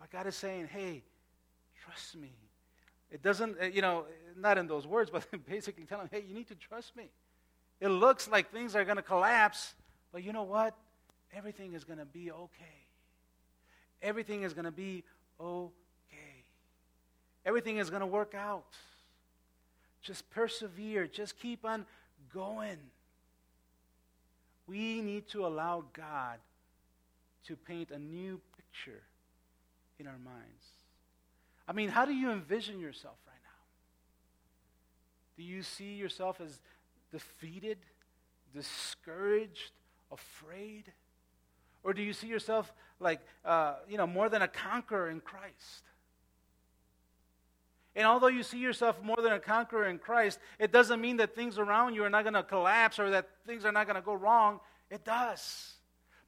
But 0.00 0.10
God 0.10 0.26
is 0.26 0.34
saying, 0.34 0.68
hey, 0.72 1.02
trust 1.84 2.16
me. 2.16 2.32
It 3.14 3.22
doesn't, 3.22 3.56
uh, 3.62 3.66
you 3.66 3.80
know, 3.80 4.06
not 4.36 4.58
in 4.58 4.66
those 4.66 4.88
words, 4.88 5.08
but 5.12 5.24
basically 5.46 5.84
telling 5.84 6.08
hey, 6.10 6.24
you 6.26 6.34
need 6.34 6.48
to 6.48 6.56
trust 6.56 6.96
me. 6.96 7.10
It 7.80 7.88
looks 7.88 8.28
like 8.28 8.50
things 8.50 8.74
are 8.74 8.84
going 8.84 8.96
to 8.96 9.02
collapse, 9.02 9.74
but 10.12 10.24
you 10.24 10.32
know 10.32 10.42
what? 10.42 10.74
Everything 11.32 11.74
is 11.74 11.84
going 11.84 12.00
to 12.00 12.04
be 12.04 12.32
okay. 12.32 12.80
Everything 14.02 14.42
is 14.42 14.52
going 14.52 14.64
to 14.64 14.72
be 14.72 15.04
okay. 15.40 15.72
Everything 17.46 17.78
is 17.78 17.88
going 17.88 18.00
to 18.00 18.06
work 18.06 18.34
out. 18.34 18.74
Just 20.02 20.28
persevere. 20.30 21.06
Just 21.06 21.38
keep 21.38 21.64
on 21.64 21.86
going. 22.32 22.78
We 24.66 25.00
need 25.00 25.28
to 25.28 25.46
allow 25.46 25.84
God 25.92 26.38
to 27.46 27.56
paint 27.56 27.90
a 27.90 27.98
new 27.98 28.40
picture 28.56 29.02
in 30.00 30.06
our 30.06 30.18
minds. 30.18 30.83
I 31.66 31.72
mean, 31.72 31.88
how 31.88 32.04
do 32.04 32.12
you 32.12 32.30
envision 32.30 32.78
yourself 32.78 33.16
right 33.26 33.40
now? 33.42 33.62
Do 35.36 35.42
you 35.42 35.62
see 35.62 35.94
yourself 35.94 36.40
as 36.40 36.60
defeated, 37.10 37.78
discouraged, 38.54 39.72
afraid? 40.12 40.92
Or 41.82 41.92
do 41.92 42.02
you 42.02 42.12
see 42.12 42.26
yourself 42.26 42.72
like, 43.00 43.20
uh, 43.44 43.76
you 43.88 43.96
know, 43.96 44.06
more 44.06 44.28
than 44.28 44.42
a 44.42 44.48
conqueror 44.48 45.10
in 45.10 45.20
Christ? 45.20 45.82
And 47.96 48.06
although 48.06 48.28
you 48.28 48.42
see 48.42 48.58
yourself 48.58 49.00
more 49.02 49.16
than 49.22 49.32
a 49.32 49.38
conqueror 49.38 49.86
in 49.86 49.98
Christ, 49.98 50.40
it 50.58 50.72
doesn't 50.72 51.00
mean 51.00 51.18
that 51.18 51.36
things 51.36 51.58
around 51.58 51.94
you 51.94 52.04
are 52.04 52.10
not 52.10 52.24
going 52.24 52.34
to 52.34 52.42
collapse 52.42 52.98
or 52.98 53.10
that 53.10 53.28
things 53.46 53.64
are 53.64 53.72
not 53.72 53.86
going 53.86 53.96
to 53.96 54.02
go 54.02 54.14
wrong. 54.14 54.58
It 54.90 55.04
does. 55.04 55.73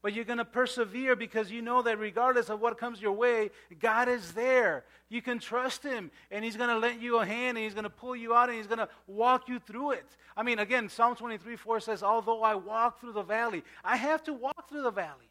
But 0.06 0.14
you're 0.14 0.24
going 0.24 0.38
to 0.38 0.44
persevere 0.44 1.16
because 1.16 1.50
you 1.50 1.62
know 1.62 1.82
that 1.82 1.98
regardless 1.98 2.48
of 2.48 2.60
what 2.60 2.78
comes 2.78 3.02
your 3.02 3.10
way, 3.10 3.50
God 3.80 4.08
is 4.08 4.34
there. 4.34 4.84
You 5.08 5.20
can 5.20 5.40
trust 5.40 5.82
Him, 5.82 6.12
and 6.30 6.44
He's 6.44 6.56
going 6.56 6.68
to 6.68 6.78
lend 6.78 7.02
you 7.02 7.18
a 7.18 7.26
hand, 7.26 7.58
and 7.58 7.64
He's 7.64 7.74
going 7.74 7.82
to 7.82 7.90
pull 7.90 8.14
you 8.14 8.32
out, 8.32 8.48
and 8.48 8.56
He's 8.56 8.68
going 8.68 8.78
to 8.78 8.88
walk 9.08 9.48
you 9.48 9.58
through 9.58 9.90
it. 9.90 10.06
I 10.36 10.44
mean, 10.44 10.60
again, 10.60 10.88
Psalm 10.88 11.16
23 11.16 11.56
4 11.56 11.80
says, 11.80 12.04
Although 12.04 12.44
I 12.44 12.54
walk 12.54 13.00
through 13.00 13.14
the 13.14 13.24
valley, 13.24 13.64
I 13.84 13.96
have 13.96 14.22
to 14.22 14.32
walk 14.32 14.68
through 14.68 14.82
the 14.82 14.92
valley. 14.92 15.28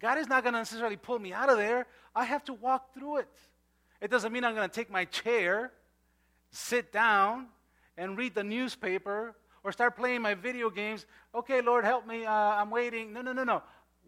God 0.00 0.16
is 0.16 0.28
not 0.28 0.42
going 0.42 0.54
to 0.54 0.60
necessarily 0.60 0.96
pull 0.96 1.18
me 1.18 1.34
out 1.34 1.50
of 1.50 1.58
there, 1.58 1.86
I 2.14 2.24
have 2.24 2.42
to 2.44 2.54
walk 2.54 2.94
through 2.94 3.18
it. 3.18 3.38
It 4.00 4.10
doesn't 4.10 4.32
mean 4.32 4.44
I'm 4.44 4.54
going 4.54 4.66
to 4.66 4.74
take 4.74 4.88
my 4.88 5.04
chair, 5.04 5.72
sit 6.52 6.90
down, 6.90 7.48
and 7.98 8.16
read 8.16 8.34
the 8.34 8.44
newspaper 8.44 9.34
or 9.66 9.72
start 9.72 9.96
playing 9.96 10.22
my 10.22 10.32
video 10.32 10.70
games. 10.70 11.06
Okay, 11.34 11.60
Lord, 11.60 11.84
help 11.84 12.06
me. 12.06 12.24
Uh, 12.24 12.30
I'm 12.30 12.70
waiting. 12.70 13.12
No, 13.12 13.20
no, 13.20 13.32
no, 13.32 13.42
no. 13.42 13.64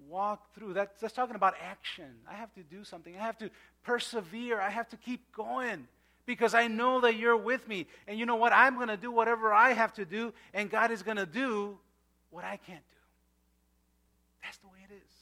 Walk 0.09 0.55
through. 0.55 0.73
That's, 0.73 1.01
that's 1.01 1.13
talking 1.13 1.35
about 1.35 1.55
action. 1.61 2.05
I 2.31 2.35
have 2.35 2.55
to 2.55 2.63
do 2.63 2.85
something. 2.85 3.17
I 3.17 3.23
have 3.23 3.37
to 3.39 3.51
persevere. 3.83 4.61
I 4.61 4.71
have 4.71 4.89
to 4.91 4.97
keep 4.97 5.33
going 5.33 5.89
because 6.27 6.55
I 6.55 6.69
know 6.69 7.01
that 7.01 7.17
you're 7.17 7.37
with 7.37 7.67
me. 7.67 7.89
And 8.07 8.17
you 8.21 8.25
know 8.25 8.37
what? 8.37 8.53
I'm 8.53 8.77
going 8.77 8.87
to 8.87 8.97
do 8.97 9.11
whatever 9.11 9.53
I 9.53 9.73
have 9.73 9.93
to 9.95 10.05
do, 10.05 10.33
and 10.55 10.71
God 10.71 10.93
is 10.93 11.03
going 11.03 11.17
to 11.17 11.27
do 11.27 11.77
what 12.31 12.45
I 12.45 12.57
can't 12.59 12.79
do. 12.79 12.99
That's 14.45 14.59
the 14.59 14.69
way 14.69 14.79
it 14.89 14.95
is. 14.95 15.15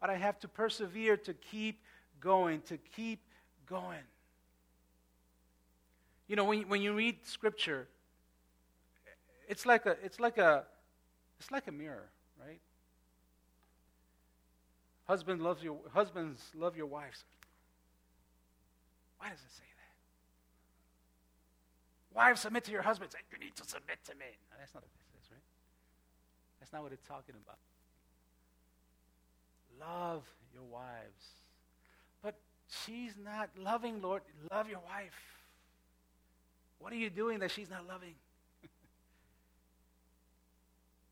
But 0.00 0.10
I 0.10 0.14
have 0.14 0.38
to 0.40 0.48
persevere 0.48 1.16
to 1.16 1.34
keep 1.34 1.80
going, 2.20 2.60
to 2.68 2.78
keep 2.94 3.18
going. 3.66 3.98
You 6.28 6.36
know, 6.36 6.44
when, 6.44 6.68
when 6.68 6.82
you 6.82 6.94
read 6.94 7.16
Scripture, 7.26 7.88
it's 9.52 9.66
like 9.66 9.84
a, 9.84 9.98
it's 10.02 10.18
like 10.18 10.38
a, 10.38 10.64
it's 11.38 11.50
like 11.50 11.68
a 11.68 11.72
mirror, 11.72 12.08
right? 12.40 12.58
Husband 15.04 15.42
loves 15.42 15.62
your, 15.62 15.76
husbands 15.92 16.40
love 16.54 16.74
your 16.74 16.86
wives. 16.86 17.24
Why 19.18 19.28
does 19.28 19.40
it 19.40 19.52
say 19.54 19.64
that? 19.76 19.92
Wives, 22.16 22.40
submit 22.40 22.64
to 22.64 22.72
your 22.72 22.80
husbands. 22.80 23.14
You 23.30 23.38
need 23.38 23.54
to 23.56 23.64
submit 23.64 23.98
to 24.06 24.14
me. 24.14 24.24
No, 24.50 24.56
that's 24.58 24.72
not 24.72 24.84
what 24.84 24.88
it 24.88 25.04
says, 25.12 25.30
right? 25.30 25.42
That's 26.58 26.72
not 26.72 26.82
what 26.82 26.92
it's 26.92 27.06
talking 27.06 27.34
about. 27.44 27.58
Love 29.78 30.22
your 30.54 30.64
wives. 30.64 31.26
But 32.22 32.36
she's 32.86 33.18
not 33.22 33.50
loving, 33.62 34.00
Lord. 34.00 34.22
Love 34.50 34.70
your 34.70 34.80
wife. 34.80 35.12
What 36.78 36.90
are 36.94 36.96
you 36.96 37.10
doing 37.10 37.40
that 37.40 37.50
she's 37.50 37.68
not 37.68 37.86
loving? 37.86 38.14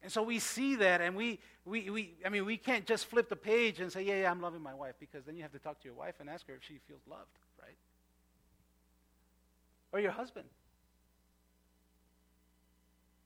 And 0.03 0.11
so 0.11 0.23
we 0.23 0.39
see 0.39 0.77
that, 0.77 1.01
and 1.01 1.15
we, 1.15 1.39
we, 1.67 1.91
we, 1.91 2.15
I 2.25 2.31
mean, 2.31 2.47
we 2.47 2.57
can't 2.57 2.87
just 2.87 3.07
flip 3.07 3.29
the 3.29 3.37
page 3.37 3.81
and 3.81 3.93
say, 3.93 4.03
yeah, 4.03 4.23
yeah, 4.23 4.31
I'm 4.31 4.41
loving 4.41 4.63
my 4.63 4.75
wife, 4.75 4.95
because 4.99 5.25
then 5.25 5.37
you 5.37 5.43
have 5.43 5.53
to 5.53 5.59
talk 5.59 5.79
to 5.81 5.85
your 5.85 5.95
wife 5.95 6.15
and 6.21 6.31
ask 6.31 6.47
her 6.49 6.55
if 6.55 6.63
she 6.63 6.79
feels 6.89 7.03
loved, 7.09 7.39
right? 7.61 7.77
Or 9.93 10.01
your 10.01 10.13
husband. 10.13 10.47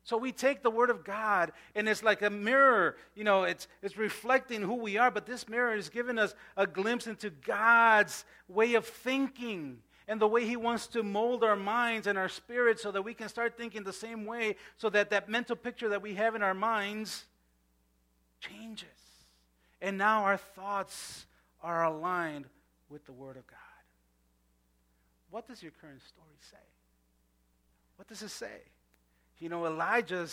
So 0.02 0.18
we 0.18 0.32
take 0.32 0.62
the 0.62 0.70
Word 0.70 0.90
of 0.90 1.02
God, 1.02 1.52
and 1.74 1.88
it's 1.88 2.02
like 2.02 2.20
a 2.22 2.28
mirror. 2.28 2.96
You 3.14 3.24
know, 3.24 3.44
it's, 3.44 3.68
it's 3.82 3.96
reflecting 3.96 4.60
who 4.60 4.74
we 4.74 4.98
are, 4.98 5.10
but 5.10 5.24
this 5.26 5.48
mirror 5.48 5.74
is 5.74 5.88
giving 5.88 6.18
us 6.18 6.34
a 6.56 6.66
glimpse 6.66 7.06
into 7.06 7.30
God's 7.30 8.24
way 8.46 8.74
of 8.74 8.84
thinking 8.84 9.78
and 10.06 10.20
the 10.20 10.28
way 10.28 10.44
He 10.46 10.56
wants 10.56 10.86
to 10.88 11.02
mold 11.02 11.42
our 11.42 11.56
minds 11.56 12.06
and 12.06 12.18
our 12.18 12.28
spirits 12.28 12.82
so 12.82 12.92
that 12.92 13.02
we 13.02 13.14
can 13.14 13.28
start 13.28 13.56
thinking 13.56 13.84
the 13.84 13.92
same 13.92 14.26
way, 14.26 14.56
so 14.76 14.90
that 14.90 15.10
that 15.10 15.28
mental 15.28 15.56
picture 15.56 15.88
that 15.90 16.02
we 16.02 16.14
have 16.14 16.34
in 16.34 16.42
our 16.42 16.54
minds 16.54 17.24
changes. 18.40 18.88
And 19.80 19.98
now 19.98 20.24
our 20.24 20.36
thoughts 20.36 21.26
are 21.62 21.84
aligned 21.84 22.46
with 22.88 23.04
the 23.06 23.12
Word 23.12 23.36
of 23.36 23.46
God. 23.46 23.58
What 25.30 25.48
does 25.48 25.62
your 25.62 25.72
current 25.80 26.02
story 26.02 26.36
say? 26.50 26.56
What 27.96 28.08
does 28.08 28.22
it 28.22 28.30
say? 28.30 28.60
You 29.38 29.48
know, 29.48 29.66
Elijah 29.66 30.26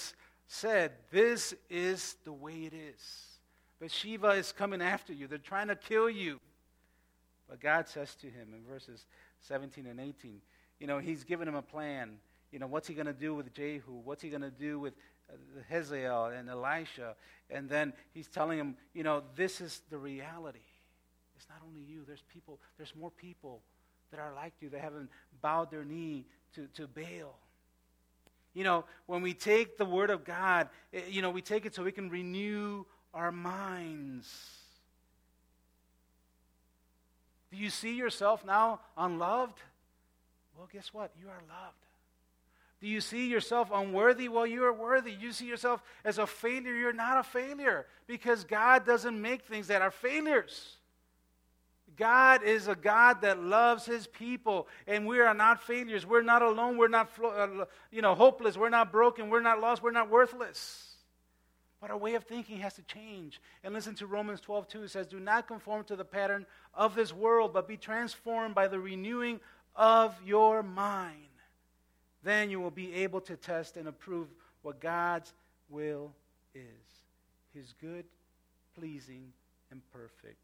said, 0.48 0.92
This 1.12 1.54
is 1.70 2.16
the 2.24 2.34
way 2.34 2.54
it 2.66 2.74
is. 2.74 3.32
Bathsheba 3.80 4.30
is 4.32 4.52
coming 4.52 4.82
after 4.82 5.12
you. 5.12 5.28
They're 5.28 5.40
trying 5.40 5.70
to 5.70 5.76
kill 5.76 6.10
you. 6.10 6.40
But 7.50 7.60
God 7.60 7.88
says 7.88 8.16
to 8.16 8.28
him 8.28 8.54
in 8.54 8.64
verses 8.64 9.06
17 9.42 9.86
and 9.86 10.00
18. 10.00 10.42
You 10.80 10.88
know, 10.88 11.00
he's 11.00 11.24
given 11.24 11.48
him 11.48 11.56
a 11.56 11.62
plan. 11.62 12.18
You 12.52 12.60
know, 12.60 12.68
what's 12.68 12.88
he 12.88 12.94
going 12.94 13.08
to 13.08 13.14
do 13.14 13.34
with 13.34 13.54
Jehu? 13.54 14.02
What's 14.04 14.22
he 14.22 14.30
going 14.30 14.42
to 14.42 14.52
do 14.52 14.80
with 14.80 14.94
uh, 15.30 15.36
Hazael 15.70 16.28
and 16.28 16.50
Elisha? 16.50 17.16
And 17.50 17.70
then 17.70 17.94
he's 18.14 18.28
telling 18.28 18.58
him, 18.58 18.76
you 18.94 19.04
know, 19.04 19.24
this 19.36 19.62
is 19.62 19.82
the 19.90 19.98
reality. 19.98 20.60
It's 21.38 21.48
not 21.50 21.60
only 21.68 21.82
you. 21.82 22.04
There's 22.06 22.24
people, 22.34 22.60
there's 22.78 22.94
more 22.96 23.12
people 23.12 23.62
that 24.12 24.20
are 24.20 24.34
like 24.34 24.54
you 24.60 24.70
that 24.70 24.82
haven't 24.82 25.10
bowed 25.42 25.72
their 25.72 25.86
knee 25.86 26.26
to, 26.56 26.68
to 26.76 26.88
Baal. 26.88 27.38
You 28.54 28.64
know, 28.66 28.86
when 29.06 29.22
we 29.22 29.34
take 29.34 29.78
the 29.78 29.86
Word 29.86 30.10
of 30.10 30.26
God, 30.26 30.68
eh, 30.94 31.02
you 31.10 31.22
know, 31.22 31.30
we 31.30 31.42
take 31.42 31.66
it 31.66 31.74
so 31.74 31.84
we 31.84 31.92
can 31.92 32.10
renew 32.10 32.84
our 33.14 33.32
minds. 33.32 34.28
Do 37.52 37.58
you 37.58 37.70
see 37.70 37.96
yourself 37.96 38.46
now 38.46 38.80
unloved? 38.98 39.60
Well, 40.58 40.70
guess 40.72 40.94
what? 40.94 41.12
You 41.20 41.28
are 41.28 41.42
loved. 41.50 41.78
Do 42.80 42.88
you 42.88 43.02
see 43.02 43.28
yourself 43.28 43.70
unworthy? 43.72 44.28
Well, 44.28 44.48
you 44.48 44.64
are 44.64 44.74
worthy. 44.74 45.12
You 45.12 45.32
see 45.32 45.46
yourself 45.46 45.84
as 46.04 46.18
a 46.18 46.26
failure. 46.26 46.74
You're 46.74 46.94
not 46.94 47.20
a 47.20 47.24
failure 47.24 47.86
because 48.08 48.44
God 48.44 48.86
doesn't 48.86 49.22
make 49.22 49.44
things 49.44 49.68
that 49.68 49.82
are 49.82 49.92
failures. 49.92 50.78
God 51.96 52.42
is 52.44 52.68
a 52.68 52.76
God 52.76 53.22
that 53.22 53.40
loves 53.40 53.86
his 53.86 54.08
people, 54.08 54.68
and 54.88 55.06
we 55.06 55.20
are 55.20 55.34
not 55.34 55.62
failures. 55.62 56.06
We're 56.06 56.24
not 56.24 56.42
alone. 56.42 56.78
We're 56.78 56.88
not, 56.88 57.12
uh, 57.24 57.66
you 57.92 58.02
know, 58.02 58.16
hopeless. 58.16 58.58
We're 58.58 58.70
not 58.70 58.92
broken. 58.92 59.30
We're 59.30 59.42
not 59.42 59.60
lost. 59.60 59.84
We're 59.84 59.92
not 59.92 60.10
worthless. 60.10 60.91
But 61.82 61.90
our 61.90 61.98
way 61.98 62.14
of 62.14 62.24
thinking 62.24 62.60
has 62.60 62.76
to 62.76 62.84
change. 62.84 63.42
And 63.64 63.74
listen 63.74 63.96
to 63.96 64.06
Romans 64.06 64.40
12, 64.40 64.68
2. 64.68 64.84
It 64.84 64.92
says, 64.92 65.08
Do 65.08 65.20
not 65.20 65.48
conform 65.48 65.84
to 65.86 65.96
the 65.96 66.06
pattern 66.06 66.46
of 66.76 66.94
this 66.94 67.12
world, 67.12 67.54
but 67.54 67.68
be 67.68 67.76
transformed 67.76 68.54
by 68.54 68.68
the 68.68 68.80
renewing 68.80 69.40
of 69.76 70.16
your 70.24 70.62
mind. 70.62 71.18
Then 72.24 72.52
you 72.52 72.60
will 72.60 72.72
be 72.72 72.94
able 72.94 73.20
to 73.22 73.36
test 73.36 73.78
and 73.78 73.88
approve 73.88 74.28
what 74.62 74.80
God's 74.80 75.34
will 75.70 76.14
is 76.54 76.62
his 77.54 77.74
good, 77.82 78.06
pleasing, 78.78 79.34
and 79.72 79.82
perfect 79.92 80.38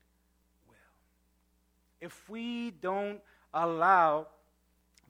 will. 0.67 0.75
If 2.01 2.29
we 2.29 2.71
don't 2.71 3.19
allow 3.53 4.27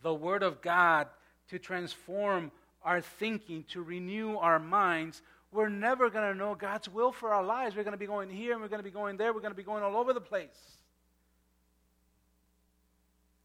the 0.02 0.14
Word 0.14 0.44
of 0.44 0.62
God 0.62 1.08
to 1.50 1.58
transform 1.58 2.52
our 2.84 3.02
thinking, 3.02 3.64
to 3.70 3.82
renew 3.82 4.38
our 4.38 4.60
minds, 4.60 5.22
we're 5.52 5.70
never 5.70 6.10
going 6.10 6.32
to 6.32 6.38
know 6.38 6.56
God's 6.56 6.90
will 6.90 7.12
for 7.12 7.34
our 7.34 7.44
lives. 7.44 7.76
We're 7.76 7.84
going 7.84 7.94
to 7.94 7.98
be 7.98 8.06
going 8.06 8.30
here 8.30 8.54
and 8.54 8.62
we're 8.62 8.68
going 8.68 8.80
to 8.80 8.84
be 8.84 8.92
going 8.92 9.18
there. 9.18 9.34
We're 9.34 9.42
going 9.42 9.52
to 9.52 9.58
be 9.58 9.64
going 9.64 9.84
all 9.84 9.96
over 9.96 10.14
the 10.14 10.22
place. 10.22 10.78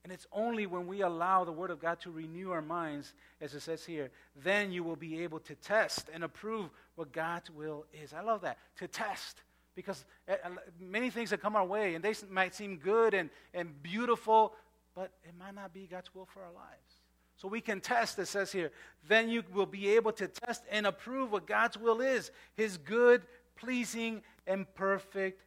And 0.04 0.12
it's 0.12 0.26
only 0.32 0.66
when 0.66 0.88
we 0.88 1.02
allow 1.02 1.44
the 1.44 1.52
Word 1.52 1.70
of 1.70 1.80
God 1.80 2.00
to 2.00 2.10
renew 2.10 2.50
our 2.50 2.62
minds, 2.62 3.14
as 3.40 3.54
it 3.54 3.60
says 3.60 3.84
here, 3.84 4.10
then 4.42 4.72
you 4.72 4.82
will 4.82 4.96
be 4.96 5.22
able 5.22 5.38
to 5.40 5.54
test 5.54 6.10
and 6.12 6.24
approve 6.24 6.70
what 6.96 7.12
God's 7.12 7.50
will 7.50 7.86
is. 8.02 8.12
I 8.12 8.20
love 8.20 8.40
that. 8.40 8.58
To 8.78 8.88
test. 8.88 9.42
Because 9.76 10.04
eh, 10.26 10.34
eh, 10.42 10.48
many 10.80 11.08
things 11.08 11.30
that 11.30 11.40
come 11.40 11.54
our 11.54 11.64
way, 11.64 11.94
and 11.94 12.04
they 12.04 12.14
might 12.28 12.54
seem 12.54 12.78
good 12.78 13.14
and, 13.14 13.30
and 13.54 13.80
beautiful, 13.80 14.54
but 14.96 15.12
it 15.24 15.34
might 15.38 15.54
not 15.54 15.72
be 15.72 15.86
God's 15.90 16.12
will 16.14 16.26
for 16.26 16.42
our 16.42 16.52
lives. 16.52 17.01
So 17.42 17.48
we 17.48 17.60
can 17.60 17.80
test, 17.80 18.20
it 18.20 18.28
says 18.28 18.52
here. 18.52 18.70
Then 19.08 19.28
you 19.28 19.42
will 19.52 19.66
be 19.66 19.96
able 19.96 20.12
to 20.12 20.28
test 20.28 20.62
and 20.70 20.86
approve 20.86 21.32
what 21.32 21.44
God's 21.44 21.76
will 21.76 22.00
is 22.00 22.30
his 22.54 22.76
good, 22.76 23.22
pleasing, 23.56 24.22
and 24.46 24.72
perfect 24.76 25.42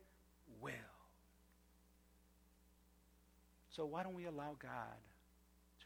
will. 0.60 0.74
So 3.70 3.86
why 3.86 4.04
don't 4.04 4.14
we 4.14 4.26
allow 4.26 4.58
God 4.62 5.00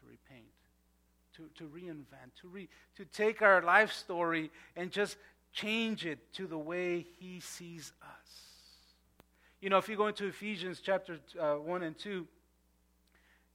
repaint, 0.08 0.50
to, 1.36 1.48
to 1.58 1.68
reinvent, 1.68 2.34
to, 2.40 2.48
re, 2.48 2.68
to 2.96 3.04
take 3.04 3.40
our 3.40 3.62
life 3.62 3.92
story 3.92 4.50
and 4.74 4.90
just 4.90 5.16
change 5.52 6.06
it 6.06 6.18
to 6.32 6.48
the 6.48 6.58
way 6.58 7.06
he 7.20 7.38
sees 7.38 7.92
us? 8.02 8.32
You 9.60 9.70
know, 9.70 9.78
if 9.78 9.88
you 9.88 9.96
go 9.96 10.08
into 10.08 10.26
Ephesians 10.26 10.80
chapter 10.82 11.20
uh, 11.40 11.54
1 11.54 11.84
and 11.84 11.96
2, 11.96 12.26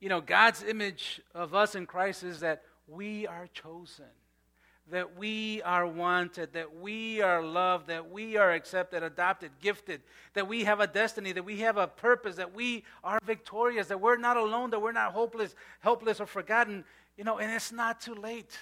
you 0.05 0.09
know, 0.09 0.21
God's 0.21 0.61
image 0.61 1.19
of 1.33 1.55
us 1.55 1.73
in 1.73 1.87
Christ 1.87 2.21
is 2.21 2.41
that 2.41 2.61
we 2.87 3.25
are 3.25 3.49
chosen, 3.51 4.05
that 4.91 5.17
we 5.17 5.63
are 5.63 5.87
wanted, 5.87 6.53
that 6.53 6.75
we 6.75 7.23
are 7.23 7.41
loved, 7.43 7.87
that 7.87 8.11
we 8.11 8.37
are 8.37 8.51
accepted, 8.51 9.01
adopted, 9.01 9.49
gifted, 9.59 10.01
that 10.35 10.47
we 10.47 10.63
have 10.63 10.79
a 10.79 10.85
destiny, 10.85 11.31
that 11.31 11.43
we 11.43 11.61
have 11.61 11.77
a 11.77 11.87
purpose, 11.87 12.35
that 12.35 12.53
we 12.53 12.83
are 13.03 13.17
victorious, 13.25 13.87
that 13.87 13.99
we're 13.99 14.15
not 14.15 14.37
alone, 14.37 14.69
that 14.69 14.79
we're 14.79 14.91
not 14.91 15.11
hopeless, 15.11 15.55
helpless, 15.79 16.19
or 16.19 16.27
forgotten. 16.27 16.83
You 17.17 17.23
know, 17.23 17.39
and 17.39 17.51
it's 17.51 17.71
not 17.71 17.99
too 17.99 18.13
late. 18.13 18.55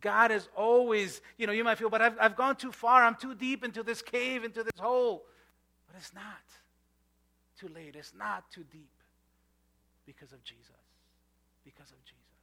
God 0.00 0.30
is 0.30 0.48
always, 0.54 1.20
you 1.36 1.48
know, 1.48 1.52
you 1.52 1.64
might 1.64 1.78
feel, 1.78 1.90
but 1.90 2.00
I've, 2.00 2.16
I've 2.20 2.36
gone 2.36 2.54
too 2.54 2.70
far. 2.70 3.02
I'm 3.02 3.16
too 3.16 3.34
deep 3.34 3.64
into 3.64 3.82
this 3.82 4.02
cave, 4.02 4.44
into 4.44 4.62
this 4.62 4.78
hole. 4.78 5.24
But 5.88 5.96
it's 5.98 6.14
not 6.14 6.22
too 7.58 7.74
late. 7.74 7.96
It's 7.96 8.12
not 8.16 8.48
too 8.52 8.62
deep 8.70 8.97
because 10.08 10.32
of 10.32 10.42
Jesus. 10.42 10.80
Because 11.68 11.92
of 11.92 12.00
Jesus. 12.08 12.40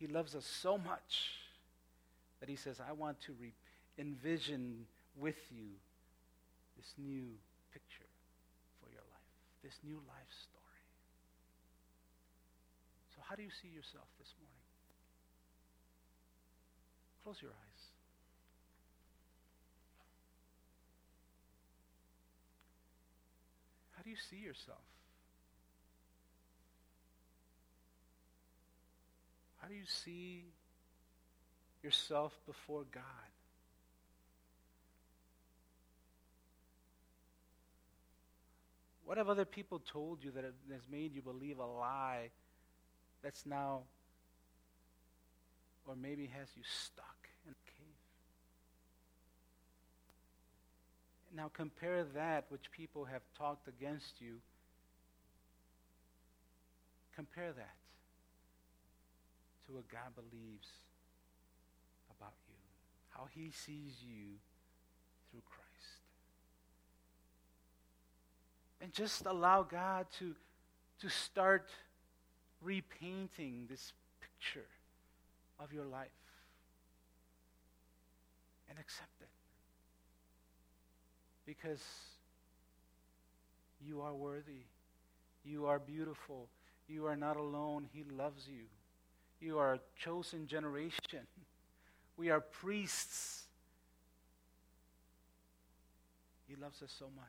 He 0.00 0.06
loves 0.06 0.34
us 0.34 0.46
so 0.46 0.78
much 0.78 1.36
that 2.40 2.48
he 2.48 2.56
says, 2.56 2.80
I 2.80 2.92
want 2.92 3.20
to 3.28 3.32
re- 3.38 3.52
envision 3.98 4.86
with 5.14 5.36
you 5.52 5.68
this 6.74 6.94
new 6.96 7.28
picture 7.74 8.08
for 8.80 8.88
your 8.88 9.04
life, 9.12 9.36
this 9.62 9.76
new 9.84 10.00
life 10.08 10.32
story. 10.32 10.84
So, 13.14 13.20
how 13.28 13.36
do 13.36 13.42
you 13.42 13.52
see 13.52 13.68
yourself 13.68 14.08
this 14.18 14.32
morning? 14.40 14.64
Close 17.22 17.36
your 17.42 17.52
eyes. 17.52 17.82
How 23.92 24.02
do 24.02 24.08
you 24.08 24.16
see 24.16 24.40
yourself? 24.42 24.80
How 29.62 29.68
do 29.68 29.74
you 29.74 29.86
see 29.86 30.44
yourself 31.84 32.36
before 32.46 32.82
God? 32.92 33.02
What 39.04 39.18
have 39.18 39.28
other 39.28 39.44
people 39.44 39.78
told 39.78 40.24
you 40.24 40.32
that 40.32 40.42
has 40.44 40.82
made 40.90 41.14
you 41.14 41.22
believe 41.22 41.58
a 41.58 41.66
lie 41.66 42.30
that's 43.22 43.46
now 43.46 43.82
or 45.86 45.94
maybe 45.94 46.26
has 46.26 46.48
you 46.56 46.62
stuck 46.64 47.28
in 47.46 47.52
a 47.52 47.70
cave. 47.70 47.94
Now 51.36 51.50
compare 51.52 52.04
that 52.14 52.46
which 52.48 52.70
people 52.72 53.04
have 53.04 53.22
talked 53.38 53.68
against 53.68 54.20
you. 54.20 54.38
Compare 57.14 57.52
that 57.52 57.81
to 59.72 59.76
what 59.76 59.88
God 59.88 60.14
believes 60.14 60.68
about 62.18 62.34
you, 62.46 62.54
how 63.10 63.26
he 63.34 63.50
sees 63.50 63.94
you 64.02 64.36
through 65.30 65.42
Christ. 65.48 66.00
And 68.80 68.92
just 68.92 69.24
allow 69.26 69.62
God 69.62 70.06
to, 70.18 70.34
to 71.00 71.08
start 71.08 71.70
repainting 72.60 73.66
this 73.68 73.92
picture 74.20 74.66
of 75.58 75.72
your 75.72 75.86
life 75.86 76.08
and 78.68 78.78
accept 78.78 79.20
it. 79.20 79.28
Because 81.46 81.82
you 83.84 84.00
are 84.02 84.14
worthy. 84.14 84.64
You 85.44 85.66
are 85.66 85.78
beautiful. 85.78 86.48
You 86.88 87.06
are 87.06 87.16
not 87.16 87.36
alone. 87.36 87.86
He 87.92 88.04
loves 88.04 88.46
you. 88.46 88.64
You 89.42 89.58
are 89.58 89.74
a 89.74 89.80
chosen 89.98 90.46
generation. 90.46 91.26
We 92.16 92.30
are 92.30 92.40
priests. 92.40 93.42
He 96.48 96.54
loves 96.56 96.80
us 96.82 96.94
so 96.98 97.06
much. 97.16 97.26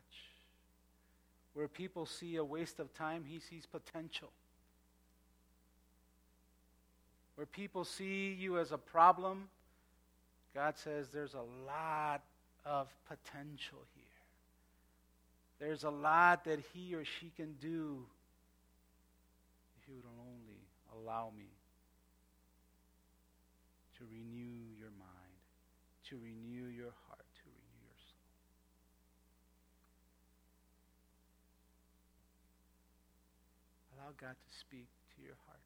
Where 1.54 1.68
people 1.68 2.06
see 2.06 2.38
a 2.38 2.46
waste 2.46 2.80
of 2.80 2.94
time, 2.94 3.26
he 3.28 3.40
sees 3.40 3.66
potential 3.66 4.30
where 7.36 7.46
people 7.48 7.84
see 7.84 8.36
you 8.40 8.60
as 8.60 8.72
a 8.72 8.78
problem, 8.78 9.50
God 10.54 10.78
says 10.78 11.08
there's 11.10 11.34
a 11.34 11.46
lot 11.66 12.22
of 12.66 12.88
potential 13.08 13.80
here. 13.96 14.04
There's 15.60 15.84
a 15.84 15.90
lot 15.90 16.46
that 16.46 16.60
he 16.74 16.94
or 16.94 17.04
she 17.04 17.32
can 17.36 17.56
do 17.60 18.06
if 19.82 19.88
you 19.88 19.96
would 19.96 20.06
only 20.20 20.60
allow 20.96 21.32
me 21.36 21.46
to 24.04 24.12
renew 24.12 24.76
your 24.76 24.92
mind, 25.00 25.40
to 26.12 26.20
renew 26.20 26.68
your 26.68 26.92
heart, 27.08 27.24
to 27.24 27.48
renew 27.48 27.80
your 27.88 28.00
soul. 28.04 28.28
Allow 33.96 34.12
God 34.20 34.36
to 34.36 34.52
speak 34.60 34.92
to 35.16 35.24
your 35.24 35.40
heart 35.48 35.64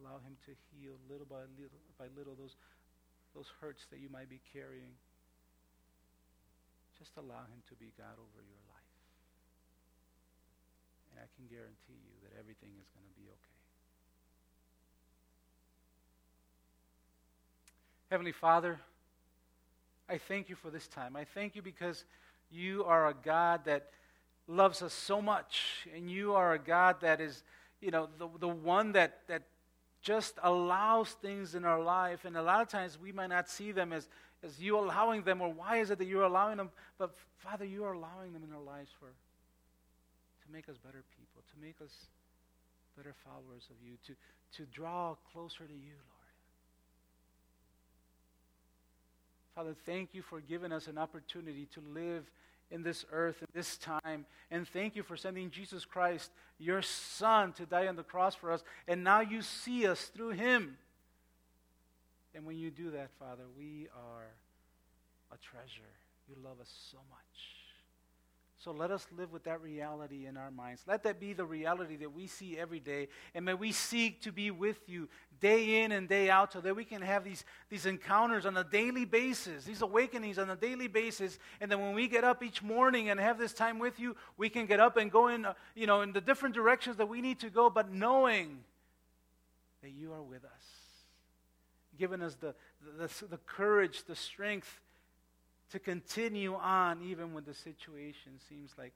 allow 0.00 0.16
him 0.24 0.32
to 0.48 0.52
heal 0.72 0.96
little 1.12 1.28
by 1.28 1.44
little 1.60 1.80
by 2.00 2.08
little 2.16 2.32
those 2.32 2.56
those 3.36 3.46
hurts 3.60 3.84
that 3.92 4.00
you 4.00 4.08
might 4.08 4.32
be 4.32 4.40
carrying. 4.50 4.96
Just 6.98 7.12
allow 7.16 7.46
him 7.48 7.60
to 7.70 7.74
be 7.78 7.94
God 7.96 8.16
over 8.18 8.40
your 8.42 8.62
life. 8.68 8.96
And 11.12 11.22
I 11.22 11.28
can 11.38 11.46
guarantee 11.48 11.96
you 11.96 12.14
that 12.26 12.36
everything 12.36 12.74
is 12.76 12.88
going 12.92 13.06
to 13.06 13.16
be 13.16 13.30
okay. 13.30 13.59
Heavenly 18.10 18.32
Father, 18.32 18.80
I 20.08 20.18
thank 20.18 20.48
you 20.48 20.56
for 20.56 20.68
this 20.68 20.88
time. 20.88 21.14
I 21.14 21.24
thank 21.24 21.54
you 21.54 21.62
because 21.62 22.04
you 22.50 22.82
are 22.84 23.08
a 23.08 23.14
God 23.14 23.60
that 23.66 23.86
loves 24.48 24.82
us 24.82 24.92
so 24.92 25.22
much, 25.22 25.86
and 25.94 26.10
you 26.10 26.34
are 26.34 26.54
a 26.54 26.58
God 26.58 26.96
that 27.02 27.20
is, 27.20 27.44
you 27.80 27.92
know, 27.92 28.08
the, 28.18 28.28
the 28.40 28.48
one 28.48 28.90
that, 28.92 29.20
that 29.28 29.42
just 30.02 30.34
allows 30.42 31.10
things 31.22 31.54
in 31.54 31.64
our 31.64 31.80
life, 31.80 32.24
and 32.24 32.36
a 32.36 32.42
lot 32.42 32.60
of 32.60 32.66
times 32.66 32.98
we 33.00 33.12
might 33.12 33.28
not 33.28 33.48
see 33.48 33.70
them 33.70 33.92
as, 33.92 34.08
as 34.42 34.60
you 34.60 34.76
allowing 34.76 35.22
them, 35.22 35.40
or 35.40 35.52
why 35.52 35.76
is 35.76 35.92
it 35.92 35.98
that 35.98 36.06
you're 36.06 36.24
allowing 36.24 36.56
them? 36.56 36.70
But 36.98 37.14
Father, 37.38 37.64
you 37.64 37.84
are 37.84 37.92
allowing 37.92 38.32
them 38.32 38.42
in 38.42 38.52
our 38.52 38.62
lives 38.62 38.90
for 38.98 39.06
to 39.06 40.52
make 40.52 40.68
us 40.68 40.78
better 40.84 41.04
people, 41.16 41.42
to 41.54 41.64
make 41.64 41.76
us 41.80 41.92
better 42.96 43.14
followers 43.24 43.68
of 43.70 43.76
you, 43.86 43.92
to, 44.04 44.16
to 44.56 44.68
draw 44.72 45.14
closer 45.32 45.64
to 45.64 45.72
you, 45.72 45.94
Lord. 45.94 46.19
Father, 49.54 49.74
thank 49.84 50.14
you 50.14 50.22
for 50.22 50.40
giving 50.40 50.72
us 50.72 50.86
an 50.86 50.98
opportunity 50.98 51.66
to 51.74 51.80
live 51.92 52.30
in 52.70 52.82
this 52.82 53.04
earth, 53.12 53.42
in 53.42 53.48
this 53.52 53.76
time. 53.76 54.24
And 54.50 54.66
thank 54.68 54.94
you 54.94 55.02
for 55.02 55.16
sending 55.16 55.50
Jesus 55.50 55.84
Christ, 55.84 56.30
your 56.58 56.82
Son, 56.82 57.52
to 57.54 57.66
die 57.66 57.88
on 57.88 57.96
the 57.96 58.02
cross 58.02 58.34
for 58.34 58.52
us. 58.52 58.62
And 58.86 59.02
now 59.02 59.20
you 59.20 59.42
see 59.42 59.86
us 59.86 60.04
through 60.04 60.30
him. 60.30 60.76
And 62.34 62.46
when 62.46 62.56
you 62.56 62.70
do 62.70 62.90
that, 62.92 63.10
Father, 63.18 63.42
we 63.58 63.88
are 63.94 64.26
a 65.32 65.36
treasure. 65.38 65.82
You 66.28 66.36
love 66.44 66.60
us 66.60 66.72
so 66.92 66.98
much. 67.10 67.20
So 68.62 68.72
let 68.72 68.90
us 68.90 69.06
live 69.16 69.32
with 69.32 69.44
that 69.44 69.62
reality 69.62 70.26
in 70.26 70.36
our 70.36 70.50
minds. 70.50 70.82
Let 70.86 71.02
that 71.04 71.18
be 71.18 71.32
the 71.32 71.46
reality 71.46 71.96
that 71.96 72.12
we 72.14 72.26
see 72.26 72.58
every 72.58 72.78
day. 72.78 73.08
And 73.34 73.46
may 73.46 73.54
we 73.54 73.72
seek 73.72 74.20
to 74.22 74.32
be 74.32 74.50
with 74.50 74.86
you 74.86 75.08
day 75.40 75.82
in 75.82 75.92
and 75.92 76.08
day 76.08 76.30
out 76.30 76.52
so 76.52 76.60
that 76.60 76.76
we 76.76 76.84
can 76.84 77.02
have 77.02 77.24
these, 77.24 77.44
these 77.68 77.86
encounters 77.86 78.46
on 78.46 78.56
a 78.56 78.64
daily 78.64 79.04
basis, 79.04 79.64
these 79.64 79.82
awakenings 79.82 80.38
on 80.38 80.50
a 80.50 80.56
daily 80.56 80.88
basis. 80.88 81.38
And 81.60 81.70
then 81.70 81.80
when 81.80 81.94
we 81.94 82.08
get 82.08 82.24
up 82.24 82.42
each 82.42 82.62
morning 82.62 83.08
and 83.08 83.18
have 83.18 83.38
this 83.38 83.52
time 83.52 83.78
with 83.78 83.98
you, 83.98 84.16
we 84.36 84.48
can 84.48 84.66
get 84.66 84.80
up 84.80 84.96
and 84.96 85.10
go 85.10 85.28
in, 85.28 85.44
uh, 85.44 85.54
you 85.74 85.86
know, 85.86 86.02
in 86.02 86.12
the 86.12 86.20
different 86.20 86.54
directions 86.54 86.96
that 86.96 87.06
we 87.06 87.20
need 87.20 87.40
to 87.40 87.50
go, 87.50 87.70
but 87.70 87.90
knowing 87.90 88.60
that 89.82 89.90
you 89.90 90.12
are 90.12 90.22
with 90.22 90.44
us, 90.44 90.50
giving 91.98 92.22
us 92.22 92.34
the, 92.34 92.54
the, 92.98 93.10
the, 93.28 93.38
courage, 93.46 94.04
the 94.04 94.16
strength, 94.16 94.80
to 95.70 95.78
continue 95.78 96.54
on 96.54 97.00
even 97.02 97.32
when 97.32 97.44
the 97.44 97.54
situation 97.54 98.32
seems 98.48 98.72
like 98.76 98.92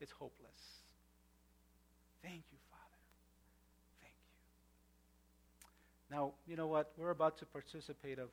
it's 0.00 0.12
hopeless. 0.12 0.80
Thank 2.22 2.42
you. 2.52 2.59
Now, 6.10 6.32
you 6.46 6.56
know 6.56 6.66
what? 6.66 6.92
We're 6.96 7.10
about 7.10 7.38
to 7.38 7.46
participate 7.46 8.18
of 8.18 8.28